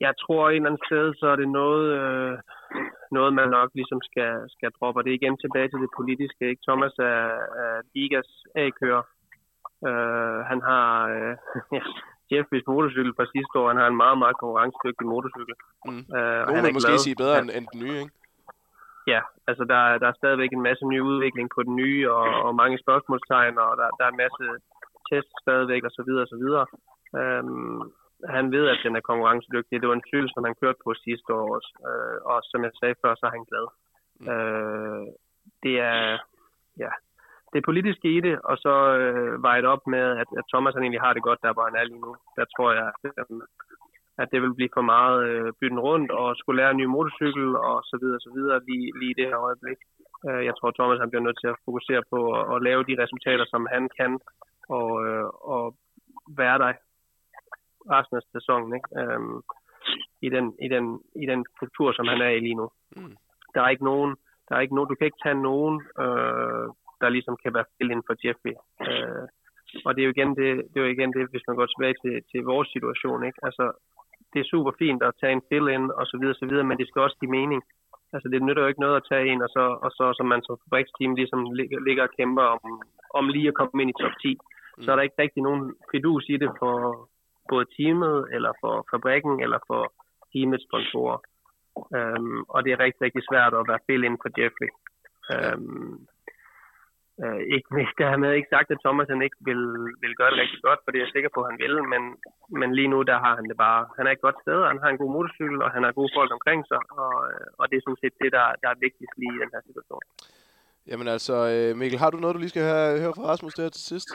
Jeg 0.00 0.12
tror 0.22 0.42
et 0.44 0.56
eller 0.56 0.70
andet 0.70 0.86
sted, 0.88 1.06
så 1.20 1.26
er 1.32 1.36
det 1.36 1.48
noget, 1.60 1.86
øh, 2.00 2.38
noget 3.16 3.32
man 3.40 3.48
nok 3.58 3.70
ligesom 3.74 4.00
skal, 4.08 4.32
skal 4.54 4.70
droppe. 4.76 4.98
Og 4.98 5.04
det 5.04 5.10
er 5.10 5.20
igen 5.20 5.36
tilbage 5.44 5.68
til 5.70 5.80
det 5.84 5.96
politiske. 5.98 6.42
Ikke? 6.50 6.62
Thomas 6.68 6.94
er, 7.12 7.22
er 7.62 7.74
Ligas 7.94 8.30
A-kører. 8.62 9.04
Øh, 9.88 10.38
han 10.50 10.60
har 10.68 10.86
øh, 11.14 11.34
ja, 11.76 11.82
Jeffries 12.30 12.66
motorcykel 12.72 13.12
fra 13.16 13.30
sidste 13.34 13.54
år. 13.60 13.68
Han 13.72 13.80
har 13.82 13.88
en 13.90 14.02
meget, 14.04 14.18
meget 14.22 14.36
konkurrencedygtig 14.42 15.06
motorcykel. 15.14 15.54
Mm. 15.88 16.04
Øh, 16.16 16.42
Nogen 16.46 16.64
vil 16.64 16.78
måske 16.78 16.98
sige 17.06 17.20
bedre 17.22 17.36
end, 17.40 17.50
end 17.56 17.66
den 17.72 17.80
nye, 17.84 17.98
ikke? 18.04 18.14
Ja, 19.12 19.20
altså 19.50 19.64
der, 19.72 19.80
der 20.02 20.08
er 20.08 20.20
stadigvæk 20.20 20.52
en 20.52 20.66
masse 20.68 20.84
ny 20.92 20.98
udvikling 21.10 21.48
på 21.54 21.60
den 21.62 21.74
nye, 21.82 22.02
og, 22.18 22.26
og 22.46 22.52
mange 22.62 22.78
spørgsmålstegn, 22.84 23.58
og 23.64 23.70
der, 23.80 23.86
der 23.96 24.04
er 24.04 24.12
en 24.12 24.22
masse 24.24 24.44
tests 25.08 25.34
stadigvæk, 25.44 25.82
og 25.88 25.92
så 25.96 26.02
videre, 26.08 26.24
og 26.26 26.32
så 26.34 26.38
videre. 26.44 26.66
Øhm, 27.20 27.82
han 28.28 28.52
ved, 28.52 28.68
at 28.68 28.80
den 28.84 28.96
er 28.96 29.00
konkurrencedygtig. 29.00 29.80
Det 29.80 29.88
var 29.88 29.94
en 29.94 30.08
cykel, 30.10 30.30
som 30.34 30.44
han 30.44 30.54
kørte 30.60 30.78
på 30.84 30.94
sidste 30.94 31.30
år 31.34 31.54
også. 31.56 31.70
Øh, 31.88 32.18
og 32.30 32.38
som 32.42 32.64
jeg 32.64 32.72
sagde 32.80 33.00
før, 33.02 33.14
så 33.14 33.26
er 33.26 33.36
han 33.38 33.48
glad. 33.50 33.66
Mm. 34.20 34.26
Øh, 34.32 35.06
det 35.62 35.74
er, 35.80 36.18
ja, 36.78 36.92
det 37.54 37.64
politiske 37.64 38.08
i 38.16 38.20
det, 38.20 38.36
og 38.50 38.56
så 38.64 38.74
øh, 39.00 39.42
vejet 39.42 39.64
op 39.64 39.82
med, 39.86 40.04
at, 40.22 40.28
at 40.38 40.44
Thomas 40.52 40.74
han 40.74 40.82
egentlig 40.82 41.04
har 41.06 41.12
det 41.12 41.22
godt 41.22 41.42
der, 41.42 41.52
hvor 41.52 41.64
han 41.68 41.76
er 41.80 41.84
lige 41.84 42.04
nu. 42.06 42.12
Der 42.36 42.44
tror 42.54 42.70
jeg, 42.72 42.86
at, 42.88 43.12
øh, 43.30 43.40
at 44.22 44.28
det 44.32 44.42
vil 44.42 44.54
blive 44.54 44.76
for 44.76 44.86
meget 44.94 45.18
øh, 45.28 45.52
bytten 45.60 45.80
rundt, 45.88 46.10
og 46.10 46.36
skulle 46.36 46.60
lære 46.60 46.70
en 46.70 46.80
ny 46.82 46.86
motorcykel, 46.96 47.46
og 47.56 47.76
så 47.90 47.96
videre, 48.00 48.18
og 48.20 48.24
så 48.26 48.32
videre, 48.36 48.64
lige, 48.68 48.86
lige 49.00 49.10
i 49.10 49.18
det 49.18 49.26
her 49.30 49.38
øjeblik. 49.48 49.78
Øh, 50.28 50.42
jeg 50.48 50.54
tror, 50.56 50.70
Thomas 50.70 51.00
han 51.02 51.10
bliver 51.10 51.26
nødt 51.26 51.40
til 51.40 51.52
at 51.52 51.60
fokusere 51.64 52.02
på 52.12 52.18
at, 52.38 52.44
at 52.54 52.62
lave 52.68 52.82
de 52.88 53.00
resultater, 53.02 53.44
som 53.52 53.62
han 53.74 53.84
kan, 53.98 54.12
og, 54.78 54.88
øh, 55.06 55.26
og 55.54 55.64
være 56.40 56.58
der 56.58 56.72
resten 57.96 58.16
af 58.16 58.22
sæsonen, 58.32 58.70
ikke? 58.78 58.88
Øhm, 59.00 59.40
i, 60.26 60.28
den, 60.34 60.46
i, 60.64 60.68
den, 60.74 60.84
i 61.22 61.26
den 61.32 61.40
struktur, 61.56 61.92
som 61.92 62.06
han 62.12 62.20
er 62.26 62.32
i 62.36 62.40
lige 62.40 62.60
nu. 62.60 62.66
Mm. 62.96 63.16
Der 63.54 63.60
er 63.62 63.68
ikke 63.68 63.84
nogen, 63.84 64.16
der 64.48 64.56
er 64.56 64.60
ikke 64.60 64.74
nogen, 64.74 64.88
du 64.90 64.94
kan 64.94 65.08
ikke 65.08 65.24
tage 65.24 65.42
nogen, 65.50 65.76
øh, 66.04 66.66
der 67.00 67.08
ligesom 67.08 67.36
kan 67.42 67.54
være 67.54 67.70
fill 67.76 67.90
in 67.90 68.06
for 68.06 68.14
Jeffrey. 68.22 68.54
Øh, 68.88 69.26
og 69.86 69.90
det 69.94 70.00
er 70.00 70.06
jo 70.06 70.14
igen 70.16 70.30
det, 70.40 70.48
det, 70.70 70.76
er 70.76 70.84
jo 70.86 70.94
igen 70.96 71.12
det 71.16 71.30
hvis 71.30 71.48
man 71.48 71.56
går 71.56 71.66
tilbage 71.66 71.96
til, 72.02 72.14
til 72.30 72.40
vores 72.52 72.68
situation, 72.74 73.20
ikke? 73.28 73.40
Altså, 73.48 73.64
det 74.32 74.38
er 74.40 74.52
super 74.52 74.72
fint 74.82 75.02
at 75.02 75.16
tage 75.20 75.32
en 75.32 75.46
fill-in 75.48 75.84
og 75.98 76.04
så 76.10 76.16
videre, 76.20 76.40
så 76.42 76.46
videre, 76.50 76.68
men 76.68 76.78
det 76.78 76.88
skal 76.88 77.02
også 77.02 77.18
give 77.20 77.36
mening. 77.38 77.62
Altså, 78.14 78.28
det 78.32 78.42
nytter 78.42 78.62
jo 78.62 78.68
ikke 78.68 78.84
noget 78.84 78.96
at 78.96 79.06
tage 79.10 79.26
en, 79.32 79.42
og 79.46 79.50
så, 79.56 79.64
og 79.84 79.90
så 79.98 80.04
som 80.18 80.26
man 80.32 80.42
som 80.42 80.58
fabriksteam 80.62 81.14
ligesom 81.14 81.40
ligger, 81.58 81.78
ligger 81.88 82.02
og 82.02 82.14
kæmper 82.18 82.42
om, 82.42 82.60
om 83.18 83.24
lige 83.28 83.48
at 83.48 83.58
komme 83.58 83.82
ind 83.82 83.90
i 83.90 84.00
top 84.02 84.14
10. 84.22 84.36
Mm. 84.36 84.82
Så 84.82 84.92
er 84.92 84.96
der 84.96 85.02
ikke 85.02 85.22
rigtig 85.22 85.42
nogen 85.42 85.62
fidus 85.90 86.24
i 86.28 86.36
det 86.42 86.50
for, 86.60 86.74
både 87.52 87.66
teamet, 87.76 88.16
eller 88.34 88.52
for 88.62 88.74
fabrikken, 88.92 89.34
eller 89.44 89.58
for 89.70 89.82
teamets 90.32 90.64
sponsorer. 90.68 91.18
Øhm, 91.96 92.40
og 92.54 92.58
det 92.64 92.70
er 92.72 92.84
rigtig, 92.84 93.02
rigtig 93.06 93.22
svært 93.30 93.52
at 93.54 93.68
være 93.70 93.84
fill 93.86 94.04
inden 94.04 94.22
for 94.24 94.30
Jeffrey. 94.38 94.70
Øhm, 95.34 95.94
øh, 97.22 97.42
ikke, 97.54 97.68
dermed 98.04 98.30
ikke 98.32 98.52
sagt, 98.54 98.68
at 98.70 98.82
Thomas 98.84 99.08
han 99.12 99.22
ikke 99.26 99.38
vil, 99.48 99.62
vil 100.02 100.14
gøre 100.18 100.30
det 100.32 100.42
rigtig 100.42 100.60
godt, 100.68 100.80
for 100.82 100.90
det 100.90 100.98
er 100.98 101.04
jeg 101.04 101.14
sikker 101.14 101.30
på, 101.34 101.40
at 101.42 101.50
han 101.50 101.60
vil, 101.64 101.74
men, 101.92 102.02
men 102.60 102.70
lige 102.78 102.92
nu 102.94 102.98
der 103.10 103.18
har 103.24 103.34
han 103.38 103.46
det 103.50 103.58
bare. 103.66 103.82
Han 103.98 104.06
er 104.06 104.12
et 104.12 104.24
godt 104.26 104.38
sted, 104.44 104.58
han 104.72 104.80
har 104.82 104.88
en 104.90 105.02
god 105.02 105.10
motorcykel, 105.16 105.58
og 105.64 105.70
han 105.74 105.82
har 105.86 105.92
gode 105.98 106.12
folk 106.18 106.30
omkring 106.38 106.60
sig, 106.70 106.80
og, 107.02 107.14
og 107.60 107.64
det 107.68 107.76
er 107.76 107.84
sådan 107.84 108.02
set 108.02 108.14
det, 108.22 108.30
der, 108.36 108.46
der 108.62 108.68
er 108.70 108.82
vigtigst 108.86 109.14
lige 109.20 109.34
i 109.36 109.42
den 109.42 109.50
her 109.54 109.62
situation. 109.68 110.04
Jamen 110.90 111.08
altså, 111.08 111.34
øh, 111.54 111.70
Mikkel, 111.80 111.98
har 112.02 112.10
du 112.10 112.18
noget, 112.18 112.34
du 112.34 112.40
lige 112.40 112.54
skal 112.54 112.68
høre, 112.70 113.00
høre 113.02 113.14
fra 113.16 113.28
Rasmus 113.30 113.54
der 113.54 113.68
til 113.68 113.84
sidst? 113.92 114.08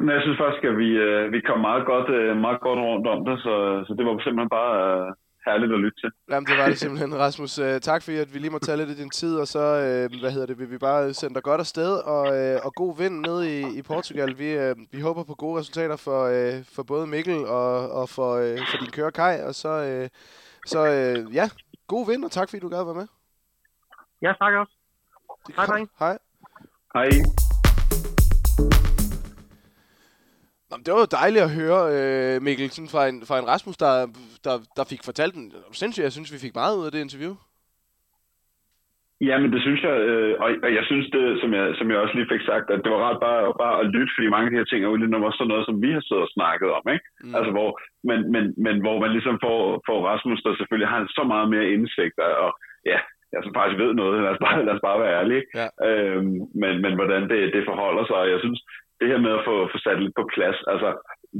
Men 0.00 0.10
jeg 0.16 0.22
synes 0.22 0.38
faktisk, 0.42 0.64
at 0.64 0.76
vi, 0.82 0.88
øh, 1.06 1.32
vi 1.32 1.40
kom 1.40 1.60
meget 1.60 1.84
godt, 1.86 2.08
øh, 2.18 2.36
meget 2.46 2.60
godt 2.60 2.78
rundt 2.88 3.06
om 3.14 3.20
det, 3.28 3.36
så, 3.44 3.54
så 3.86 3.92
det 3.98 4.04
var 4.06 4.12
simpelthen 4.12 4.52
bare 4.58 4.72
øh, 4.84 5.06
herligt 5.46 5.72
at 5.72 5.80
lytte 5.84 6.00
til. 6.00 6.10
Jamen, 6.30 6.46
det 6.46 6.58
var 6.58 6.66
det 6.66 6.78
simpelthen, 6.84 7.18
Rasmus. 7.18 7.58
Øh, 7.58 7.80
tak 7.80 8.02
fordi, 8.02 8.16
at 8.16 8.34
vi 8.34 8.38
lige 8.38 8.54
må 8.54 8.58
tage 8.58 8.78
lidt 8.78 8.90
af 8.90 8.96
din 8.96 9.10
tid, 9.10 9.34
og 9.42 9.46
så, 9.46 9.64
øh, 9.86 10.20
hvad 10.20 10.32
hedder 10.34 10.46
det, 10.46 10.58
vil 10.58 10.70
vi 10.70 10.78
bare 10.78 11.12
sende 11.12 11.34
dig 11.34 11.42
godt 11.42 11.60
afsted, 11.60 11.92
og, 12.16 12.26
øh, 12.38 12.56
og 12.66 12.70
god 12.74 12.92
vind 13.02 13.16
ned 13.28 13.38
i, 13.54 13.78
i 13.78 13.82
Portugal. 13.82 14.38
Vi, 14.38 14.50
øh, 14.62 14.74
vi 14.92 15.00
håber 15.00 15.22
på 15.24 15.34
gode 15.34 15.58
resultater 15.60 15.96
for, 15.96 16.20
øh, 16.34 16.56
for 16.74 16.82
både 16.82 17.06
Mikkel 17.06 17.38
og, 17.58 17.90
og 17.98 18.08
for, 18.08 18.30
øh, 18.44 18.58
for 18.70 18.76
din 18.82 18.92
kører 18.96 19.10
Kai, 19.10 19.34
og 19.48 19.54
så, 19.54 19.72
øh, 19.88 20.08
så 20.66 20.80
øh, 20.94 21.34
ja, 21.34 21.46
god 21.88 22.10
vind, 22.10 22.24
og 22.24 22.30
tak 22.30 22.48
fordi 22.48 22.60
du 22.60 22.68
gad 22.68 22.84
være 22.84 23.00
med. 23.00 23.08
Ja, 24.22 24.32
tak 24.42 24.52
også. 24.60 24.74
Hej, 25.56 25.86
Hej. 25.98 26.18
Hej. 26.94 27.08
Det 30.84 30.90
var 30.94 31.00
jo 31.04 31.16
dejligt 31.20 31.46
at 31.46 31.54
høre, 31.60 31.80
øh, 31.96 32.42
Mikkel, 32.42 32.70
sådan 32.70 32.92
fra, 32.94 33.02
en, 33.10 33.18
fra 33.28 33.38
en 33.38 33.48
Rasmus, 33.52 33.76
der, 33.84 33.92
der, 34.46 34.54
der 34.76 34.84
fik 34.92 35.02
fortalt 35.04 35.34
den. 35.34 35.52
Sindssygt, 35.72 36.04
jeg 36.04 36.12
synes, 36.12 36.34
vi 36.34 36.44
fik 36.46 36.54
meget 36.54 36.78
ud 36.78 36.86
af 36.86 36.92
det 36.92 37.00
interview. 37.00 37.34
Ja, 39.28 39.36
men 39.42 39.50
det 39.54 39.60
synes 39.66 39.80
jeg, 39.88 39.96
øh, 40.10 40.34
og, 40.44 40.48
og 40.64 40.70
jeg 40.78 40.84
synes 40.90 41.06
det, 41.16 41.24
som 41.40 41.50
jeg, 41.58 41.64
som 41.78 41.86
jeg 41.90 41.98
også 41.98 42.14
lige 42.16 42.32
fik 42.32 42.44
sagt, 42.50 42.66
at 42.74 42.80
det 42.84 42.90
var 42.92 43.02
ret 43.08 43.20
bare, 43.26 43.42
bare 43.62 43.76
at 43.80 43.90
lytte, 43.94 44.12
fordi 44.16 44.28
mange 44.34 44.46
af 44.46 44.50
de 44.50 44.60
her 44.60 44.70
ting 44.70 44.80
er 44.80 44.90
jo 44.90 45.00
lidt 45.00 45.14
også 45.14 45.38
sådan 45.38 45.52
noget, 45.52 45.66
som 45.66 45.82
vi 45.84 45.90
har 45.96 46.02
siddet 46.04 46.26
og 46.26 46.34
snakket 46.36 46.68
om, 46.78 46.84
ikke? 46.94 47.06
Mm. 47.24 47.34
Altså, 47.36 47.50
hvor, 47.56 47.70
men, 48.08 48.18
men, 48.34 48.44
men 48.64 48.76
hvor 48.84 48.96
man 49.02 49.12
ligesom 49.16 49.36
får, 49.46 49.58
får 49.88 49.98
Rasmus, 50.10 50.42
der 50.42 50.52
selvfølgelig 50.54 50.90
har 50.94 51.00
så 51.18 51.24
meget 51.32 51.48
mere 51.54 51.70
indsigt, 51.74 52.16
og 52.44 52.50
ja, 52.92 52.98
jeg 53.32 53.40
som 53.42 53.56
faktisk 53.58 53.78
ved 53.82 53.92
noget, 53.94 54.22
lad 54.24 54.32
os 54.34 54.42
bare, 54.46 54.64
lad 54.66 54.74
os 54.76 54.86
bare 54.88 55.00
være 55.02 55.16
ærlige, 55.20 55.44
ja. 55.60 55.66
øhm, 55.88 56.38
men, 56.62 56.72
men 56.84 56.92
hvordan 56.98 57.22
det, 57.32 57.40
det 57.54 57.62
forholder 57.70 58.04
sig, 58.06 58.18
og 58.24 58.30
jeg 58.34 58.40
synes, 58.44 58.60
det 59.00 59.08
her 59.10 59.20
med 59.26 59.32
at 59.38 59.44
få, 59.48 59.54
få 59.72 59.78
sat 59.78 60.02
lidt 60.02 60.18
på 60.18 60.24
plads, 60.34 60.58
altså, 60.72 60.88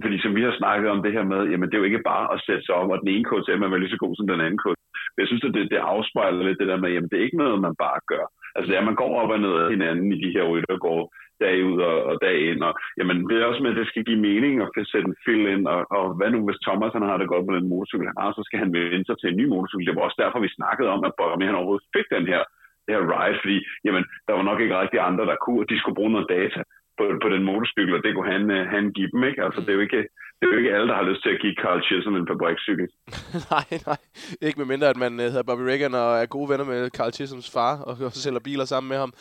fordi 0.02 0.16
som 0.22 0.32
vi 0.36 0.42
har 0.46 0.54
snakket 0.60 0.88
om 0.94 1.02
det 1.02 1.12
her 1.16 1.24
med, 1.32 1.40
jamen 1.50 1.68
det 1.68 1.74
er 1.74 1.82
jo 1.82 1.90
ikke 1.90 2.08
bare 2.12 2.26
at 2.34 2.42
sætte 2.46 2.64
sig 2.64 2.74
om, 2.74 2.90
og 2.90 2.98
den 3.02 3.08
ene 3.14 3.28
KTM 3.30 3.62
er 3.62 3.82
lige 3.82 3.94
så 3.94 4.00
god 4.04 4.14
som 4.16 4.26
den 4.26 4.44
anden 4.44 4.62
KTM. 4.64 4.86
Jeg 5.20 5.26
synes, 5.26 5.44
at 5.44 5.54
det, 5.54 5.70
det 5.72 5.88
afspejler 5.92 6.42
lidt 6.46 6.60
det 6.60 6.68
der 6.72 6.82
med, 6.82 6.90
jamen 6.90 7.08
det 7.10 7.16
er 7.18 7.26
ikke 7.26 7.42
noget, 7.42 7.66
man 7.66 7.76
bare 7.84 8.00
gør. 8.12 8.24
Altså 8.54 8.66
det 8.68 8.76
er, 8.76 8.82
at 8.84 8.90
man 8.90 9.00
går 9.02 9.12
op 9.20 9.30
og 9.34 9.40
ned 9.40 9.54
af 9.62 9.70
hinanden 9.74 10.08
i 10.12 10.18
de 10.24 10.34
her 10.36 10.44
rytter, 10.52 10.84
går 10.86 11.00
dag 11.44 11.56
ud 11.70 11.78
og, 11.90 11.96
og 12.10 12.14
dag 12.26 12.38
ind. 12.50 12.60
Og, 12.68 12.72
jamen, 12.98 13.16
det 13.28 13.34
er 13.36 13.48
også 13.50 13.62
med, 13.62 13.70
at 13.72 13.80
det 13.80 13.88
skal 13.88 14.04
give 14.08 14.24
mening 14.28 14.54
at 14.62 14.70
sætte 14.92 15.08
en 15.08 15.20
fill 15.24 15.44
ind. 15.54 15.64
Og, 15.74 15.80
og 15.96 16.04
hvad 16.16 16.30
nu, 16.30 16.40
hvis 16.46 16.64
Thomas 16.66 16.92
han 16.96 17.08
har 17.08 17.16
det 17.18 17.32
godt 17.32 17.46
på 17.46 17.54
den 17.56 17.70
motorcykel, 17.72 18.10
han 18.10 18.22
har, 18.22 18.30
så 18.32 18.42
skal 18.44 18.58
han 18.62 18.72
vende 18.72 19.06
sig 19.06 19.16
til 19.18 19.28
en 19.30 19.38
ny 19.40 19.46
motorcykel. 19.54 19.86
Det 19.86 19.96
var 19.96 20.06
også 20.08 20.20
derfor, 20.22 20.38
vi 20.40 20.58
snakkede 20.58 20.92
om, 20.94 21.00
at 21.08 21.16
Bottom 21.18 21.46
han 21.48 21.60
overhovedet 21.60 21.90
fik 21.96 22.08
den 22.16 22.26
her, 22.32 22.42
det 22.84 22.92
her 22.96 23.04
ride, 23.12 23.38
fordi 23.42 23.56
jamen, 23.86 24.04
der 24.26 24.32
var 24.38 24.44
nok 24.48 24.60
ikke 24.60 24.80
rigtig 24.80 25.00
andre, 25.08 25.24
der 25.30 25.36
kunne, 25.44 25.60
og 25.62 25.68
de 25.70 25.78
skulle 25.78 25.98
bruge 25.98 26.14
noget 26.14 26.32
data 26.38 26.60
på, 27.00 27.04
på 27.24 27.28
den 27.34 27.42
motorcykel, 27.50 27.94
og 27.98 28.02
det 28.04 28.14
kunne 28.14 28.32
han, 28.34 28.44
øh, 28.56 28.62
han 28.74 28.84
give 28.96 29.10
dem. 29.14 29.22
Ikke? 29.28 29.40
Altså, 29.46 29.60
det, 29.60 29.70
er 29.72 29.78
jo 29.78 29.84
ikke, 29.88 30.02
det 30.36 30.44
er 30.44 30.52
jo 30.52 30.58
ikke 30.60 30.74
alle, 30.74 30.88
der 30.88 30.96
har 31.00 31.08
lyst 31.10 31.22
til 31.22 31.34
at 31.34 31.40
give 31.42 31.54
Carl 31.62 31.80
Chisholm 31.88 32.16
en 32.16 32.30
fabrikscykel. 32.32 32.86
nej, 33.54 33.68
nej. 33.90 34.00
Ikke 34.46 34.58
med 34.60 34.68
mindre, 34.72 34.88
at 34.94 35.00
man 35.04 35.12
øh, 35.20 35.26
hedder 35.32 35.48
Bobby 35.48 35.64
Reagan 35.70 35.94
og 35.94 36.10
er 36.22 36.26
gode 36.26 36.48
venner 36.50 36.66
med 36.72 36.90
Carl 36.96 37.12
Chisholms 37.12 37.50
far, 37.56 37.74
og, 37.88 37.94
og 38.06 38.12
sælger 38.12 38.40
biler 38.48 38.66
sammen 38.72 38.88
med 38.92 38.98
ham. 39.04 39.12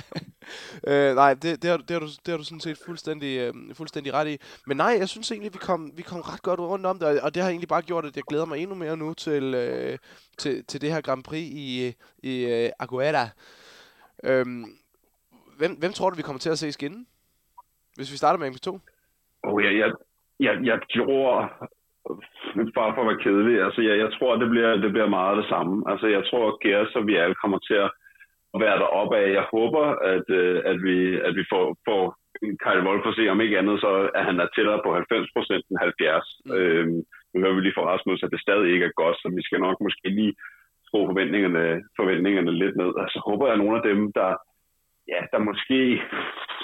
øh, 0.90 1.10
nej, 1.22 1.32
det, 1.42 1.50
det, 1.62 1.68
har, 1.70 1.76
det, 1.86 1.92
har 1.96 2.02
du, 2.06 2.08
det 2.24 2.30
har 2.32 2.38
du 2.42 2.44
sådan 2.44 2.66
set 2.66 2.78
fuldstændig, 2.86 3.32
øh, 3.42 3.52
fuldstændig 3.80 4.14
ret 4.14 4.28
i. 4.34 4.36
Men 4.66 4.76
nej, 4.76 4.92
jeg 5.02 5.08
synes 5.08 5.30
egentlig, 5.30 5.52
vi 5.56 5.62
kom, 5.68 5.80
vi 5.96 6.02
kom 6.02 6.20
ret 6.20 6.42
godt 6.42 6.60
rundt 6.60 6.86
om 6.86 6.98
det, 6.98 7.20
og 7.20 7.34
det 7.34 7.42
har 7.42 7.50
egentlig 7.50 7.68
bare 7.74 7.88
gjort, 7.90 8.04
at 8.04 8.16
jeg 8.16 8.24
glæder 8.30 8.46
mig 8.46 8.58
endnu 8.58 8.76
mere 8.76 8.96
nu 8.96 9.14
til, 9.14 9.44
øh, 9.54 9.98
til, 10.38 10.64
til 10.68 10.80
det 10.80 10.92
her 10.92 11.00
Grand 11.00 11.24
Prix 11.24 11.46
i, 11.64 11.92
i 12.22 12.34
øh, 12.44 12.70
Aguera. 12.80 13.28
Øhm, 14.24 14.64
hvem, 15.62 15.72
hvem 15.82 15.92
tror 15.94 16.08
du, 16.10 16.16
vi 16.16 16.26
kommer 16.28 16.42
til 16.42 16.54
at 16.54 16.62
se 16.62 16.72
skinne? 16.72 17.00
Hvis 17.96 18.12
vi 18.12 18.16
starter 18.20 18.38
med 18.40 18.50
MP2. 18.52 18.68
Oh, 19.48 19.58
ja, 19.64 19.70
jeg, 19.82 19.88
jeg, 20.46 20.54
jeg 20.70 20.78
tror, 20.96 21.30
bare 22.78 22.92
for 22.94 23.02
at 23.02 23.08
være 23.10 23.22
kedelig, 23.24 23.56
altså 23.66 23.80
jeg, 23.88 23.94
jeg 24.04 24.10
tror, 24.16 24.30
det 24.42 24.48
bliver, 24.52 24.70
det 24.84 24.90
bliver 24.94 25.16
meget 25.18 25.38
det 25.40 25.48
samme. 25.54 25.74
Altså 25.92 26.06
jeg 26.16 26.22
tror, 26.30 26.44
at 26.48 26.60
Gers 26.62 26.94
og 26.98 27.06
vi 27.08 27.14
alle 27.16 27.36
kommer 27.42 27.58
til 27.68 27.78
at 28.54 28.58
være 28.64 28.78
deroppe 28.82 29.14
af. 29.22 29.26
Jeg 29.38 29.46
håber, 29.54 29.84
at, 30.14 30.26
øh, 30.40 30.56
at 30.70 30.78
vi, 30.86 30.96
at 31.26 31.32
vi 31.38 31.44
får, 31.52 31.64
får 31.88 32.02
Kyle 32.64 32.86
Wolf 32.86 33.04
at 33.06 33.16
se, 33.18 33.24
om 33.34 33.40
ikke 33.40 33.58
andet, 33.60 33.76
så 33.84 33.90
at 34.18 34.24
han 34.28 34.36
er 34.40 34.48
tættere 34.54 34.80
på 34.84 34.90
90 34.94 35.36
procent 35.36 35.64
end 35.70 35.78
70. 35.78 36.26
Mm. 36.44 36.52
Øhm, 36.56 36.98
nu 37.30 37.36
hører 37.40 37.56
vi 37.56 37.60
lige 37.60 37.76
fra 37.76 37.88
Rasmus, 37.92 38.22
at 38.22 38.32
det 38.34 38.40
stadig 38.46 38.68
ikke 38.72 38.86
er 38.86 39.00
godt, 39.02 39.16
så 39.18 39.26
vi 39.38 39.42
skal 39.48 39.60
nok 39.66 39.76
måske 39.86 40.08
lige 40.18 40.34
skrue 40.86 41.08
forventningerne, 41.10 41.64
forventningerne 41.98 42.52
lidt 42.62 42.76
ned. 42.82 42.92
Altså 43.02 43.18
håber 43.26 43.44
jeg, 43.46 43.54
at 43.54 43.62
nogle 43.62 43.76
af 43.78 43.84
dem, 43.90 44.00
der 44.18 44.30
ja, 45.08 45.20
der 45.32 45.38
måske, 45.38 46.02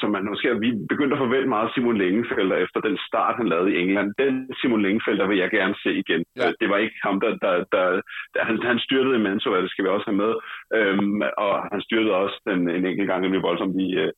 som 0.01 0.11
man 0.11 0.24
måske, 0.24 0.61
vi 0.61 0.70
begyndte 0.89 1.14
at 1.16 1.24
forvente 1.24 1.49
meget 1.49 1.70
Simon 1.74 1.99
Lingefelder 1.99 2.57
efter 2.57 2.80
den 2.80 2.99
start, 3.09 3.36
han 3.36 3.49
lavede 3.49 3.72
i 3.72 3.78
England. 3.82 4.14
Den 4.18 4.34
Simon 4.61 4.82
Lingefelder 4.82 5.26
vil 5.26 5.39
jeg 5.39 5.51
gerne 5.51 5.74
se 5.82 5.91
igen. 6.03 6.24
Ja. 6.36 6.53
Det 6.61 6.68
var 6.70 6.76
ikke 6.76 6.99
ham, 7.03 7.20
der, 7.20 7.30
der, 7.45 7.55
der, 7.74 8.01
der 8.34 8.45
han, 8.49 8.62
han 8.62 8.78
styrtede 8.78 9.16
i 9.16 9.24
Mantua, 9.26 9.61
det 9.61 9.70
skal 9.70 9.84
vi 9.84 9.91
også 9.91 10.07
have 10.11 10.22
med. 10.24 10.32
Øhm, 10.78 11.20
og 11.45 11.53
han 11.72 11.80
styrtede 11.80 12.14
også 12.14 12.39
den, 12.49 12.70
en 12.70 12.86
enkelt 12.86 13.09
gang 13.09 13.22
nemlig 13.22 13.43
voldsomt 13.43 13.76
i, 13.86 13.89
øh, 14.03 14.12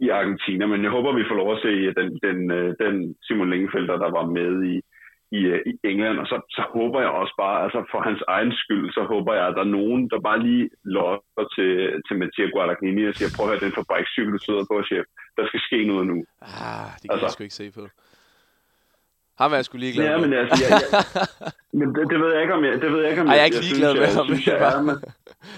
i 0.00 0.08
Argentina. 0.08 0.66
Men 0.66 0.82
jeg 0.82 0.90
håber, 0.90 1.12
vi 1.12 1.28
får 1.28 1.34
lov 1.42 1.52
at 1.52 1.62
se 1.66 1.72
den, 1.98 2.08
den, 2.26 2.38
øh, 2.50 2.74
den 2.82 3.14
Simon 3.22 3.50
Lingefelder, 3.50 3.96
der 3.96 4.10
var 4.18 4.26
med 4.38 4.52
i, 4.72 4.76
i, 5.38 5.40
øh, 5.52 5.60
i 5.70 5.72
England, 5.90 6.16
og 6.22 6.26
så, 6.32 6.36
så 6.56 6.62
håber 6.76 6.98
jeg 7.04 7.12
også 7.20 7.34
bare, 7.42 7.58
altså 7.64 7.80
for 7.92 8.00
hans 8.08 8.22
egen 8.36 8.52
skyld, 8.62 8.86
så 8.96 9.02
håber 9.12 9.32
jeg, 9.38 9.44
at 9.48 9.56
der 9.56 9.64
er 9.64 9.76
nogen, 9.80 10.00
der 10.12 10.26
bare 10.28 10.40
lige 10.48 10.64
låser 10.96 11.44
til, 11.56 11.72
til 12.06 12.14
Mattia 12.20 12.46
Guadagnini 12.54 13.02
og 13.10 13.14
siger, 13.14 13.30
prøv 13.36 13.44
at 13.44 13.50
høre, 13.50 13.64
den 13.66 13.78
fabrikscykel, 13.80 14.32
du 14.36 14.42
sidder 14.46 14.64
på, 14.70 14.74
chef, 14.90 15.04
der 15.36 15.44
skal 15.50 15.60
ske 15.68 15.78
noget 15.92 16.04
nu. 16.12 16.18
Ah, 16.42 16.88
det 17.00 17.06
kan 17.06 17.12
altså, 17.12 17.26
jeg 17.26 17.34
sgu 17.34 17.42
ikke 17.48 17.60
se 17.62 17.68
på. 17.78 17.84
Ham 19.40 19.50
er 19.52 19.58
jeg 19.60 19.66
sgu 19.66 19.76
ligeglad 19.84 20.04
ja, 20.08 20.12
med. 20.12 20.22
men 20.24 20.32
altså, 20.40 20.54
jeg, 20.62 20.70
jeg, 20.82 20.90
men 21.78 21.86
det, 21.94 22.02
det, 22.10 22.18
ved 22.22 22.30
jeg 22.34 22.40
ikke, 22.44 22.54
om 22.58 22.62
jeg, 22.66 22.72
det 22.82 22.88
ved 22.94 23.00
jeg 23.04 23.10
ikke, 23.12 23.22
om 23.24 23.28
Ej, 23.28 23.34
jeg 23.36 23.42
er 23.44 23.48
ikke 23.50 23.64
ligeglad 23.66 23.92
med 24.02 24.08
ham. 24.18 24.26
Synes, 24.28 24.46
jeg, 24.50 24.58
er, 24.68 24.80
men, 24.88 24.96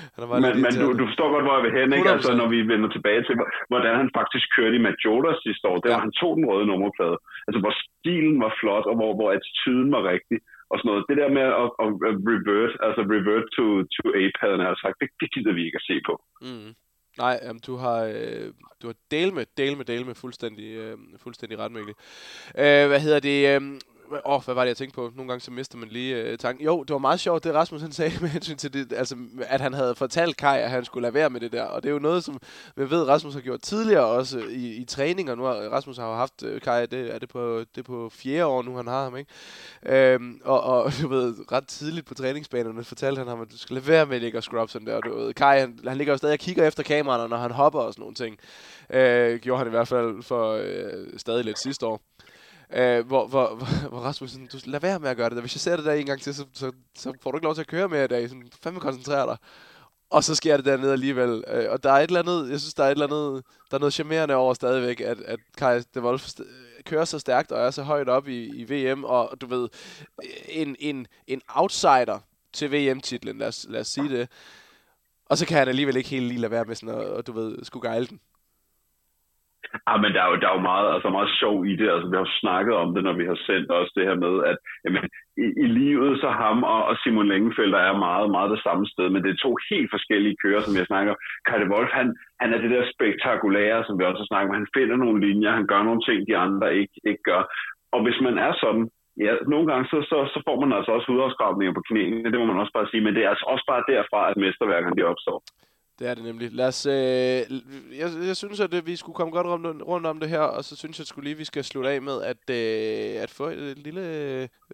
men, 0.45 0.53
men 0.65 0.73
du, 0.83 0.87
du 1.01 1.05
forstår 1.11 1.29
godt, 1.35 1.45
hvor 1.47 1.55
jeg 1.59 1.65
vil 1.67 1.77
hen, 1.79 1.89
ikke? 1.99 2.11
Altså, 2.17 2.33
når 2.41 2.49
vi 2.55 2.59
vender 2.73 2.89
tilbage 2.97 3.23
til, 3.27 3.35
hvordan 3.73 3.95
han 4.01 4.09
faktisk 4.19 4.47
kørte 4.57 4.77
i 4.79 4.85
Majota 4.87 5.31
sidste 5.47 5.65
år. 5.71 5.77
Det 5.83 5.89
var, 5.91 5.99
ja. 5.99 6.07
han 6.07 6.15
tog 6.21 6.33
den 6.39 6.45
røde 6.51 6.67
nummerplade. 6.71 7.17
Altså, 7.47 7.59
hvor 7.63 7.75
stilen 7.85 8.39
var 8.45 8.53
flot, 8.61 8.87
og 8.91 8.95
hvor, 8.99 9.11
hvor 9.19 9.29
attituden 9.37 9.91
var 9.97 10.03
rigtig. 10.15 10.39
Og 10.71 10.75
sådan 10.77 10.89
noget. 10.91 11.09
Det 11.11 11.17
der 11.21 11.31
med 11.39 11.47
at, 11.63 11.69
at, 11.85 11.91
at 12.09 12.15
revert, 12.31 12.73
altså 12.87 13.03
revert 13.15 13.47
to, 13.57 13.67
to 13.97 14.05
ape, 14.23 14.37
havde 14.43 14.59
han 14.69 14.83
sagt, 14.85 14.97
det, 15.01 15.09
det 15.21 15.29
gider 15.35 15.55
vi 15.59 15.63
ikke 15.67 15.81
at 15.81 15.89
se 15.91 15.97
på. 16.09 16.15
Mm. 16.47 16.71
Nej, 17.19 17.41
jamen, 17.43 17.61
du 17.67 17.77
har, 17.77 17.99
øh, 18.15 18.53
du 18.83 18.87
har 18.87 18.95
del 19.11 19.35
med, 19.35 19.47
del 19.57 19.77
med, 19.77 19.85
del 19.85 20.07
med 20.07 20.15
fuldstændig, 20.15 20.65
øh, 20.65 20.99
fuldstændig 21.17 21.59
ret, 21.59 21.73
Mikkel. 21.73 21.95
Øh, 22.59 22.87
hvad 22.89 23.01
hedder 23.01 23.21
det? 23.21 23.63
Øh, 23.63 23.81
Åh, 24.11 24.19
oh, 24.25 24.45
hvad 24.45 24.55
var 24.55 24.63
det, 24.63 24.69
jeg 24.69 24.77
tænkte 24.77 24.95
på? 24.95 25.11
Nogle 25.17 25.29
gange 25.29 25.41
så 25.41 25.51
mister 25.51 25.79
man 25.79 25.89
lige 25.89 26.17
øh, 26.17 26.39
tanken. 26.39 26.65
Jo, 26.65 26.83
det 26.83 26.93
var 26.93 26.99
meget 26.99 27.21
sjovt, 27.21 27.45
det 27.45 27.55
Rasmus 27.55 27.83
han 27.83 27.93
sagde 27.93 28.13
med 28.21 28.29
hensyn 28.29 28.57
til 28.57 28.73
det, 28.73 28.93
altså, 28.93 29.17
at 29.41 29.61
han 29.61 29.75
havde 29.75 29.95
fortalt 29.95 30.37
Kai, 30.37 30.61
at 30.61 30.71
han 30.71 30.85
skulle 30.85 31.03
lade 31.03 31.15
være 31.15 31.31
med 31.31 31.41
det 31.41 31.53
der. 31.53 31.63
Og 31.63 31.83
det 31.83 31.89
er 31.89 31.93
jo 31.93 31.99
noget, 31.99 32.25
som 32.25 32.39
vi 32.77 32.91
ved, 32.91 33.09
Rasmus 33.09 33.35
har 33.35 33.41
gjort 33.41 33.61
tidligere 33.61 34.07
også 34.07 34.39
i, 34.39 34.75
i 34.77 34.85
træninger. 34.85 35.35
Nu 35.35 35.43
har 35.43 35.55
Rasmus 35.55 35.97
har 35.97 36.09
jo 36.09 36.15
haft 36.15 36.43
øh, 36.43 36.61
Kai, 36.61 36.87
det 36.87 37.15
er 37.15 37.19
det 37.19 37.29
på, 37.29 37.59
det 37.59 37.79
er 37.79 37.83
på 37.83 38.09
fjerde 38.13 38.47
år 38.47 38.63
nu, 38.63 38.77
han 38.77 38.87
har 38.87 39.05
ham, 39.05 39.17
ikke? 39.17 39.31
Øhm, 39.87 40.41
og, 40.45 40.63
og 40.63 40.93
du 41.03 41.09
ved, 41.09 41.53
ret 41.53 41.67
tidligt 41.67 42.07
på 42.07 42.15
træningsbanerne 42.15 42.85
fortalte 42.85 43.19
han 43.19 43.29
ham, 43.29 43.41
at 43.41 43.53
du 43.53 43.59
skal 43.59 43.75
lade 43.75 43.89
være 43.89 44.07
med 44.07 44.17
at 44.17 44.23
ligge 44.23 44.39
og 44.39 44.43
scrub 44.43 44.71
sådan 44.71 44.87
der. 44.87 45.01
Du 45.01 45.19
ved, 45.19 45.35
Kai, 45.35 45.61
han, 45.61 45.79
han 45.87 45.97
ligger 45.97 46.13
jo 46.13 46.19
stadig 46.19 46.33
og 46.33 46.39
kigger 46.39 46.67
efter 46.67 46.83
kameraerne, 46.83 47.29
når 47.29 47.37
han 47.37 47.51
hopper 47.51 47.81
og 47.81 47.93
sådan 47.93 48.03
nogle 48.03 48.15
ting. 48.15 48.39
Øh, 48.91 49.39
gjorde 49.41 49.59
han 49.59 49.67
i 49.67 49.71
hvert 49.71 49.89
fald 49.89 50.23
for 50.23 50.53
øh, 50.53 51.07
stadig 51.17 51.45
lidt 51.45 51.59
sidste 51.59 51.87
år. 51.87 52.01
Uh, 52.79 53.07
hvor, 53.07 53.27
hvor, 53.27 53.55
hvor, 53.55 53.89
hvor 53.89 53.99
Rasmus 53.99 54.31
sådan, 54.31 54.49
du 54.53 54.59
lad 54.65 54.81
være 54.81 54.99
med 54.99 55.11
at 55.11 55.17
gøre 55.17 55.29
det 55.29 55.37
der. 55.37 55.41
Hvis 55.41 55.55
jeg 55.55 55.61
ser 55.61 55.77
det 55.77 55.85
der 55.85 55.93
en 55.93 56.07
gang 56.07 56.21
til, 56.21 56.35
så, 56.35 56.45
så, 56.53 56.73
så 56.95 57.13
får 57.23 57.31
du 57.31 57.37
ikke 57.37 57.45
lov 57.45 57.55
til 57.55 57.61
at 57.61 57.67
køre 57.67 57.89
mere 57.89 58.05
i 58.05 58.09
dag. 58.09 58.29
Sådan, 58.29 58.51
fandme 58.63 58.81
koncentrere 58.81 59.27
dig. 59.27 59.37
Og 60.11 60.25
så 60.25 60.35
sker 60.35 60.57
det 60.57 60.67
dernede 60.67 60.93
alligevel. 60.93 61.31
Uh, 61.31 61.73
og 61.73 61.83
der 61.83 61.93
er 61.93 61.97
et 61.97 62.03
eller 62.03 62.21
andet, 62.21 62.51
jeg 62.51 62.61
synes, 62.61 62.75
der 62.75 62.85
er 62.85 62.89
et 62.89 62.93
eller 62.93 63.07
andet, 63.07 63.45
der 63.71 63.77
er 63.77 63.79
noget 63.79 63.95
charmerende 63.95 64.35
over 64.35 64.55
stadigvæk, 64.55 65.01
at, 65.01 65.21
at 65.21 65.41
Kai 65.57 65.81
de 65.95 66.03
Wolf 66.03 66.31
kører 66.85 67.05
så 67.05 67.19
stærkt 67.19 67.53
og 67.53 67.67
er 67.67 67.71
så 67.71 67.83
højt 67.83 68.09
op 68.09 68.29
i, 68.29 68.45
i 68.45 68.65
VM, 68.73 69.05
og 69.05 69.41
du 69.41 69.47
ved, 69.47 69.69
en, 70.49 70.77
en, 70.79 71.07
en 71.27 71.43
outsider 71.49 72.19
til 72.53 72.73
VM-titlen, 72.73 73.39
lad 73.39 73.49
os, 73.49 73.67
lad 73.69 73.81
os 73.81 73.89
sige 73.89 74.09
det. 74.09 74.29
Og 75.27 75.39
så 75.39 75.47
kan 75.47 75.59
han 75.59 75.69
alligevel 75.69 75.97
ikke 75.97 76.09
helt 76.09 76.27
lige 76.27 76.41
lade 76.41 76.51
være 76.51 76.65
med 76.65 76.75
sådan 76.75 76.95
at, 76.95 77.07
og, 77.07 77.27
du 77.27 77.33
ved, 77.33 77.65
skulle 77.65 77.89
gejle 77.89 78.07
den. 78.07 78.21
Ah, 79.87 79.99
men 80.03 80.11
der 80.15 80.21
er, 80.23 80.29
jo, 80.31 80.37
der 80.43 80.49
er 80.49 80.57
jo 80.59 80.69
meget, 80.73 80.89
altså 80.95 81.09
meget 81.17 81.31
sjov 81.41 81.57
i 81.73 81.75
det. 81.81 81.89
Altså, 81.95 82.09
vi 82.11 82.17
har 82.17 82.31
snakket 82.43 82.75
om 82.83 82.89
det, 82.95 83.03
når 83.05 83.15
vi 83.21 83.25
har 83.31 83.39
sendt 83.49 83.71
også 83.79 83.93
det 83.97 84.05
her 84.09 84.19
med, 84.25 84.35
at 84.51 84.59
jamen, 84.85 85.05
i, 85.45 85.47
i 85.65 85.67
livet 85.81 86.21
så 86.23 86.29
ham 86.43 86.59
og, 86.75 86.81
og 86.89 86.95
Simon 86.97 87.29
Lengefeldt 87.29 87.75
er 87.75 88.05
meget, 88.09 88.29
meget 88.37 88.51
det 88.55 88.63
samme 88.67 88.85
sted, 88.93 89.07
men 89.11 89.23
det 89.23 89.31
er 89.31 89.45
to 89.45 89.53
helt 89.71 89.91
forskellige 89.95 90.41
kører, 90.45 90.61
som 90.65 90.77
jeg 90.79 90.87
snakker 90.87 91.13
om. 91.13 91.19
Karte 91.49 91.67
Wolf, 91.73 91.91
han, 91.99 92.09
han 92.41 92.49
er 92.55 92.59
det 92.61 92.71
der 92.71 92.93
spektakulære, 92.95 93.85
som 93.85 93.99
vi 93.99 94.05
også 94.05 94.23
har 94.23 94.31
snakket 94.31 94.51
om. 94.51 94.59
Han 94.61 94.75
finder 94.77 94.97
nogle 94.97 95.19
linjer, 95.27 95.59
han 95.61 95.67
gør 95.73 95.83
nogle 95.83 96.03
ting, 96.09 96.19
de 96.29 96.37
andre 96.47 96.67
ikke, 96.81 96.97
ikke 97.11 97.25
gør. 97.31 97.43
Og 97.95 98.01
hvis 98.05 98.19
man 98.27 98.37
er 98.47 98.53
sådan, 98.63 98.85
ja, 99.25 99.33
nogle 99.53 99.67
gange 99.71 99.85
så, 99.93 99.99
så, 100.11 100.19
så 100.35 100.39
får 100.47 100.57
man 100.63 100.73
altså 100.77 100.91
også 100.93 101.07
hudafskrabninger 101.11 101.75
på 101.75 101.83
knæene, 101.89 102.31
det 102.33 102.41
må 102.41 102.47
man 102.47 102.61
også 102.63 102.75
bare 102.79 102.91
sige, 102.91 103.05
men 103.05 103.15
det 103.15 103.23
er 103.25 103.31
altså 103.31 103.47
også 103.53 103.65
bare 103.73 103.89
derfra, 103.93 104.21
at 104.31 104.37
mesterværkerne 104.45 104.97
de 104.97 105.11
opstår. 105.13 105.39
Det 105.99 106.09
er 106.09 106.15
det 106.15 106.25
nemlig. 106.25 106.53
Lad 106.53 106.67
os, 106.67 106.87
øh, 106.87 106.93
jeg, 107.99 108.11
jeg 108.27 108.37
synes, 108.37 108.61
at 108.61 108.75
øh, 108.75 108.87
vi 108.87 108.97
skulle 108.97 109.17
komme 109.17 109.33
godt 109.33 109.47
rundt, 109.47 109.83
rundt 109.83 110.07
om 110.07 110.21
det 110.21 110.29
her, 110.29 110.41
og 110.41 110.65
så 110.65 110.77
synes 110.77 110.99
jeg 110.99 111.07
skulle 111.07 111.25
lige, 111.25 111.33
at 111.33 111.39
vi 111.39 111.45
skal 111.45 111.65
slutte 111.65 111.91
af 111.91 112.03
med 112.03 112.23
at, 112.23 112.51
øh, 112.51 113.23
at 113.23 113.31
få 113.31 113.47
et 113.49 113.79
lille 113.79 114.01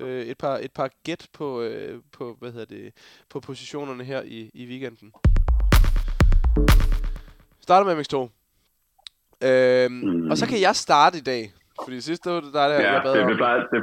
øh, 0.00 0.22
et 0.22 0.38
par 0.38 0.58
et 0.58 0.72
par 0.72 0.90
gæt 1.04 1.28
på 1.32 1.62
øh, 1.62 2.00
på 2.12 2.36
hvad 2.38 2.52
hedder 2.52 2.66
det 2.66 2.92
på 3.30 3.40
positionerne 3.40 4.04
her 4.04 4.22
i, 4.22 4.50
i 4.54 4.66
weekenden. 4.66 5.12
Starter 7.60 7.94
med 7.94 8.04
MX2. 8.04 8.28
Øhm, 9.48 9.92
mm. 9.92 10.30
Og 10.30 10.36
så 10.38 10.46
kan 10.46 10.60
jeg 10.60 10.76
starte 10.76 11.18
i 11.18 11.20
dag, 11.20 11.52
fordi 11.84 12.00
sidste 12.00 12.30
var 12.30 12.40
det 12.40 12.54
der, 12.54 12.66
ja, 12.66 12.92
jeg 12.92 13.02
bad 13.04 13.14
det, 13.14 13.22
om. 13.22 13.28
det, 13.28 13.36
plejer, 13.36 13.56
det, 13.56 13.82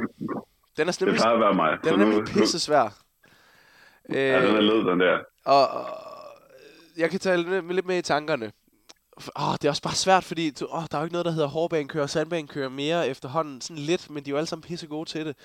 den 0.76 0.88
er 0.88 1.00
nemlig, 1.00 1.14
det 1.14 1.22
plejer 1.22 1.34
at 1.34 1.40
være 1.40 1.54
mig. 1.54 1.78
Den 1.84 1.92
er 1.92 1.96
nemlig 1.96 2.24
pisse 2.24 2.60
svær. 2.60 2.98
Ja, 4.12 4.46
den 4.46 4.56
er 4.56 4.60
led, 4.60 4.90
den 4.90 5.00
der. 5.00 5.18
Og, 5.44 5.68
og 5.68 5.86
jeg 6.98 7.10
kan 7.10 7.20
tale 7.20 7.72
lidt 7.72 7.86
med 7.86 7.98
i 7.98 8.02
tankerne. 8.02 8.52
Åh, 9.36 9.52
det 9.52 9.64
er 9.64 9.68
også 9.68 9.82
bare 9.82 9.94
svært, 9.94 10.24
fordi 10.24 10.50
du, 10.50 10.66
åh, 10.70 10.82
der 10.90 10.96
er 10.96 11.00
jo 11.00 11.04
ikke 11.04 11.12
noget, 11.12 11.24
der 11.24 11.30
hedder 11.30 11.48
hårdbanekører 11.48 12.02
og 12.02 12.10
sandbanekører 12.10 12.68
mere 12.68 13.08
efterhånden. 13.08 13.60
Sådan 13.60 13.82
lidt, 13.82 14.10
men 14.10 14.24
de 14.24 14.30
er 14.30 14.32
jo 14.32 14.36
alle 14.36 14.46
sammen 14.46 14.62
pisse 14.62 14.86
gode 14.86 15.08
til 15.08 15.26
det. 15.26 15.36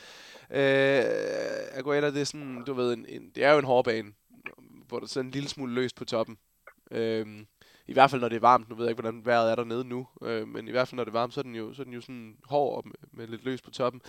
Øh, 0.52 1.04
Aguera, 1.78 2.12
det 2.12 2.22
er 2.22 2.26
sådan, 2.26 2.64
du 2.68 2.74
ved, 2.74 2.94
en, 2.94 3.06
en, 3.10 3.32
det 3.36 3.44
er 3.44 3.52
jo 3.52 3.60
en 3.60 3.66
hårdbane, 3.66 4.12
hvor 4.88 5.00
der 5.00 5.06
er 5.06 5.10
sådan 5.10 5.28
en 5.28 5.32
lille 5.32 5.50
smule 5.50 5.74
løst 5.74 5.96
på 5.96 6.06
toppen. 6.06 6.38
Øhm, 6.92 7.48
I 7.88 7.94
hvert 7.94 8.10
fald 8.10 8.22
når 8.22 8.30
det 8.30 8.36
er 8.36 8.40
varmt. 8.40 8.70
Nu 8.70 8.76
ved 8.76 8.86
jeg 8.86 8.92
ikke, 8.92 9.02
hvordan 9.02 9.26
vejret 9.26 9.52
er 9.52 9.56
dernede 9.56 9.84
nu. 9.84 10.08
Øh, 10.24 10.48
men 10.48 10.68
i 10.68 10.72
hvert 10.72 10.88
fald 10.88 10.98
når 10.98 11.04
det 11.04 11.12
er 11.12 11.20
varmt, 11.20 11.34
så 11.34 11.40
er 11.40 11.44
den 11.44 11.56
jo, 11.56 11.74
så 11.74 11.82
er 11.82 11.84
den 11.84 11.94
jo 11.94 12.02
sådan 12.02 12.36
hård 12.44 12.78
og 12.78 12.84
med, 12.88 12.96
med 13.12 13.28
lidt 13.28 13.44
løs 13.44 13.62
på 13.62 13.72
toppen. 13.72 14.02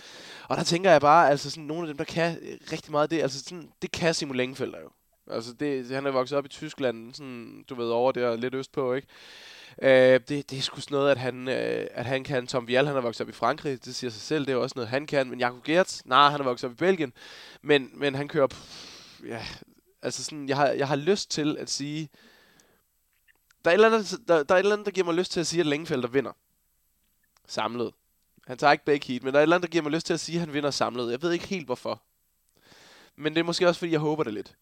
Og 0.49 0.57
der 0.57 0.63
tænker 0.63 0.91
jeg 0.91 1.01
bare, 1.01 1.29
altså 1.29 1.49
sådan 1.49 1.63
nogle 1.63 1.83
af 1.83 1.87
dem, 1.87 1.97
der 1.97 2.03
kan 2.03 2.37
rigtig 2.71 2.91
meget 2.91 3.03
af 3.03 3.09
det, 3.09 3.21
altså 3.21 3.43
sådan, 3.43 3.69
det 3.81 3.91
kan 3.91 4.13
Simon 4.13 4.35
Lengefeldt 4.35 4.75
jo. 4.83 4.89
Altså 5.31 5.53
det, 5.53 5.89
han 5.89 6.05
er 6.05 6.11
vokset 6.11 6.37
op 6.37 6.45
i 6.45 6.49
Tyskland, 6.49 7.13
sådan, 7.13 7.65
du 7.69 7.75
ved, 7.75 7.89
over 7.89 8.11
der 8.11 8.35
lidt 8.35 8.55
østpå, 8.55 8.93
ikke? 8.93 9.07
Øh, 9.81 10.19
det, 10.19 10.49
det 10.49 10.57
er 10.57 10.61
sgu 10.61 10.81
sådan 10.81 10.95
noget, 10.95 11.11
at 11.11 11.17
han, 11.17 11.47
øh, 11.47 11.87
at 11.91 12.05
han 12.05 12.23
kan. 12.23 12.47
Tom 12.47 12.67
Vial, 12.67 12.87
han 12.87 12.97
er 12.97 13.01
vokset 13.01 13.21
op 13.21 13.29
i 13.29 13.31
Frankrig, 13.31 13.85
det 13.85 13.95
siger 13.95 14.11
sig 14.11 14.21
selv, 14.21 14.45
det 14.45 14.51
er 14.51 14.55
også 14.55 14.73
noget, 14.75 14.89
han 14.89 15.07
kan. 15.07 15.29
Men 15.29 15.39
Jakob 15.39 15.63
Gertz, 15.63 16.01
nej, 16.05 16.29
han 16.29 16.39
er 16.39 16.43
vokset 16.43 16.69
op 16.69 16.73
i 16.73 16.75
Belgien. 16.75 17.13
Men, 17.61 17.89
men 17.93 18.15
han 18.15 18.27
kører, 18.27 18.47
pff, 18.47 19.21
ja, 19.27 19.45
altså 20.01 20.23
sådan, 20.23 20.49
jeg 20.49 20.57
har, 20.57 20.67
jeg 20.67 20.87
har 20.87 20.95
lyst 20.95 21.31
til 21.31 21.57
at 21.57 21.69
sige, 21.69 22.09
der 23.65 23.71
er, 23.71 23.75
et 23.75 23.83
eller 23.83 23.97
andet, 23.97 24.27
der, 24.27 24.43
der 24.43 24.55
er 24.55 24.59
et 24.59 24.63
eller 24.63 24.75
andet, 24.75 24.85
der 24.85 24.91
giver 24.91 25.05
mig 25.05 25.15
lyst 25.15 25.31
til 25.31 25.39
at 25.39 25.47
sige, 25.47 25.59
at 25.59 25.65
Længefeldt 25.65 26.13
vinder. 26.13 26.31
Samlet. 27.47 27.93
Han 28.47 28.57
tager 28.57 28.71
ikke 28.71 28.85
begge 28.85 29.07
heat, 29.07 29.23
men 29.23 29.33
der 29.33 29.39
er 29.39 29.41
et 29.41 29.45
eller 29.45 29.55
andet, 29.55 29.69
der 29.69 29.71
giver 29.71 29.83
mig 29.83 29.91
lyst 29.91 30.05
til 30.05 30.13
at 30.13 30.19
sige, 30.19 30.35
at 30.35 30.39
han 30.39 30.53
vinder 30.53 30.71
samlet. 30.71 31.11
Jeg 31.11 31.21
ved 31.21 31.31
ikke 31.31 31.47
helt 31.47 31.65
hvorfor. 31.65 32.01
Men 33.15 33.33
det 33.33 33.39
er 33.39 33.43
måske 33.43 33.67
også, 33.67 33.79
fordi 33.79 33.91
jeg 33.91 33.99
håber 33.99 34.23
det 34.23 34.33
lidt. 34.33 34.55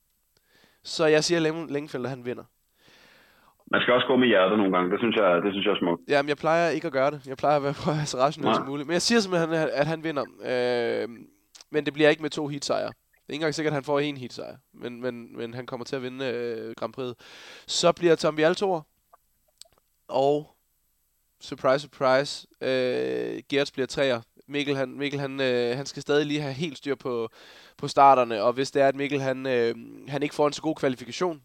Så 0.83 1.05
jeg 1.05 1.23
siger, 1.23 1.37
at 1.37 1.71
Længefeldt, 1.71 2.09
han 2.09 2.25
vinder. 2.25 2.43
Man 3.71 3.81
skal 3.81 3.93
også 3.93 4.07
gå 4.07 4.15
med 4.15 4.27
hjertet 4.27 4.57
nogle 4.57 4.77
gange. 4.77 4.91
Det 4.91 4.99
synes 4.99 5.15
jeg, 5.15 5.41
det 5.43 5.51
synes 5.53 5.65
jeg 5.65 5.71
er 5.71 5.79
smukt. 5.79 6.01
Jamen, 6.09 6.29
jeg 6.29 6.37
plejer 6.37 6.69
ikke 6.69 6.87
at 6.87 6.93
gøre 6.93 7.11
det. 7.11 7.27
Jeg 7.27 7.37
plejer 7.37 7.57
at 7.57 7.63
være, 7.63 7.75
være 7.87 8.05
så 8.05 8.17
rationel 8.17 8.55
som 8.55 8.65
muligt. 8.65 8.87
Men 8.87 8.93
jeg 8.93 9.01
siger 9.01 9.19
simpelthen, 9.19 9.53
at, 9.53 9.87
han 9.87 10.03
vinder. 10.03 10.25
Øh, 10.51 11.09
men 11.71 11.85
det 11.85 11.93
bliver 11.93 12.09
ikke 12.09 12.21
med 12.21 12.29
to 12.29 12.47
heat 12.47 12.65
sejre. 12.65 12.87
Det 12.87 13.29
er 13.29 13.33
ikke 13.33 13.41
engang 13.41 13.55
sikkert, 13.55 13.71
at 13.71 13.75
han 13.75 13.83
får 13.83 13.99
en 13.99 14.17
heat 14.17 14.33
sejr. 14.33 14.55
Men, 14.73 15.01
men, 15.01 15.37
men 15.37 15.53
han 15.53 15.65
kommer 15.65 15.85
til 15.85 15.95
at 15.95 16.01
vinde 16.01 16.25
øh, 16.25 16.73
Grand 16.77 16.93
Prix. 16.93 17.13
Så 17.67 17.91
bliver 17.91 18.15
Tom 18.15 18.37
Vial 18.37 18.55
Og 20.07 20.55
surprise, 21.41 21.79
surprise, 21.79 22.47
øh, 22.61 23.41
Gerts 23.49 23.71
bliver 23.71 23.87
træer. 23.87 24.21
Mikkel, 24.47 24.75
han, 24.75 24.89
Mikkel 24.89 25.19
han, 25.19 25.41
øh, 25.41 25.77
han 25.77 25.85
skal 25.85 26.01
stadig 26.01 26.25
lige 26.25 26.41
have 26.41 26.53
helt 26.53 26.77
styr 26.77 26.95
på, 26.95 27.29
på 27.77 27.87
starterne, 27.87 28.43
og 28.43 28.53
hvis 28.53 28.71
det 28.71 28.81
er, 28.81 28.87
at 28.87 28.95
Mikkel 28.95 29.21
han, 29.21 29.45
øh, 29.45 29.75
han 30.07 30.23
ikke 30.23 30.35
får 30.35 30.47
en 30.47 30.53
så 30.53 30.61
god 30.61 30.75
kvalifikation, 30.75 31.41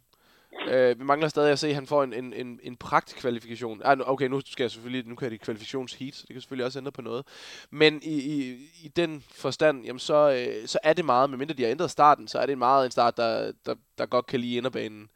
Øh, 0.66 0.98
vi 0.98 1.04
mangler 1.04 1.28
stadig 1.28 1.52
at 1.52 1.58
se, 1.58 1.68
at 1.68 1.74
han 1.74 1.86
får 1.86 2.02
en, 2.02 2.12
en, 2.12 2.32
en, 2.32 2.60
en 2.62 2.76
pragtkvalifikation. 2.76 3.82
Ah, 3.84 3.98
okay, 4.00 4.26
nu 4.26 4.40
skal 4.46 4.64
jeg 4.64 4.70
selvfølgelig, 4.70 5.06
nu 5.06 5.14
kan 5.14 5.30
det 5.30 5.40
kvalifikationsheat, 5.40 6.14
så 6.14 6.24
det 6.28 6.34
kan 6.34 6.40
selvfølgelig 6.40 6.66
også 6.66 6.78
ændre 6.78 6.92
på 6.92 7.02
noget. 7.02 7.26
Men 7.70 8.00
i, 8.02 8.14
i, 8.14 8.56
i 8.82 8.88
den 8.88 9.24
forstand, 9.30 9.84
jamen 9.84 9.98
så, 9.98 10.30
øh, 10.30 10.68
så 10.68 10.78
er 10.82 10.92
det 10.92 11.04
meget, 11.04 11.30
medmindre 11.30 11.54
de 11.54 11.62
har 11.62 11.70
ændret 11.70 11.90
starten, 11.90 12.28
så 12.28 12.38
er 12.38 12.46
det 12.46 12.58
meget 12.58 12.84
en 12.84 12.90
start, 12.90 13.16
der, 13.16 13.52
der, 13.66 13.74
der 13.98 14.06
godt 14.06 14.26
kan 14.26 14.40
lide 14.40 14.56
inderbanen. 14.56 15.08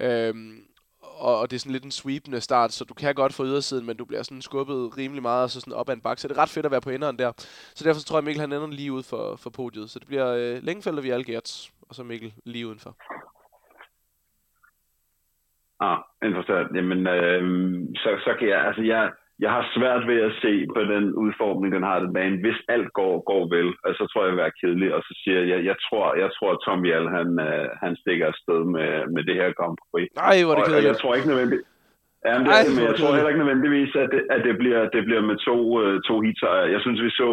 Øhm, 0.00 0.67
og, 1.18 1.38
og 1.40 1.50
det 1.50 1.56
er 1.56 1.60
sådan 1.60 1.72
lidt 1.72 1.84
en 1.84 1.90
sweepende 1.90 2.40
start, 2.40 2.72
så 2.72 2.84
du 2.84 2.94
kan 2.94 3.14
godt 3.14 3.34
få 3.34 3.44
ydersiden, 3.44 3.86
men 3.86 3.96
du 3.96 4.04
bliver 4.04 4.22
sådan 4.22 4.42
skubbet 4.42 4.98
rimelig 4.98 5.22
meget, 5.22 5.42
og 5.42 5.50
så 5.50 5.60
sådan 5.60 5.74
op 5.74 5.88
ad 5.88 5.94
en 5.94 6.00
bakke. 6.00 6.22
Så 6.22 6.28
det 6.28 6.36
er 6.36 6.42
ret 6.42 6.48
fedt 6.48 6.66
at 6.66 6.72
være 6.72 6.80
på 6.80 6.90
enderen 6.90 7.18
der. 7.18 7.32
Så 7.74 7.84
derfor 7.84 8.00
så 8.00 8.06
tror 8.06 8.18
jeg, 8.18 8.24
Mikkel 8.24 8.40
han 8.40 8.52
ender 8.52 8.66
lige 8.66 8.92
ud 8.92 9.02
for, 9.02 9.36
for 9.36 9.50
podiet. 9.50 9.90
Så 9.90 9.98
det 9.98 10.08
bliver 10.08 10.28
øh, 10.28 10.62
Længefældt 10.62 10.98
og 10.98 11.04
Vialgerts, 11.04 11.72
og 11.88 11.94
så 11.94 12.02
Mikkel 12.02 12.32
lige 12.44 12.66
udenfor. 12.66 12.96
Ah, 15.80 15.98
interessant. 16.22 16.76
Jamen, 16.76 17.06
øh, 17.06 17.42
så, 17.94 18.10
så 18.24 18.36
kan 18.38 18.48
jeg, 18.48 18.66
altså 18.66 18.82
jeg, 18.82 19.12
jeg 19.44 19.50
har 19.56 19.64
svært 19.76 20.02
ved 20.10 20.20
at 20.28 20.36
se 20.44 20.52
på 20.74 20.80
den 20.92 21.04
udformning, 21.22 21.70
den 21.76 21.88
har 21.90 21.98
den 22.00 22.12
bane. 22.16 22.42
Hvis 22.44 22.60
alt 22.74 22.90
går, 23.00 23.14
går 23.30 23.44
vel, 23.56 23.68
altså, 23.86 24.02
så 24.02 24.04
tror 24.08 24.20
jeg, 24.20 24.26
jeg 24.26 24.34
vil 24.34 24.44
være 24.44 24.58
kedelig. 24.60 24.88
Og 24.96 25.02
så 25.06 25.12
siger 25.22 25.40
jeg, 25.52 25.60
jeg 25.70 25.76
tror, 25.86 26.04
jeg 26.22 26.30
tror 26.36 26.50
at 26.52 26.62
Tom 26.64 26.82
Jal, 26.90 27.06
han, 27.18 27.28
øh, 27.48 27.68
han 27.82 27.92
stikker 28.02 28.26
afsted 28.32 28.60
med, 28.74 28.90
med 29.14 29.22
det 29.28 29.36
her 29.40 29.48
Grand 29.58 29.78
Prix. 29.82 30.08
Nej, 30.24 30.36
hvor 30.44 30.52
er 30.52 30.58
det 30.58 30.64
kedeligt. 30.64 30.84
Og, 30.84 30.84
og 30.84 30.90
jeg 30.90 30.96
tror 31.00 31.14
ikke 31.14 31.32
nødvendigt, 31.32 31.62
Ja, 32.26 32.32
men, 32.38 32.46
det, 32.46 32.52
Ej, 32.54 32.64
men 32.76 32.84
jeg 32.88 32.96
tror 32.96 33.14
heller 33.14 33.32
ikke 33.32 33.44
nødvendigvis, 33.44 33.92
at 34.02 34.08
det, 34.14 34.22
at 34.34 34.40
det, 34.46 34.54
bliver, 34.62 34.80
det 34.94 35.02
bliver 35.04 35.22
med 35.30 35.36
to, 35.48 35.58
uh, 35.82 35.96
to 36.08 36.14
hits. 36.24 36.42
Jeg 36.74 36.80
synes, 36.84 37.00
vi 37.06 37.10
så 37.10 37.30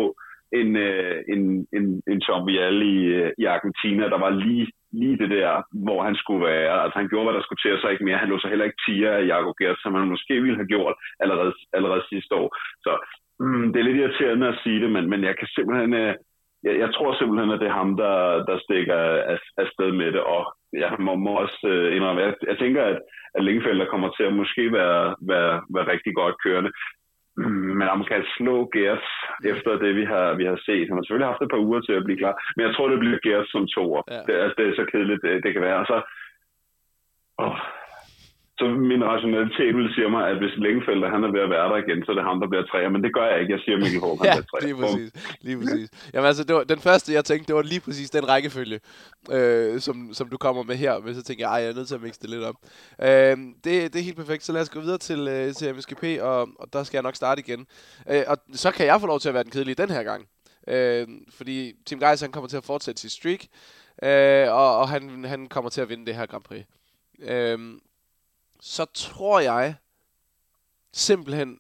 en, 0.60 0.70
uh, 0.88 1.16
en, 1.34 1.41
en, 1.78 1.86
en 2.12 2.20
Tom 2.26 2.47
Vial 2.47 2.82
i, 2.95 2.97
uh, 3.22 3.30
i 3.41 3.43
Argentina, 3.56 4.03
der 4.14 4.20
var 4.26 4.32
lige 4.45 4.68
lige 5.02 5.18
det 5.22 5.30
der, 5.38 5.52
hvor 5.86 6.00
han 6.08 6.16
skulle 6.22 6.43
være. 6.46 6.76
Altså 6.84 6.98
han 7.00 7.10
gjorde, 7.10 7.26
hvad 7.26 7.36
der 7.38 7.46
skulle 7.46 7.62
til, 7.62 7.82
sig 7.82 7.91
ikke 7.91 8.06
mere. 8.06 8.22
Han 8.24 8.30
lå 8.30 8.38
så 8.39 8.48
heller 8.48 8.66
ikke 8.66 8.84
tiger 8.86 9.12
af 9.12 9.28
Jakob 9.34 9.56
Gert, 9.60 9.78
som 9.84 9.93
han 9.96 10.08
måske 10.14 10.34
ville 10.41 10.60
have 10.62 10.72
gjort 10.74 10.96
allerede, 11.24 11.54
allerede 11.78 12.04
sidste 12.10 12.36
år. 12.36 12.50
Så 12.86 12.91
mm, 13.39 13.66
det 13.72 13.80
er 13.80 13.88
lidt 13.88 14.02
irriterende 14.02 14.48
at 14.48 14.60
sige 14.64 14.80
det, 14.84 14.91
men, 14.96 15.10
men 15.10 15.24
jeg 15.24 15.36
kan 15.38 15.48
simpelthen... 15.48 15.93
Øh, 15.93 16.16
jeg, 16.66 16.76
jeg 16.84 16.89
tror 16.93 17.12
simpelthen, 17.14 17.52
at 17.52 17.60
det 17.62 17.68
er 17.68 17.80
ham, 17.82 17.91
der, 18.04 18.18
der 18.50 18.64
stikker 18.66 18.98
af, 19.34 19.39
af 19.58 19.93
med 19.93 20.12
det, 20.16 20.24
og 20.36 20.41
jeg 20.74 20.91
må, 21.00 21.16
må 21.16 21.32
også 21.43 21.60
øh, 21.74 21.96
indrømme, 21.96 22.22
jeg, 22.22 22.34
jeg 22.48 22.58
tænker, 22.58 22.84
at, 22.84 23.00
at 23.36 23.43
Lingefeldt 23.43 23.89
kommer 23.89 24.10
til 24.10 24.24
at 24.24 24.34
måske 24.34 24.72
være, 24.72 25.16
være, 25.32 25.54
være 25.76 25.91
rigtig 25.93 26.14
godt 26.16 26.36
kørende. 26.43 26.72
Men 27.78 27.88
om 27.92 27.98
man 28.00 28.08
kan 28.08 28.24
slå 28.38 28.56
Gers 28.76 29.06
efter 29.52 29.72
det, 29.84 29.96
vi 29.96 30.06
har, 30.06 30.34
vi 30.34 30.46
har 30.46 30.60
set. 30.66 30.88
Han 30.88 30.98
har 30.98 31.04
selvfølgelig 31.04 31.32
haft 31.32 31.42
et 31.42 31.54
par 31.54 31.66
uger 31.68 31.82
til 31.82 31.94
at 31.94 32.06
blive 32.06 32.22
klar. 32.22 32.36
Men 32.56 32.66
jeg 32.66 32.76
tror, 32.76 32.88
det 32.88 33.00
bliver 33.00 33.20
Gers 33.28 33.50
som 33.50 33.68
toer. 33.68 34.02
Ja. 34.08 34.22
Det, 34.28 34.34
altså, 34.44 34.56
det 34.58 34.66
er 34.68 34.76
så 34.76 34.86
kedeligt, 34.92 35.22
det, 35.22 35.44
det 35.44 35.54
kan 35.54 35.62
være. 35.62 35.80
Og 35.84 35.86
så, 35.92 35.98
åh, 37.44 37.58
så 38.60 38.66
min 38.91 39.03
rationalitet 39.12 39.74
vil 39.78 39.93
sige 39.95 40.10
mig, 40.16 40.24
at 40.32 40.38
hvis 40.41 40.53
Længefeldt 40.58 41.12
han 41.14 41.24
er 41.24 41.32
ved 41.36 41.41
at 41.47 41.49
være 41.49 41.70
der 41.72 41.78
igen, 41.84 41.99
så 42.06 42.12
er 42.12 42.16
det 42.16 42.24
ham, 42.30 42.39
der 42.39 42.47
bliver 42.51 42.66
træer. 42.72 42.89
Men 42.89 43.03
det 43.03 43.14
gør 43.14 43.26
jeg 43.32 43.38
ikke. 43.41 43.53
Jeg 43.53 43.62
siger 43.66 43.78
Mikkel 43.78 43.99
Håb, 44.06 44.18
han 44.20 44.28
ja, 44.28 44.34
bliver 44.36 44.49
træer. 44.51 44.64
lige 44.68 44.78
præcis. 44.82 45.10
Lige 45.41 45.58
præcis. 45.62 45.88
Jamen 46.14 46.28
altså, 46.28 46.43
det 46.43 46.56
var, 46.56 46.64
den 46.64 46.80
første, 46.80 47.14
jeg 47.14 47.26
tænkte, 47.26 47.47
det 47.47 47.56
var 47.56 47.62
lige 47.62 47.84
præcis 47.88 48.10
den 48.10 48.30
rækkefølge, 48.30 48.80
øh, 49.32 49.80
som, 49.80 49.95
som 50.14 50.30
du 50.30 50.38
kommer 50.38 50.64
med 50.64 50.76
her. 50.76 50.93
Men 50.99 51.16
så 51.16 51.24
tænkte 51.24 51.41
jeg, 51.43 51.51
ej, 51.56 51.62
jeg 51.64 51.70
er 51.70 51.76
nødt 51.76 51.88
til 51.88 51.95
at 51.95 52.01
mixe 52.01 52.22
det 52.22 52.30
lidt 52.30 52.43
op. 52.43 52.56
Øh, 53.01 53.38
det, 53.64 53.66
det 53.93 53.95
er 53.95 54.08
helt 54.10 54.18
perfekt. 54.18 54.43
Så 54.43 54.51
lad 54.53 54.62
os 54.62 54.70
gå 54.70 54.80
videre 54.80 54.97
til, 54.97 55.28
øh, 55.28 55.53
til 55.53 55.76
MSGP, 55.76 56.03
og, 56.22 56.49
og 56.60 56.74
der 56.74 56.84
skal 56.84 56.97
jeg 56.97 57.03
nok 57.03 57.16
starte 57.16 57.39
igen. 57.45 57.68
Øh, 58.12 58.24
og 58.28 58.38
så 58.53 58.72
kan 58.72 58.86
jeg 58.86 59.01
få 59.01 59.08
lov 59.08 59.20
til 59.20 59.30
at 59.30 59.34
være 59.34 59.43
den 59.43 59.51
kedelige 59.51 59.76
den 59.76 59.89
her 59.89 60.03
gang. 60.03 60.28
Øh, 60.68 61.08
fordi 61.38 61.74
Tim 61.86 61.99
Geis, 61.99 62.22
han 62.22 62.32
kommer 62.32 62.47
til 62.47 62.58
at 62.58 62.66
fortsætte 62.66 63.01
sit 63.01 63.12
streak, 63.12 63.41
øh, 64.03 64.53
og, 64.53 64.78
og 64.78 64.89
han, 64.89 65.26
han 65.26 65.47
kommer 65.47 65.70
til 65.70 65.82
at 65.82 65.89
vinde 65.89 66.06
det 66.06 66.16
her 66.16 66.26
Grand 66.26 66.43
Prix. 66.43 66.64
Øh, 67.20 67.60
så 68.60 68.86
tror 68.93 69.39
jeg 69.39 69.76
simpelthen, 70.93 71.60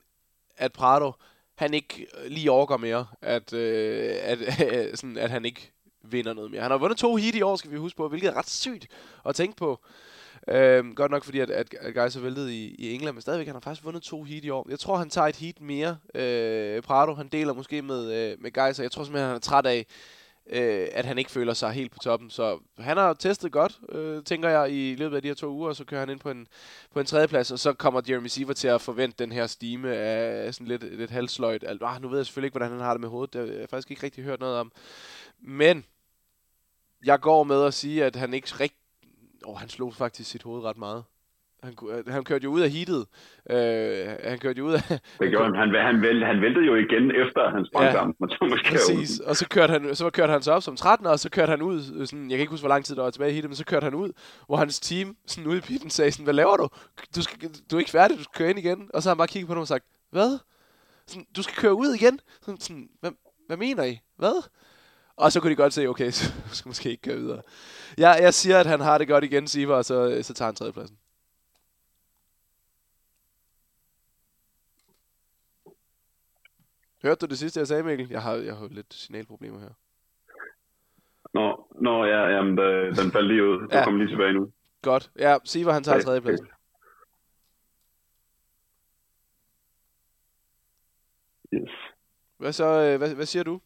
at 0.57 0.73
Prado, 0.73 1.11
han 1.55 1.73
ikke 1.73 2.07
øh, 2.17 2.31
lige 2.31 2.51
overgår 2.51 2.77
mere, 2.77 3.07
at, 3.21 3.53
øh, 3.53 4.15
at, 4.21 4.39
øh, 4.41 4.95
sådan, 4.97 5.17
at 5.17 5.29
han 5.29 5.45
ikke 5.45 5.71
vinder 6.01 6.33
noget 6.33 6.51
mere. 6.51 6.61
Han 6.61 6.71
har 6.71 6.77
vundet 6.77 6.97
to 6.97 7.15
heat 7.15 7.35
i 7.35 7.41
år, 7.41 7.55
skal 7.55 7.71
vi 7.71 7.77
huske 7.77 7.97
på, 7.97 8.09
hvilket 8.09 8.27
er 8.27 8.37
ret 8.37 8.49
sygt 8.49 8.87
at 9.25 9.35
tænke 9.35 9.57
på. 9.57 9.79
Øhm, 10.47 10.95
godt 10.95 11.11
nok 11.11 11.23
fordi, 11.23 11.39
at, 11.39 11.49
at, 11.49 11.73
at 11.79 11.93
Geis 11.93 12.15
er 12.15 12.19
væltet 12.19 12.49
i, 12.49 12.75
i 12.79 12.93
England, 12.93 13.15
men 13.15 13.21
stadigvæk 13.21 13.47
han 13.47 13.55
har 13.55 13.59
faktisk 13.59 13.85
vundet 13.85 14.03
to 14.03 14.23
heat 14.23 14.43
i 14.43 14.49
år. 14.49 14.65
Jeg 14.69 14.79
tror, 14.79 14.97
han 14.97 15.09
tager 15.09 15.27
et 15.27 15.35
heat 15.35 15.61
mere. 15.61 15.97
Øh, 16.15 16.81
Prado, 16.81 17.13
han 17.13 17.27
deler 17.27 17.53
måske 17.53 17.81
med, 17.81 18.13
øh, 18.13 18.41
med 18.41 18.51
Geis, 18.51 18.79
og 18.79 18.83
jeg 18.83 18.91
tror 18.91 19.03
simpelthen, 19.03 19.27
han 19.27 19.35
er 19.35 19.39
træt 19.39 19.65
af, 19.65 19.85
øh, 20.49 20.87
at 20.91 21.05
han 21.05 21.17
ikke 21.17 21.31
føler 21.31 21.53
sig 21.53 21.71
helt 21.71 21.91
på 21.91 21.99
toppen. 21.99 22.29
Så 22.29 22.59
han 22.77 22.97
har 22.97 23.13
testet 23.13 23.51
godt, 23.51 23.79
øh, 23.89 24.23
tænker 24.23 24.49
jeg, 24.49 24.71
i 24.71 24.95
løbet 24.95 25.15
af 25.15 25.21
de 25.21 25.27
her 25.27 25.35
to 25.35 25.49
uger, 25.49 25.69
og 25.69 25.75
så 25.75 25.83
kører 25.85 25.99
han 25.99 26.09
ind 26.09 26.19
på 26.19 26.31
en, 26.31 26.47
på 26.93 26.99
en 26.99 27.05
tredjeplads, 27.05 27.51
og 27.51 27.59
så 27.59 27.73
kommer 27.73 28.01
Jeremy 28.09 28.27
Siever 28.27 28.53
til 28.53 28.67
at 28.67 28.81
forvente 28.81 29.23
den 29.23 29.31
her 29.31 29.47
stime 29.47 29.95
af 29.95 30.53
sådan 30.53 30.67
lidt, 30.67 30.97
lidt 30.97 31.11
halsløjt. 31.11 31.63
Altså, 31.67 31.85
ah, 31.85 32.01
nu 32.01 32.07
ved 32.07 32.17
jeg 32.17 32.25
selvfølgelig 32.25 32.47
ikke, 32.47 32.57
hvordan 32.57 32.71
han 32.71 32.81
har 32.81 32.93
det 32.93 33.01
med 33.01 33.09
hovedet. 33.09 33.33
Det 33.33 33.49
har 33.49 33.59
jeg 33.59 33.69
faktisk 33.69 33.91
ikke 33.91 34.03
rigtig 34.03 34.23
hørt 34.23 34.39
noget 34.39 34.57
om. 34.57 34.71
Men 35.39 35.85
jeg 37.05 37.19
går 37.19 37.43
med 37.43 37.63
at 37.63 37.73
sige, 37.73 38.05
at 38.05 38.15
han 38.15 38.33
ikke 38.33 38.47
rigtig... 38.59 38.79
Oh, 39.45 39.57
han 39.57 39.69
slog 39.69 39.93
faktisk 39.93 40.31
sit 40.31 40.43
hoved 40.43 40.63
ret 40.63 40.77
meget. 40.77 41.03
Han, 41.63 41.73
øh, 41.89 42.07
han 42.07 42.23
kørte 42.23 42.43
jo 42.43 42.51
ud 42.51 42.61
af 42.61 42.69
heatet. 42.69 43.05
Øh, 43.49 44.29
han 44.29 44.39
kørte 44.39 44.59
jo 44.59 44.65
ud 44.65 44.73
af... 44.73 44.81
Det 45.19 45.29
gjorde 45.29 45.45
han. 45.45 45.55
Han, 45.55 45.85
han, 45.85 46.01
vælte, 46.01 46.25
han 46.25 46.41
væltede 46.41 46.65
jo 46.65 46.75
igen 46.75 47.11
efter 47.11 47.49
hans 47.49 47.67
sprang 47.67 47.85
ja, 47.85 47.91
Præcis. 48.71 49.19
Og 49.19 49.35
så 49.35 49.49
kørte, 49.49 49.71
han, 49.71 49.95
så 49.95 50.09
kørte 50.09 50.31
han 50.31 50.41
så 50.41 50.51
op 50.51 50.63
som 50.63 50.75
13, 50.75 51.07
og 51.07 51.19
så 51.19 51.29
kørte 51.29 51.49
han 51.49 51.61
ud, 51.61 51.77
øh, 51.95 52.07
sådan, 52.07 52.29
jeg 52.29 52.37
kan 52.37 52.39
ikke 52.39 52.51
huske, 52.51 52.61
hvor 52.61 52.69
lang 52.69 52.85
tid 52.85 52.95
der 52.95 53.03
var 53.03 53.09
tilbage 53.09 53.29
i 53.31 53.33
heatet, 53.33 53.49
men 53.49 53.55
så 53.55 53.65
kørte 53.65 53.83
han 53.83 53.93
ud, 53.95 54.11
hvor 54.47 54.57
hans 54.57 54.79
team 54.79 55.15
sådan 55.27 55.49
ude 55.49 55.57
i 55.57 55.61
pitten 55.61 55.89
sagde 55.89 56.11
sådan, 56.11 56.23
hvad 56.23 56.33
laver 56.33 56.57
du? 56.57 56.67
Du, 57.15 57.21
skal, 57.21 57.49
du 57.71 57.75
er 57.75 57.79
ikke 57.79 57.91
færdig, 57.91 58.17
du 58.17 58.23
skal 58.23 58.37
køre 58.37 58.49
ind 58.49 58.59
igen. 58.59 58.89
Og 58.93 59.03
så 59.03 59.09
har 59.09 59.13
han 59.13 59.17
bare 59.17 59.27
kigget 59.27 59.47
på 59.47 59.53
dem 59.53 59.61
og 59.61 59.67
sagt, 59.67 59.85
hvad? 60.11 60.39
Sådan, 61.07 61.25
du 61.35 61.43
skal 61.43 61.55
køre 61.55 61.73
ud 61.73 61.93
igen? 61.93 62.19
Sådan, 62.41 62.59
sådan 62.59 62.87
hvad, 62.99 63.11
hvad 63.47 63.57
mener 63.57 63.83
I? 63.83 63.99
Hvad? 64.17 64.43
Og 65.17 65.31
så 65.31 65.39
kunne 65.39 65.49
de 65.49 65.55
godt 65.55 65.73
se, 65.73 65.87
okay, 65.87 66.11
så 66.17 66.31
skal 66.51 66.69
måske 66.69 66.89
ikke 66.89 67.01
køre 67.01 67.17
videre. 67.17 67.41
Jeg, 67.97 68.17
jeg 68.21 68.33
siger, 68.33 68.59
at 68.59 68.65
han 68.65 68.79
har 68.79 68.97
det 68.97 69.07
godt 69.07 69.23
igen, 69.23 69.47
Siver, 69.47 69.75
og 69.75 69.85
så, 69.85 70.19
så 70.21 70.33
tager 70.33 70.47
han 70.47 70.55
tredjepladsen. 70.55 70.97
Hørte 77.05 77.25
du 77.25 77.29
det 77.29 77.37
sidste, 77.37 77.59
jeg 77.59 77.67
sagde, 77.67 77.83
Mikkel? 77.83 78.07
Jeg 78.09 78.21
har, 78.21 78.35
jeg 78.35 78.55
har 78.55 78.67
lidt 78.71 78.93
signalproblemer 78.93 79.59
her. 79.59 79.73
Nå, 81.33 81.67
nå 81.81 82.05
ja, 82.05 82.21
jamen, 82.35 82.57
den 82.99 83.11
faldt 83.11 83.27
lige 83.27 83.43
ud. 83.43 83.59
Du 83.59 83.77
ja. 83.77 83.83
kommer 83.83 83.99
lige 83.99 84.11
tilbage 84.11 84.33
nu. 84.33 84.51
Godt. 84.81 85.11
Ja, 85.19 85.37
Siver, 85.43 85.71
han 85.71 85.83
tager 85.83 85.99
tredje 86.01 86.21
plads. 86.21 86.41
Yes. 91.53 91.71
Hvad 92.37 92.51
så, 92.51 92.65
øh, 92.85 92.97
hvad, 92.97 93.15
hvad 93.15 93.25
siger 93.25 93.43
du? 93.43 93.59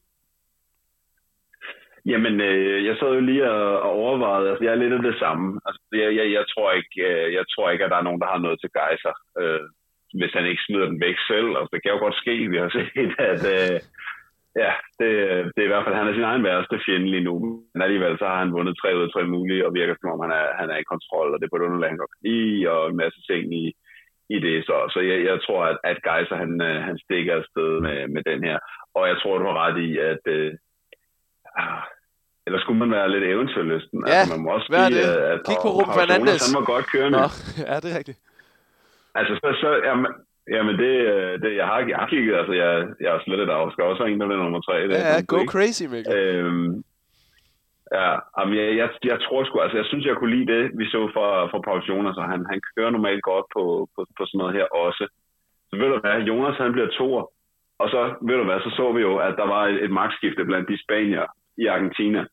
Jamen, 2.06 2.42
øh, 2.42 2.86
jeg 2.86 2.96
sad 3.00 3.14
jo 3.14 3.20
lige 3.20 3.52
og, 3.52 3.82
og 3.82 3.92
overvejede, 3.92 4.50
altså 4.50 4.64
jeg 4.64 4.72
er 4.72 4.82
lidt 4.84 4.94
af 4.94 5.02
det 5.02 5.16
samme. 5.20 5.62
Altså, 5.66 5.82
jeg, 5.92 6.16
jeg, 6.16 6.32
jeg, 6.32 6.46
tror 6.54 6.72
ikke, 6.72 6.96
øh, 7.10 7.34
jeg 7.34 7.46
tror 7.54 7.70
ikke, 7.70 7.86
at 7.86 7.92
der 7.92 7.98
er 7.98 8.08
nogen, 8.08 8.22
der 8.22 8.28
har 8.28 8.38
noget 8.38 8.60
til 8.60 8.70
Geiser, 8.78 9.16
øh, 9.42 9.70
hvis 10.20 10.34
han 10.38 10.46
ikke 10.46 10.66
smider 10.66 10.88
den 10.92 11.02
væk 11.06 11.18
selv. 11.32 11.50
Altså, 11.58 11.70
det 11.74 11.82
kan 11.82 11.94
jo 11.94 12.00
godt 12.06 12.22
ske, 12.22 12.36
vi 12.54 12.58
har 12.58 12.70
set, 12.78 13.12
at 13.32 13.42
øh, 13.56 13.76
ja, 14.64 14.72
det, 15.00 15.10
det 15.54 15.60
er 15.62 15.68
i 15.70 15.74
hvert 15.74 15.86
fald, 15.86 16.00
han 16.00 16.08
er 16.08 16.16
sin 16.18 16.30
egen 16.32 16.44
værste 16.44 16.78
fjende 16.86 17.12
lige 17.12 17.28
nu. 17.30 17.36
Men 17.74 17.82
alligevel 17.82 18.16
så 18.18 18.26
har 18.32 18.40
han 18.44 18.56
vundet 18.58 18.78
tre 18.78 18.90
ud 18.98 19.08
af 19.08 19.12
tre 19.12 19.24
mulige, 19.34 19.66
og 19.66 19.74
virker 19.74 19.96
som 19.96 20.14
om, 20.14 20.20
han 20.26 20.34
er, 20.42 20.46
han 20.62 20.70
er 20.74 20.78
i 20.80 20.90
kontrol, 20.94 21.34
og 21.34 21.38
det 21.38 21.46
er 21.46 21.54
på 21.54 21.60
et 21.60 21.68
underlag, 21.68 21.90
han 21.90 22.04
godt 22.04 22.18
i, 22.38 22.66
og 22.74 22.82
en 22.90 22.98
masse 23.04 23.20
ting 23.30 23.44
i, 23.62 23.66
i 24.36 24.38
det. 24.46 24.58
Så, 24.68 24.76
så 24.94 25.00
jeg, 25.10 25.18
jeg 25.30 25.38
tror, 25.46 25.62
at, 25.72 25.78
at 25.92 25.98
Geiser, 26.08 26.38
han, 26.44 26.52
øh, 26.70 26.78
han 26.88 26.98
stikker 27.06 27.34
afsted 27.36 27.72
med, 27.86 27.98
med 28.16 28.24
den 28.30 28.40
her. 28.48 28.58
Og 28.98 29.04
jeg 29.08 29.18
tror, 29.18 29.38
du 29.38 29.46
har 29.50 29.58
ret 29.66 29.78
i, 29.88 29.90
at 30.12 30.24
øh, 30.36 30.52
ah, 31.58 31.82
eller 32.50 32.60
skulle 32.62 32.80
man 32.84 32.92
være 32.98 33.12
lidt 33.12 33.24
eventyrlysten? 33.24 33.98
Ja, 34.08 34.14
altså, 34.14 34.34
man 34.34 34.44
må 34.44 34.50
også 34.58 34.70
hvad 34.72 34.84
er 34.86 34.90
det? 34.98 35.06
At, 35.32 35.40
Kig 35.48 35.58
på 35.66 35.70
Ruben 35.78 35.94
Fernandes. 36.00 36.42
Han 36.46 36.56
var 36.60 36.66
godt 36.74 36.86
kørende. 36.94 37.18
Nå, 37.20 37.28
ja, 37.70 37.76
det 37.84 37.90
er 37.94 37.98
rigtigt. 38.00 38.20
Altså, 39.16 39.34
så, 39.44 39.50
så 39.62 39.70
jamen, 39.88 40.08
jamen 40.56 40.76
det, 40.82 40.94
det, 41.42 41.56
jeg, 41.56 41.66
har, 41.66 41.80
jeg 41.80 41.98
har 41.98 42.08
kigget, 42.08 42.36
altså, 42.36 42.54
jeg, 42.54 42.88
jeg 43.02 43.16
er 43.16 43.20
slet 43.20 43.50
af, 43.50 43.72
skal 43.72 43.84
også 43.84 44.04
være 44.04 44.12
en, 44.12 44.20
der 44.20 44.28
bliver 44.28 44.44
nummer 44.44 44.62
tre. 44.62 44.76
Det, 44.88 44.92
ja, 44.92 45.14
ja, 45.14 45.22
go 45.28 45.38
ikke. 45.40 45.52
crazy, 45.52 45.84
Mikkel. 45.94 46.14
Øhm, 46.18 46.84
ja, 47.98 48.10
jamen, 48.38 48.54
jeg, 48.60 48.68
jeg, 48.82 48.90
jeg, 49.12 49.20
tror 49.26 49.44
sgu, 49.44 49.60
altså, 49.60 49.78
jeg 49.78 49.86
synes, 49.86 50.06
jeg 50.06 50.16
kunne 50.16 50.36
lide 50.36 50.54
det, 50.54 50.64
vi 50.80 50.86
så 50.86 51.02
fra, 51.16 51.28
fra 51.52 51.60
Paul 51.66 51.82
Jonas, 51.90 52.18
og 52.18 52.26
han, 52.32 52.42
han 52.52 52.62
kører 52.76 52.90
normalt 52.90 53.24
godt 53.32 53.46
på, 53.56 53.64
på, 53.96 54.02
på 54.18 54.24
sådan 54.26 54.40
noget 54.40 54.56
her 54.58 54.66
også. 54.86 55.06
Så 55.70 55.74
ved 55.80 55.88
du 55.90 56.00
hvad, 56.00 56.28
Jonas 56.30 56.58
han 56.58 56.72
bliver 56.72 56.88
toer, 56.98 57.24
og 57.80 57.90
så, 57.90 58.00
ved 58.28 58.38
du 58.38 58.44
hvad, 58.44 58.60
så 58.60 58.70
så 58.80 58.92
vi 58.92 59.02
jo, 59.02 59.18
at 59.18 59.34
der 59.38 59.48
var 59.48 59.64
et, 59.68 59.84
et 59.84 59.92
magtskifte 59.92 60.46
blandt 60.46 60.70
de 60.70 60.84
spanier 60.86 61.26
i 61.58 61.66
Argentina. 61.66 62.26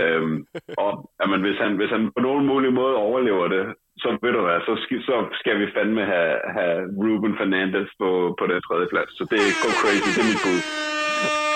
Øhm, 0.00 0.46
og 0.78 1.10
jamen, 1.20 1.40
hvis, 1.40 1.58
han, 1.58 1.76
hvis 1.76 1.90
han 1.90 2.12
på 2.16 2.20
nogen 2.22 2.46
mulig 2.46 2.72
måde 2.72 2.96
overlever 2.96 3.48
det, 3.48 3.74
så 3.96 4.08
ved 4.22 4.32
du 4.36 4.40
hvad, 4.46 4.58
så 4.68 4.74
skal, 4.82 5.02
så 5.08 5.16
skal 5.40 5.56
vi 5.60 5.66
fandme 5.76 6.04
have, 6.14 6.36
have 6.58 6.78
Ruben 7.02 7.34
Fernandes 7.38 7.90
på, 8.00 8.10
på 8.38 8.44
den 8.50 8.60
tredje 8.66 8.88
plads. 8.92 9.10
Så 9.18 9.22
det 9.30 9.38
er 9.46 9.52
go 9.62 9.70
crazy, 9.80 10.10
det 10.14 10.22
er 10.24 10.30
mit 10.32 10.42
bud. 10.46 10.60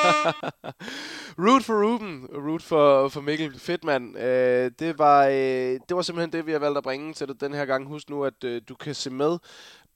root 1.46 1.62
for 1.68 1.76
Ruben, 1.84 2.14
root 2.46 2.62
for, 2.62 3.08
for 3.08 3.20
Mikkel. 3.20 3.52
Fedt, 3.66 3.84
mand. 3.84 4.04
Øh, 4.18 4.70
det, 4.80 4.98
var, 4.98 5.26
øh, 5.26 5.72
det 5.86 5.92
var 5.96 6.02
simpelthen 6.02 6.32
det, 6.32 6.46
vi 6.46 6.52
har 6.52 6.58
valgt 6.58 6.78
at 6.78 6.84
bringe 6.84 7.12
til 7.12 7.28
dig 7.28 7.40
den 7.40 7.52
her 7.54 7.66
gang. 7.66 7.88
Husk 7.88 8.10
nu, 8.10 8.24
at 8.24 8.44
øh, 8.44 8.60
du 8.68 8.74
kan 8.74 8.94
se 8.94 9.10
med 9.10 9.38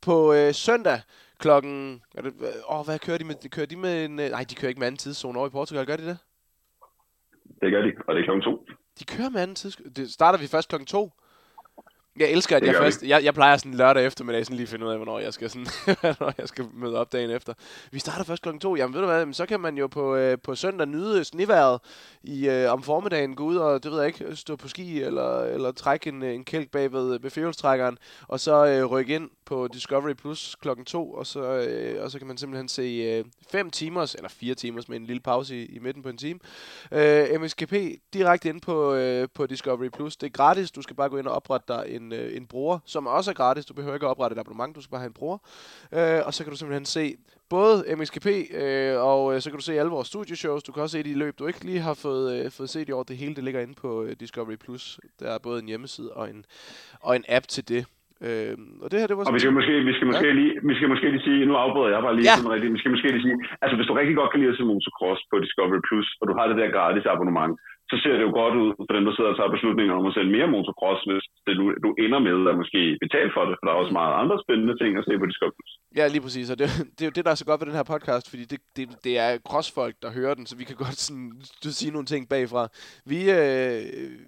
på 0.06 0.34
øh, 0.34 0.54
søndag 0.54 0.98
klokken... 1.38 2.02
Er 2.14 2.22
det, 2.22 2.32
åh, 2.70 2.84
hvad 2.84 2.98
kører 2.98 3.18
de 3.18 3.24
med? 3.24 3.50
Kører 3.50 3.66
de 3.66 3.76
med 3.76 4.04
en... 4.04 4.20
Øh, 4.20 4.30
nej, 4.30 4.44
de 4.50 4.54
kører 4.54 4.68
ikke 4.68 4.78
med 4.78 4.86
anden 4.86 4.98
tidszone 4.98 5.38
over 5.38 5.48
i 5.48 5.50
Portugal, 5.50 5.86
gør 5.86 5.96
de 5.96 6.06
det? 6.06 6.18
Det 7.60 7.72
gør 7.72 7.82
de, 7.82 7.92
og 8.06 8.14
det 8.14 8.20
er 8.20 8.24
klokken 8.24 8.42
to. 8.42 8.66
De 8.98 9.04
kører 9.04 9.30
med 9.30 9.40
anden 9.40 9.56
tidszone. 9.56 9.90
Det 9.90 10.10
starter 10.10 10.38
vi 10.38 10.46
først 10.46 10.68
klokken 10.68 10.86
to. 10.86 11.10
Jeg 12.18 12.30
elsker, 12.30 12.56
at 12.56 12.62
jeg 12.62 12.74
først... 12.74 13.02
Jeg, 13.02 13.24
jeg 13.24 13.34
plejer 13.34 13.56
sådan 13.56 13.74
lørdag 13.74 14.06
eftermiddag 14.06 14.44
sådan 14.44 14.56
lige 14.56 14.66
finde 14.66 14.86
ud 14.86 14.90
af, 14.90 14.96
hvornår 14.96 15.18
jeg 15.18 15.32
skal, 15.32 15.50
sådan, 15.50 15.66
hvornår 16.00 16.34
jeg 16.38 16.48
skal 16.48 16.64
møde 16.72 16.98
op 16.98 17.12
dagen 17.12 17.30
efter. 17.30 17.54
Vi 17.92 17.98
starter 17.98 18.24
først 18.24 18.42
klokken 18.42 18.60
to. 18.60 18.76
Jamen 18.76 18.94
ved 18.94 19.00
du 19.00 19.06
hvad, 19.06 19.32
så 19.32 19.46
kan 19.46 19.60
man 19.60 19.78
jo 19.78 19.86
på, 19.86 20.16
øh, 20.16 20.38
på 20.42 20.54
søndag 20.54 20.86
nyde 20.86 21.24
sniværet 21.24 21.80
i, 22.22 22.48
øh, 22.48 22.72
om 22.72 22.82
formiddagen. 22.82 23.34
Gå 23.34 23.44
ud 23.44 23.56
og, 23.56 23.82
det 23.82 23.90
ved 23.90 23.98
jeg 23.98 24.06
ikke, 24.06 24.36
stå 24.36 24.56
på 24.56 24.68
ski 24.68 25.02
eller, 25.02 25.40
eller 25.40 25.72
trække 25.72 26.08
en, 26.08 26.22
en 26.22 26.44
kælk 26.44 26.70
bag 26.70 26.92
ved, 26.92 27.20
ved 27.20 27.30
fjolstrækkeren. 27.30 27.98
Og 28.28 28.40
så 28.40 28.66
øh, 28.66 28.84
rykke 28.84 29.14
ind 29.14 29.30
på 29.44 29.68
Discovery 29.72 30.12
Plus 30.12 30.56
klokken 30.60 30.84
to. 30.84 31.12
Og 31.12 31.26
så, 31.26 31.42
øh, 31.42 32.04
og 32.04 32.10
så 32.10 32.18
kan 32.18 32.26
man 32.26 32.36
simpelthen 32.36 32.68
se 32.68 32.82
øh, 32.82 33.24
fem 33.52 33.70
timers, 33.70 34.14
eller 34.14 34.28
fire 34.28 34.54
timers 34.54 34.88
med 34.88 34.96
en 34.96 35.06
lille 35.06 35.20
pause 35.20 35.56
i, 35.56 35.64
i 35.64 35.78
midten 35.78 36.02
på 36.02 36.08
en 36.08 36.18
time. 36.18 36.38
Øh, 36.92 37.40
MSKP 37.40 37.74
direkte 38.12 38.48
ind 38.48 38.60
på, 38.60 38.94
øh, 38.94 39.28
på 39.34 39.46
Discovery 39.46 39.88
Plus. 39.88 40.16
Det 40.16 40.26
er 40.26 40.30
gratis. 40.30 40.70
Du 40.70 40.82
skal 40.82 40.96
bare 40.96 41.08
gå 41.08 41.16
ind 41.16 41.26
og 41.26 41.34
oprette 41.34 41.74
dig 41.74 41.99
en 42.00 42.12
øh, 42.12 42.36
en 42.36 42.46
bruger, 42.46 42.78
som 42.86 43.06
også 43.06 43.30
er 43.30 43.34
gratis. 43.34 43.64
Du 43.66 43.74
behøver 43.74 43.94
ikke 43.94 44.06
at 44.06 44.10
oprette 44.10 44.34
et 44.34 44.40
abonnement, 44.40 44.76
du 44.76 44.82
skal 44.82 44.90
bare 44.90 45.00
have 45.00 45.12
en 45.14 45.18
bruger. 45.20 45.38
Øh, 45.92 46.20
og 46.26 46.34
så 46.34 46.44
kan 46.44 46.50
du 46.50 46.58
simpelthen 46.58 46.84
se 46.84 47.16
både 47.50 47.76
MXGP, 47.96 48.28
øh, 48.62 48.94
og 49.10 49.34
øh, 49.34 49.40
så 49.40 49.50
kan 49.50 49.58
du 49.58 49.64
se 49.64 49.78
alle 49.80 49.90
vores 49.96 50.08
studioshows. 50.08 50.62
Du 50.62 50.72
kan 50.72 50.82
også 50.82 50.96
se 50.96 51.02
de 51.02 51.18
løb, 51.18 51.38
du 51.38 51.46
ikke 51.46 51.64
lige 51.64 51.80
har 51.88 51.94
fået, 51.94 52.26
øh, 52.36 52.50
fået 52.58 52.70
set 52.70 52.88
i 52.88 52.92
år. 52.92 53.02
Det 53.02 53.16
hele 53.16 53.34
det 53.34 53.44
ligger 53.44 53.60
inde 53.60 53.74
på 53.74 53.90
øh, 54.04 54.12
Discovery+. 54.20 54.56
Plus. 54.64 55.00
Der 55.20 55.28
er 55.34 55.38
både 55.38 55.58
en 55.62 55.68
hjemmeside 55.68 56.10
og 56.12 56.30
en, 56.30 56.44
og 57.00 57.16
en 57.16 57.24
app 57.28 57.46
til 57.54 57.68
det. 57.68 57.82
Øh, 58.26 58.54
og 58.82 58.86
det 58.90 58.96
her, 59.00 59.06
det 59.10 59.16
var 59.16 59.24
og 59.30 59.34
vi 59.36 59.42
skal 59.44 59.56
måske, 59.58 59.74
vi 59.90 59.94
skal 59.96 60.06
måske, 60.10 60.28
ja. 60.32 60.38
lige, 60.40 60.52
vi 60.70 60.74
skal 60.78 60.88
måske 60.92 61.06
lige 61.14 61.24
sige, 61.28 61.40
nu 61.50 61.54
afbryder 61.64 61.90
jeg 61.94 62.02
bare 62.06 62.16
lige 62.16 62.28
ja. 62.30 62.36
sådan 62.36 62.52
rigtigt, 62.54 62.74
vi 62.76 62.80
skal 62.80 62.92
måske 62.94 63.08
lige 63.14 63.24
sige, 63.26 63.36
altså 63.62 63.74
hvis 63.78 63.88
du 63.88 63.94
rigtig 64.00 64.16
godt 64.20 64.30
kan 64.30 64.40
lide 64.40 64.52
at 64.52 64.58
se 64.58 64.64
motocross 64.70 65.20
på 65.30 65.36
Discovery 65.44 65.80
Plus, 65.88 66.08
og 66.20 66.24
du 66.28 66.34
har 66.38 66.44
det 66.50 66.56
der 66.60 66.74
gratis 66.76 67.04
abonnement, 67.14 67.52
så 67.90 67.96
ser 68.02 68.14
det 68.16 68.24
jo 68.28 68.32
godt 68.40 68.54
ud 68.62 68.70
for 68.76 68.94
dem, 68.96 69.04
der 69.06 69.14
sidder 69.14 69.30
og 69.32 69.38
tager 69.38 69.54
beslutninger 69.56 69.94
om 69.94 70.08
at 70.08 70.14
sende 70.14 70.34
mere 70.36 70.52
motocross, 70.54 71.00
hvis 71.10 71.24
det, 71.46 71.54
du, 71.60 71.64
du 71.84 71.90
ender 72.04 72.20
med 72.26 72.50
at 72.50 72.60
måske 72.62 72.80
betale 73.04 73.30
for 73.34 73.42
det, 73.44 73.54
for 73.56 73.64
der 73.64 73.72
er 73.72 73.82
også 73.82 73.96
meget 74.00 74.14
andre 74.22 74.36
spændende 74.44 74.74
ting 74.80 74.90
at 74.98 75.06
se 75.08 75.14
på 75.18 75.26
Discovery 75.30 75.66
Ja, 75.98 76.04
lige 76.14 76.24
præcis, 76.26 76.50
og 76.52 76.58
det, 76.60 76.66
det 76.96 77.02
er 77.02 77.10
jo 77.10 77.16
det, 77.16 77.24
der 77.26 77.32
er 77.32 77.40
så 77.40 77.48
godt 77.48 77.60
ved 77.60 77.68
den 77.70 77.80
her 77.80 77.90
podcast, 77.94 78.24
fordi 78.30 78.44
det, 78.52 78.60
det, 78.76 78.84
det 79.06 79.14
er 79.24 79.30
crossfolk, 79.48 79.94
der 80.02 80.10
hører 80.18 80.34
den, 80.38 80.46
så 80.46 80.54
vi 80.60 80.64
kan 80.64 80.76
godt 80.84 80.98
sådan, 81.06 81.32
sige 81.80 81.92
nogle 81.92 82.06
ting 82.12 82.22
bagfra. 82.28 82.62
Vi, 83.12 83.18
øh, 83.38 83.80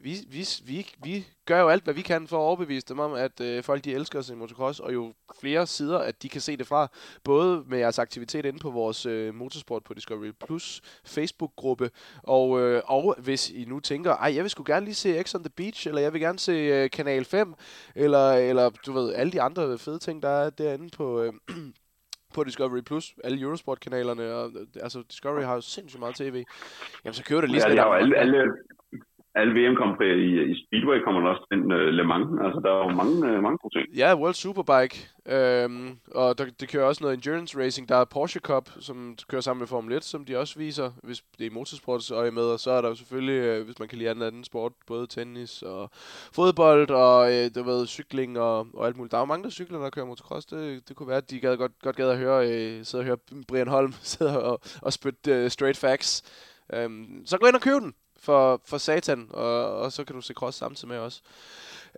vi, 0.07 0.13
vi, 0.35 0.43
vi, 0.71 0.79
vi 1.07 1.15
gør 1.47 1.61
jo 1.61 1.69
alt, 1.69 1.85
hvad 1.85 1.95
vi 1.95 2.03
kan 2.03 2.27
for 2.27 2.37
at 2.37 2.41
overbevise 2.41 2.87
dem 2.89 2.99
om, 2.99 3.13
at 3.13 3.41
øh, 3.41 3.63
folk 3.63 3.85
de 3.85 3.95
elsker 3.95 4.19
os 4.19 4.31
i 4.31 4.35
motocross, 4.35 4.81
og 4.81 4.95
jo 4.95 5.13
flere 5.41 5.67
sider, 5.67 5.99
at 5.99 6.23
de 6.23 6.29
kan 6.29 6.41
se 6.41 6.57
det 6.57 6.67
fra, 6.67 6.89
både 7.25 7.65
med 7.67 7.79
jeres 7.79 7.99
aktivitet 7.99 8.45
inde 8.45 8.59
på 8.59 8.71
vores 8.71 9.07
øh, 9.07 9.35
Motorsport 9.35 9.85
på 9.85 9.95
Discovery 9.95 10.33
Plus 10.47 10.81
Facebook-gruppe, 11.07 11.91
og, 12.23 12.61
øh, 12.61 12.83
og 12.85 13.17
hvis 13.19 13.52
i 13.53 13.65
nu 13.65 13.81
tænker, 13.81 14.17
ej, 14.17 14.35
jeg 14.35 14.43
vil 14.43 14.51
sgu 14.51 14.63
gerne 14.67 14.85
lige 14.85 14.95
se 14.95 15.23
X 15.23 15.35
on 15.35 15.45
the 15.45 15.53
Beach, 15.57 15.89
eller 15.89 16.01
jeg 16.01 16.13
vil 16.13 16.21
gerne 16.21 16.39
se 16.39 16.53
øh, 16.53 16.91
Kanal 16.91 17.25
5, 17.25 17.55
eller, 17.95 18.33
eller 18.33 18.71
du 18.87 18.93
ved, 18.93 19.15
alle 19.15 19.33
de 19.33 19.43
andre 19.43 19.79
fede 19.79 19.99
ting, 19.99 20.23
der 20.23 20.29
er 20.29 20.51
derinde 20.51 20.89
på... 20.97 21.23
Øh, 21.23 21.33
på 22.35 22.45
Discovery 22.45 22.81
Plus, 22.81 23.15
alle 23.25 23.41
Eurosport-kanalerne, 23.41 24.35
og 24.35 24.51
altså 24.83 25.03
Discovery 25.11 25.43
har 25.43 25.55
jo 25.55 25.61
sindssygt 25.61 26.01
meget 26.01 26.15
tv. 26.15 26.45
Jamen 27.05 27.15
så 27.15 27.25
kører 27.25 27.41
det 27.41 27.51
lige 27.51 27.61
sådan 27.61 27.77
ja, 27.77 27.97
alle, 27.97 28.17
alle, 28.17 28.43
alle 29.35 29.53
VM 29.59 29.77
kommer 29.77 29.97
i, 30.03 30.53
i 30.53 30.55
Speedway 30.67 30.99
kommer 31.05 31.21
der 31.21 31.29
også 31.29 31.47
ind 31.53 31.73
uh, 31.73 31.79
Le 31.79 32.05
Mans. 32.05 32.29
Altså, 32.45 32.61
der 32.65 32.71
er 32.71 32.79
jo 32.85 32.89
mange, 33.01 33.15
uh, 33.29 33.43
mange 33.43 33.59
gode 33.59 33.79
ting. 33.79 33.87
Ja, 33.97 34.15
World 34.17 34.35
Superbike. 34.35 34.97
Øhm, 35.27 35.99
og 36.15 36.39
der, 36.39 36.45
det 36.61 36.69
kører 36.69 36.85
også 36.85 37.05
noget 37.05 37.15
endurance 37.15 37.59
racing. 37.59 37.89
Der 37.89 37.97
er 37.97 38.05
Porsche 38.05 38.41
Cup, 38.41 38.71
som 38.81 39.17
kører 39.29 39.41
sammen 39.41 39.61
med 39.61 39.67
Formel 39.67 39.93
1, 39.93 40.05
som 40.05 40.25
de 40.25 40.39
også 40.39 40.59
viser, 40.59 40.91
hvis 41.03 41.23
det 41.39 41.47
er 41.47 41.51
motorsports 41.51 42.11
øje 42.11 42.31
med. 42.31 42.43
Og 42.43 42.61
så 42.61 42.71
er 42.71 42.81
der 42.81 42.89
jo 42.89 42.95
selvfølgelig, 42.95 43.39
øh, 43.43 43.65
hvis 43.65 43.79
man 43.79 43.89
kan 43.89 43.99
lide 43.99 44.11
anden, 44.11 44.25
anden 44.25 44.45
sport, 44.45 44.73
både 44.87 45.07
tennis 45.07 45.63
og 45.63 45.91
fodbold 46.35 46.91
og 46.91 47.33
øh, 47.35 47.51
du 47.55 47.63
ved, 47.63 47.87
cykling 47.87 48.39
og, 48.39 48.67
og 48.75 48.87
alt 48.87 48.97
muligt. 48.97 49.11
Der 49.11 49.17
er 49.19 49.23
jo 49.23 49.27
mange, 49.27 49.45
der 49.45 49.51
cykler, 49.51 49.79
der 49.79 49.91
kører 49.91 50.07
motocross. 50.07 50.47
Det, 50.47 50.89
det 50.89 50.97
kunne 50.97 51.09
være, 51.09 51.17
at 51.17 51.31
de 51.31 51.41
gad 51.41 51.57
godt, 51.57 51.73
godt 51.83 51.97
gad 51.97 52.11
at 52.11 52.19
høre, 52.19 52.49
øh, 52.49 52.85
sidde 52.85 53.03
og 53.03 53.07
høre 53.07 53.19
Brian 53.49 53.69
Holm 53.69 53.93
sidde 54.13 54.43
og, 54.43 54.61
og 54.83 54.93
spytte 54.93 55.33
øh, 55.33 55.51
straight 55.51 55.79
facts. 55.79 56.23
Øhm, 56.75 57.23
så 57.27 57.39
gå 57.39 57.47
ind 57.47 57.57
og 57.57 57.61
køb 57.61 57.81
den 57.81 57.95
for, 58.23 58.61
for 58.67 58.79
satan, 58.79 59.29
og, 59.31 59.77
og 59.77 59.93
så 59.93 60.05
kan 60.05 60.17
du 60.17 60.23
se 60.23 60.35
cross 60.35 60.59
samtidig 60.59 60.89
med 60.89 60.99
os. 60.99 61.23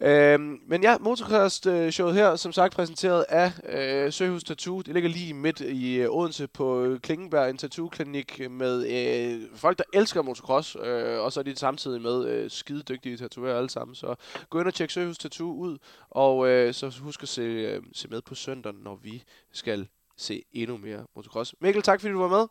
Øhm, 0.03 0.61
men 0.67 0.83
ja, 0.83 0.97
Motocross-showet 0.99 2.15
her, 2.15 2.37
som 2.37 2.53
sagt 2.53 2.75
præsenteret 2.75 3.25
af 3.29 3.53
øh, 3.69 4.13
Søhus 4.13 4.45
Tattoo. 4.45 4.81
Det 4.81 4.95
ligger 4.95 5.11
lige 5.11 5.35
midt 5.35 5.61
i 5.61 6.01
øh, 6.01 6.11
Odense 6.11 6.49
på 6.49 6.85
øh, 6.85 7.01
Klingenberg, 7.01 7.51
en 7.51 7.57
tattoo-klinik 7.57 8.51
med 8.51 8.75
øh, 8.87 9.57
folk, 9.57 9.79
der 9.79 9.85
elsker 9.93 10.23
motocross, 10.23 10.77
øh, 10.85 11.21
og 11.21 11.33
så 11.33 11.41
er 11.41 11.45
de 11.45 11.57
samtidig 11.57 12.03
med 12.03 12.29
øh, 12.29 12.51
skide 12.51 12.83
dygtige 12.83 13.17
tatoverer 13.17 13.57
alle 13.57 13.71
sammen. 13.71 13.95
Så 13.95 14.15
gå 14.51 14.59
ind 14.59 14.67
og 14.67 14.75
tjek 14.75 14.91
Søhus 14.91 15.19
Tattoo 15.19 15.53
ud, 15.53 15.79
og 16.11 16.49
øh, 16.49 16.73
så 16.73 17.01
husk 17.03 17.23
at 17.23 17.29
se, 17.29 17.43
øh, 17.43 17.83
se 17.93 18.09
med 18.09 18.23
på 18.23 18.35
søndag, 18.35 18.73
når 18.75 18.95
vi 19.03 19.23
skal 19.53 19.89
se 20.17 20.43
endnu 20.53 20.77
mere 20.77 21.07
motocross. 21.17 21.55
Mikkel, 21.61 21.83
tak 21.83 22.01
fordi 22.01 22.13
du 22.13 22.21
var 22.21 22.29
med. 22.29 22.47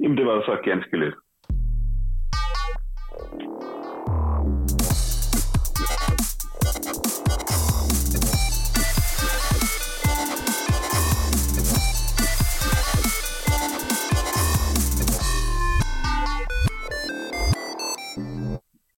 Jamen, 0.00 0.16
det 0.16 0.26
var 0.26 0.42
så 0.42 0.70
ganske 0.70 0.98
lidt. 0.98 1.14
Thank 3.18 3.42
you. 3.42 3.57